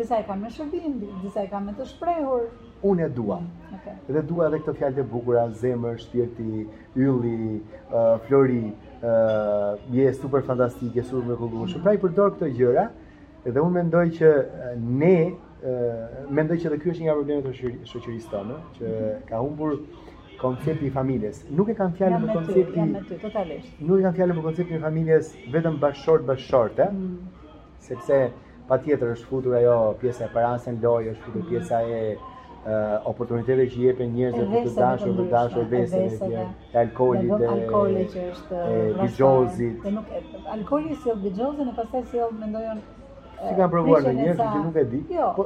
[0.00, 0.96] Disa e kanë me shërbim,
[1.26, 2.46] disa e kanë me të shprehur.
[2.88, 3.40] Unë e dua.
[3.42, 3.94] Mm, okay.
[4.14, 6.62] Dhe dua edhe këto fjalë të bukura, zemër, shpirti,
[6.96, 7.58] ylli,
[8.28, 8.68] flori,
[9.02, 11.82] ë je super fantastike, super mrekullueshme.
[11.82, 12.84] Pra i përdor këto gjëra,
[13.48, 14.30] Edhe unë mendoj që
[15.02, 15.74] ne e,
[16.38, 19.14] mendoj që dhe kjo është një nga problemet e shoqërisë tonë, që mhm.
[19.30, 19.78] ka humbur
[20.38, 21.40] koncepti i familjes.
[21.58, 22.78] Nuk e kanë fjalën për koncepti.
[22.78, 23.70] Jam me ty totalisht.
[23.88, 27.54] Nuk e kanë fjalën për konceptin e familjes vetëm bashkëshort bashkëshorte, mm.
[27.88, 28.18] sepse
[28.68, 33.80] patjetër është futur ajo pjesa e parancën lojë, është futur pjesa e uh, oportuniteteve që
[33.88, 36.36] jepen njerëzve për të dashur, për të dashur vesën e tij,
[36.76, 40.14] e alkoolit dhe alkooli që është e, e, e nuk
[40.58, 42.86] alkooli sjell bigjozën e pastaj sjell mendojon
[43.38, 44.98] Si kanë provuar në njerëz që nuk e di.
[45.14, 45.26] Jo.
[45.36, 45.44] Po,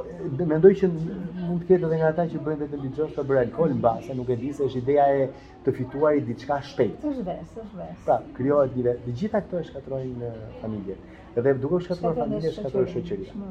[0.49, 3.41] mendoj që mund të ketë dhe nga ta që bëjnë vetëm në bitë të bërë
[3.45, 5.27] alkohol në nuk e di se është ideja e
[5.65, 6.41] të fituar i shpejt.
[6.45, 6.99] qka shpejtë.
[7.01, 10.33] Së shvesë, Pra, kryoat njëve, dhe gjitha këto e shkatrojnë
[10.63, 10.97] familje.
[11.37, 13.47] Edhe duko shkatrojnë familje, shkatrojnë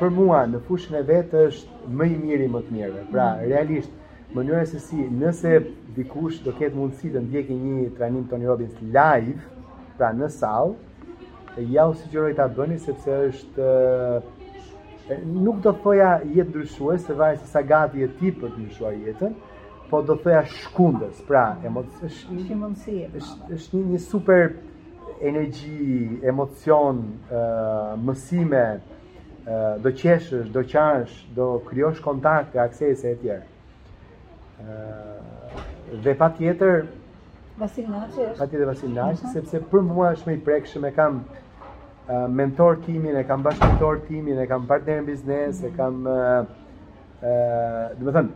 [0.01, 3.05] për mua, në fushën e vetë, është më i miri më të mirëve.
[3.15, 3.47] Pra, mm.
[3.53, 3.93] realisht,
[4.35, 5.51] mënyrë se si nëse
[5.97, 9.41] dikush do ketë mundësi të ndjekë një trajnim Tony Robbins live,
[9.99, 10.77] pra në sallë,
[11.59, 13.71] e ja u sugjeroj ta bëni sepse është
[15.35, 18.55] nuk do të thoja jetë ndryshues, se varet se sa gati je ti për të
[18.63, 19.35] ndryshuar jetën,
[19.91, 24.51] po do të thoja shkundës, pra, emocion, është një mundësi, është është një, një super
[25.27, 33.49] energji, emocion, uh, mësime, uh, do qeshësh, do qarsh, do krijosh kontakte, aksese e tjera.
[34.61, 36.83] Ëh, dhe tjetër
[37.61, 38.39] Vasil Naçi është.
[38.39, 39.33] Patjetër Vasil Naçi, mhm.
[39.37, 41.25] sepse për mua është me i prekshëm e kam
[42.35, 46.11] mentor timin, e kam bashkëtor timin, e kam partner në biznes, e kam do
[47.21, 48.31] të them,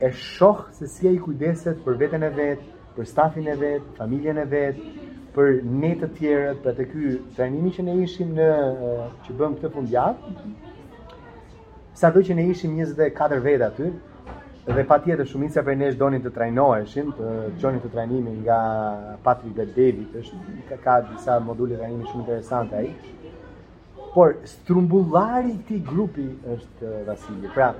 [0.00, 2.60] e shoh se si i kujdeset për veten e vet,
[2.96, 4.76] për stafin e vet, familjen e vet
[5.36, 6.98] për ne të tjerët, për të ky
[7.36, 8.48] trajnimi që ne ishim në
[9.26, 10.18] që bëm këtë fundjavë.
[12.02, 13.86] Sado që ne ishim 24 vet aty,
[14.72, 17.28] dhe pa tjetër shumica për nesh donin të trajnoheshin, të
[17.62, 18.56] qonin të trajnimi nga
[19.24, 22.92] Patrick dhe David, është ka, ka disa moduli trajnimi shumë interesant aji.
[24.14, 26.24] Por, strumbullari ti grupi
[26.54, 27.70] është eh, Vasili, pra,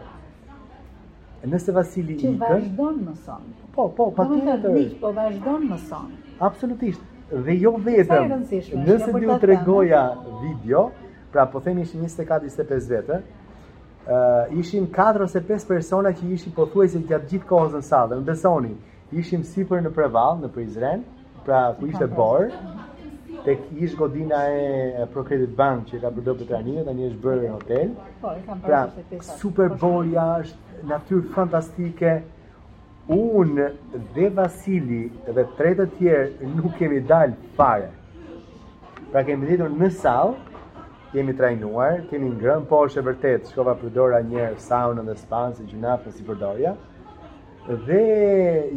[1.48, 2.36] nëse Vasili i kërë...
[2.40, 3.54] Që vazhdon më sonë.
[3.76, 4.48] Po, po, pa tjetër...
[4.48, 6.20] Po, të njështë, po vazhdon më sonë.
[6.48, 7.08] Absolutisht,
[7.48, 10.04] dhe jo vetëm, nëse dhe u të regoja
[10.44, 10.86] video,
[11.34, 13.20] pra, po themi ishë 24-25 vetë,
[14.50, 18.16] ishim 4 ose 5 persona që ishim po thuaj se gjatë gjithë kohës në salë,
[18.22, 18.72] në besoni,
[19.20, 21.02] ishim si për në preval, në Prizren,
[21.44, 22.48] pra ku ishte borë,
[23.44, 23.54] të
[23.84, 27.52] ish godina e Procredit Bank që ka bërdo për të anime, të është bërë në
[27.58, 28.32] hotel, po,
[28.64, 28.80] pra
[29.36, 32.16] super po, borja është, natyrë fantastike,
[33.14, 33.70] unë
[34.16, 37.92] dhe Vasili dhe tre të tjerë nuk kemi dalë fare.
[39.12, 40.47] Pra kemi ditur në salë,
[41.14, 45.64] jemi trajnuar, kemi ngrën, po është e vërtet, shkova përdora njerë saunën dhe spanë, si
[45.70, 46.72] gjunafë në si përdoja,
[47.86, 48.02] dhe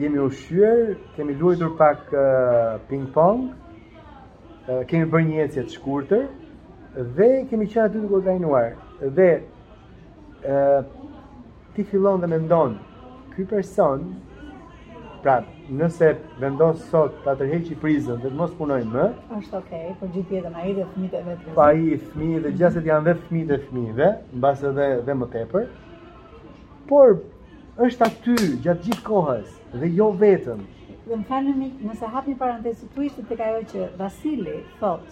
[0.01, 6.25] jemi ushqyër, kemi luajtur pak uh, ping pong, uh, kemi bërë një ecje të shkurtër
[7.17, 8.69] dhe kemi qenë aty të u trajnuar.
[9.17, 9.29] Dhe
[10.41, 10.83] ë uh,
[11.73, 12.73] ti fillon dhe mendon
[13.31, 14.03] ky person
[15.23, 15.39] pra
[15.79, 16.07] nëse
[16.39, 19.05] vendos sot ta tërheqi prizën dhe të mos punoj më,
[19.37, 21.45] është okay, por gjithë tjetër ai dhe fëmijët e vet.
[21.55, 24.09] Po ai fëmijë dhe gjasat janë vetë fëmijët e fëmijëve,
[24.41, 25.69] mbas edhe dhe më tepër.
[26.91, 27.15] Por
[27.87, 28.35] është aty
[28.65, 30.65] gjatë gjithë kohës dhe jo vetëm.
[31.07, 33.39] Dhe më falni nëse hap një parantesë, tu ishte të
[33.71, 35.07] që Vasili thot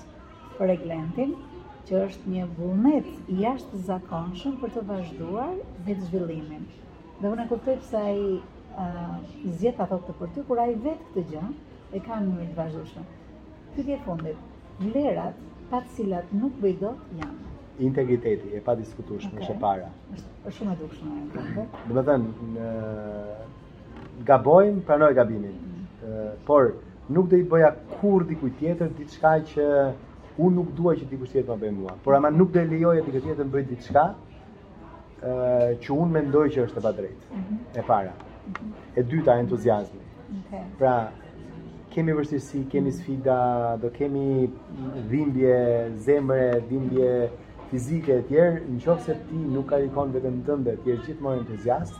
[0.59, 1.31] për Eglentin,
[1.87, 3.39] që është një vullnet i
[3.87, 5.55] zakonshëm për të vazhduar
[5.87, 6.67] vetë zhvillimin.
[7.21, 8.35] Dhe unë e kuptoj pëse i
[8.79, 11.45] uh, zjet ato të për ty, kur ai vetë këtë gjë,
[11.97, 13.05] e ka në mënyrë të vazhdueshme.
[13.75, 14.49] Pyetja e fundit,
[14.83, 15.39] vlerat
[15.71, 17.45] pa të cilat nuk bëj dot janë
[17.87, 19.45] integriteti e pa diskutueshme okay.
[19.45, 19.85] është e para.
[20.43, 21.19] Është shumë e dukshme.
[21.31, 21.85] Okay.
[21.87, 25.55] Do të thënë, në gabojmë, pranoj gabimin.
[25.55, 25.87] Mhm.
[26.45, 26.69] por
[27.15, 27.69] nuk do i bëja
[27.99, 29.65] kurrë dikujt tjetër diçka që
[30.39, 31.93] unë nuk dua që dikush tjetër të më mua.
[32.03, 34.03] Por ama nuk do e lejoja dikujt tjetër të bëjë diçka
[35.23, 37.25] ë që unë mendoj që është e padrejtë.
[37.33, 37.79] Mm -hmm.
[37.79, 38.13] E para
[38.97, 39.99] e dyta entuziazmi.
[40.77, 40.93] Pra,
[41.93, 43.37] kemi vështirësi, kemi sfida,
[43.81, 44.47] do kemi
[45.11, 45.53] dhimbje
[46.07, 47.09] zemre, dhimbje
[47.71, 51.25] fizike e tjerë, në qofë se ti nuk karikon vetëm të ndë, ti e gjithë
[51.25, 51.97] më entuziast,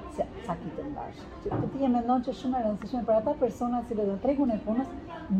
[0.46, 1.18] caktojmë bash.
[1.44, 4.58] Që ti e mendon që shumë e rëndësishme për ata persona që vetëm tregun e
[4.66, 4.88] punës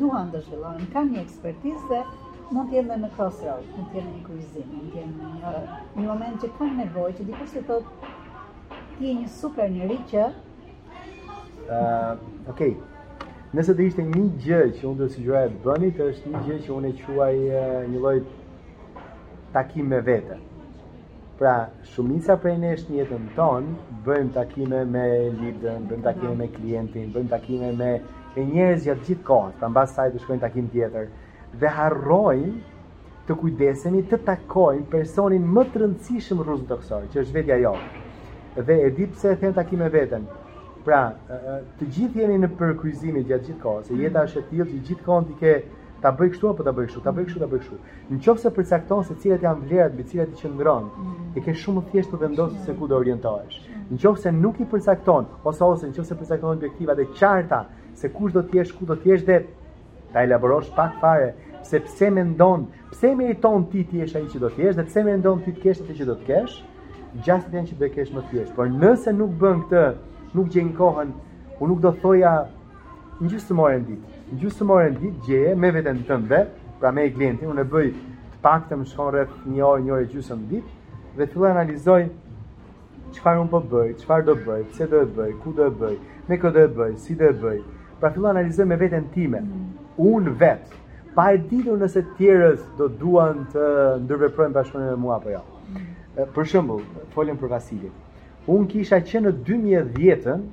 [0.02, 2.02] duan të zhvillohen, kanë një ekspertizë dhe
[2.54, 5.62] mund të jenë në crossroad, mund të jenë në kuzhinë, mund të jenë në
[5.96, 8.12] një, moment që kanë nevojë që dikush të thotë
[8.98, 10.28] ti je një super njerëz që
[11.72, 12.78] ëh, uh, okay.
[13.58, 16.60] Nëse do ishte një gjë që unë do të sugjeroj të bëni, është një gjë
[16.68, 17.34] që unë e quaj
[17.96, 18.16] një lloj
[19.58, 20.38] takim me vete.
[21.38, 23.74] Pra, shumica prej nesh në jetën tonë,
[24.08, 25.04] bëjmë takime me
[25.38, 27.90] lidën, bëjmë takime me klientin, bëjmë takime me
[28.42, 31.12] e njerëz gjatë gjithë kohës, pra mbas saj të shkojnë takim tjetër.
[31.64, 32.56] Dhe harrojmë
[33.28, 37.76] të kujdesemi të takojmë personin më të rëndësishëm rrugë të kësaj, që është vetja jo.
[38.58, 40.26] Dhe e di pse e them takim me veten.
[40.88, 41.04] Pra,
[41.78, 45.30] të gjithë jeni në përkryzimin gjatë gjithë kohës, se jeta është e tillë që gjithkohon
[45.30, 45.58] ti ke
[46.02, 47.78] ta bëj kështu apo ta bëj kështu, ta bëj kështu, ta bëj kështu.
[48.12, 51.38] Në se përcakton se cilat janë vlerat mbi cilat i qëndron, mm.
[51.38, 53.58] e ke shumë më thjesht të vendos se ku do orientohesh.
[53.90, 53.98] Mm.
[53.98, 57.62] Në se nuk i përcakton, ose ose në se përcakton objektivat e qarta
[57.98, 59.40] se kush do të jesh, ku do të jesh dhe
[60.14, 61.32] ta elaborosh pak fare
[61.68, 65.04] se pse mendon, pse meriton ti ti jesh ai që do të jesh dhe pse
[65.04, 66.60] mendon ti të kesh atë që do të kesh,
[67.26, 68.54] gjatë që do të kesh më thjesht.
[68.56, 69.82] Por nëse nuk bën këtë,
[70.38, 71.10] nuk gjen kohën,
[71.60, 72.38] u nuk do thoja
[73.18, 73.82] një gjysmë orë
[74.36, 76.40] gjusë të morën ditë gjeje me vetën tënde,
[76.82, 79.84] pra me i klientin, unë e bëj të pak të më shkon rreth një orë,
[79.86, 82.02] një orë gjusë në ditë, dhe të dhe analizoj
[83.16, 85.96] qëfar unë po bëj, qëfar do bëj, pëse do e bëj, ku do e bëj,
[86.28, 87.62] me kë do e bëj, si do e bëj.
[88.02, 89.88] Pra fillo analizoj me vetën time, mhm.
[90.12, 90.82] unë vetë,
[91.18, 93.64] pa e ditur nëse tjerës do duan të
[94.04, 95.40] ndërveprojnë bashkëpunën e mua, po ja.
[95.40, 95.64] Jo.
[95.72, 96.30] Mhm.
[96.36, 96.84] Për shëmbull,
[97.16, 98.04] folim për Vasilit.
[98.54, 100.46] Unë kisha që në 2010-ën,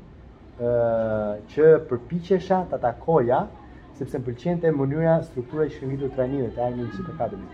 [1.53, 3.43] që përpiqesha të takoja,
[3.99, 7.47] sepse më pëlqente mënyra struktura i shkrimitur të trajnimit të Army Chief Academy.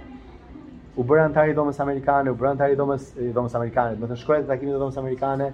[1.00, 4.08] U bërë antar i dhomës amerikane, u bërë antar i dhomës i dhomës amerikane, do
[4.10, 5.50] të shkoja të takimit të dhomës amerikane,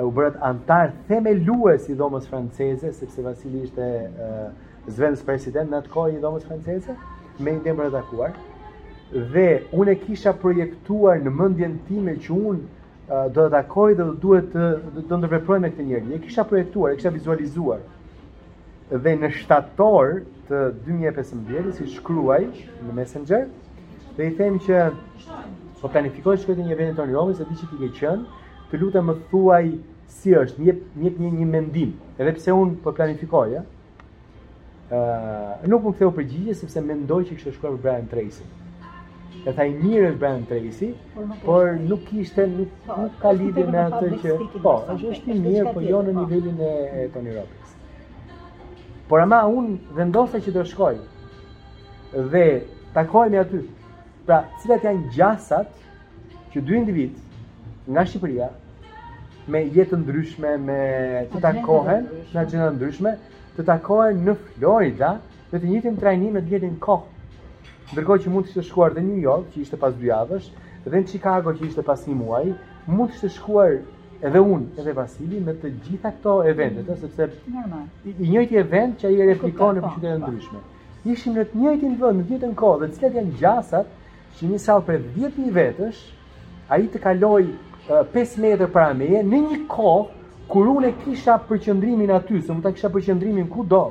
[0.00, 3.88] u bëra antar themelues i dhomës franceze sepse Vasili ishte
[4.96, 6.96] zvendës president në atë kohë i dhomës franceze
[7.46, 8.32] me ide për të
[9.32, 14.12] Dhe unë e kisha projektuar në mendjen time që unë do të takoj dhe do
[14.22, 16.06] duhet të do ndërveproj me këtë njerëz.
[16.16, 17.82] E kisha projektuar, e kisha vizualizuar
[18.90, 20.16] dhe në shtator
[20.48, 22.40] të 2015 si shkruaj
[22.88, 23.46] në Messenger
[24.16, 24.80] dhe i them që
[25.82, 28.26] po planifikoj shkoj të një vendin tonë Romës se di që ti ke qen,
[28.70, 29.62] të lutem më thuaj
[30.12, 33.62] si është, jep një, një një mendim, edhe pse un po planifikoj, ja?
[34.92, 38.44] uh, nuk më ktheu përgjigje sepse mendoj që kishte shkruar Brian Tracy.
[39.42, 40.92] Ja tha i mirë është Brian Tracy,
[41.46, 44.36] por nuk, nuk ishte po, nuk, ka lidhje me atë që
[44.68, 44.76] po,
[45.14, 46.24] është i mirë, po jo në po.
[46.26, 47.61] nivelin e Tony Robbins.
[49.12, 50.94] Por ama un vendosa që të shkoj
[52.32, 52.44] dhe
[52.94, 53.58] me aty.
[54.24, 55.68] Pra, cilat janë gjasat
[56.54, 57.18] që dy individ
[57.92, 58.46] nga Shqipëria
[59.52, 60.78] me jetë ndryshme, me
[61.34, 63.12] të takohen, me gjëra ndryshme,
[63.58, 65.12] të takohen në Florida
[65.50, 67.04] dhe të njëjtin trajnim në të njëjtin kohë.
[67.92, 70.48] Ndërkohë që mund të ishte shkuar dhe New York, që ishte pas dy javësh,
[70.88, 72.56] dhe në Chicago që ishte pas një muaji,
[72.88, 73.76] mund të ishte shkuar
[74.26, 77.08] edhe unë, edhe Vasili me të gjitha këto eventet, mm.
[77.08, 79.90] sepse i njëjti event që ai replikon në po.
[79.96, 80.60] qytete ndryshme.
[81.12, 83.88] Ishim në të njëjtin vend në të kohë dhe cilat janë gjasat
[84.38, 85.06] që një salë për
[85.42, 86.02] një vetësh
[86.76, 87.48] ai të kaloi
[87.88, 92.70] 5 metër para meje në një kohë kur unë kisha përqendrimin aty, se mund ta
[92.76, 93.82] kisha përqendrimin kudo.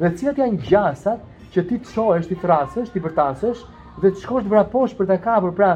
[0.00, 1.20] Dhe cilat janë gjasat
[1.52, 3.62] që ti të shohësh, ti të rasësht, ti përtasësh
[4.00, 5.74] dhe të shkosh brapa për ta kapur, pra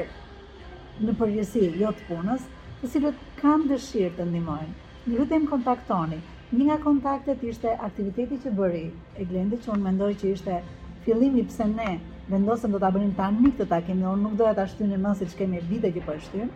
[1.07, 2.47] në përgjësi jo të punës,
[2.81, 4.75] të cilët kanë dëshirë të ndimojnë.
[5.19, 6.19] e më kontaktoni,
[6.53, 8.87] një nga kontaktet ishte aktiviteti që bëri,
[9.19, 10.61] e glende që unë mendoj që ishte
[11.05, 11.97] fillimi pse ne
[12.31, 15.15] vendosëm do ta bënim tani një këtë takim, dhe unë nuk doja ta shtynë më
[15.23, 16.13] siç kemi vite që po
[16.45, 16.49] e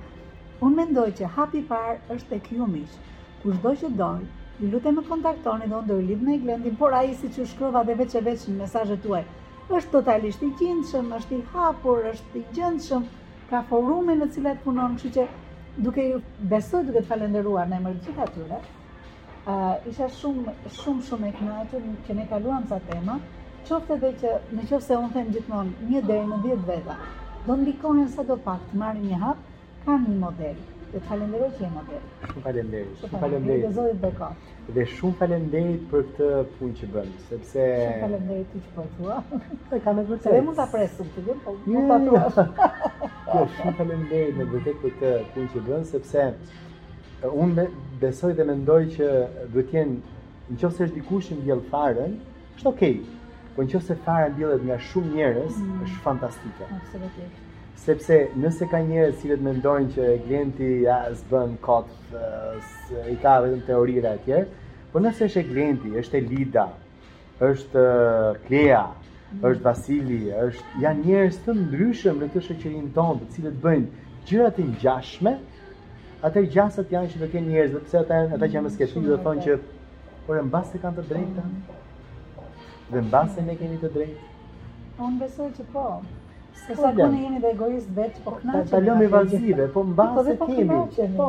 [0.60, 2.66] Unë mendoj që hapi i parë është tek ju
[3.42, 4.26] kush do që dojnë,
[4.60, 7.46] ju lutem me kontaktoni dhe ndër lidh me i glendin, por a i si që
[7.50, 9.24] shkrova dhe veç e veç në mesajet tuaj,
[9.78, 13.04] është totalisht i gjendëshëm, është i hapur, është i gjendëshëm,
[13.50, 15.26] ka forume në cilat punon, që që
[15.88, 16.22] duke ju
[16.54, 18.60] besoj duke të falenderuar në emërë të atyre,
[19.92, 23.18] isha shumë, shumë, shumë e knaqën, që ne kaluam sa tema,
[23.68, 26.96] qofte dhe që në qofte unë them gjithmonë një deri në 10 veta,
[27.48, 29.44] do ndikojnë sa do pak të marrë një hap,
[29.84, 30.64] kam një model.
[30.92, 31.96] Dhe të falenderoj që jema të.
[32.26, 32.82] Shumë falenderoj.
[32.98, 33.70] Shumë falenderoj.
[33.76, 34.26] Dhe dhe ka.
[34.76, 36.26] Dhe shumë falenderoj për këtë
[36.58, 37.14] punë që bëmë.
[37.30, 37.64] Sepse...
[37.80, 39.16] Shumë falenderoj ti që për po tua.
[39.72, 40.28] Dhe ka me vërtet.
[40.28, 42.68] Se dhe mund të apresu të gjithë, po mund të atrua.
[43.16, 46.26] Kjo, shumë falenderoj me vërtet për këtë punë që bëmë, sepse
[47.46, 47.64] unë
[48.04, 49.10] besoj dhe mendoj që
[49.56, 49.98] dhe tjenë,
[50.52, 52.14] në qëse është dikush në bjellë farën,
[52.60, 52.96] është okej.
[53.02, 53.50] Okay.
[53.56, 55.82] Po në qëse farën bjellet nga shumë njerës, mm.
[55.88, 56.68] është fantastike.
[56.78, 57.42] Absolutisht
[57.84, 61.90] sepse nëse ka njerëz që vetëm mendojnë që klienti ja s'bën kot
[63.12, 64.46] i ka vetëm teorira e tjera,
[64.92, 66.64] por nëse është klienti, është Elida,
[67.50, 67.84] është
[68.46, 69.44] Klea, mhm.
[69.50, 74.50] është Vasili, është janë njerëz të ndryshëm në të shoqërinë tonë, të cilët bëjnë gjëra
[74.56, 75.36] të ngjashme,
[76.26, 78.76] atë gjasat janë që do të kenë njerëz, sepse ata ata që janë mhm.
[78.78, 79.58] skeptik do thonë që
[80.26, 81.58] por e mbas se kanë të drejtën.
[82.92, 84.32] Dhe mbas se ne kemi të drejtë.
[85.06, 85.88] Unë besoj që po.
[86.64, 88.68] Se po, sa ne jemi dhe egoist vetë, po knaqe.
[88.72, 90.78] Ta lëmi vazive, po në basë se kemi.
[90.86, 91.08] Po.
[91.18, 91.28] po,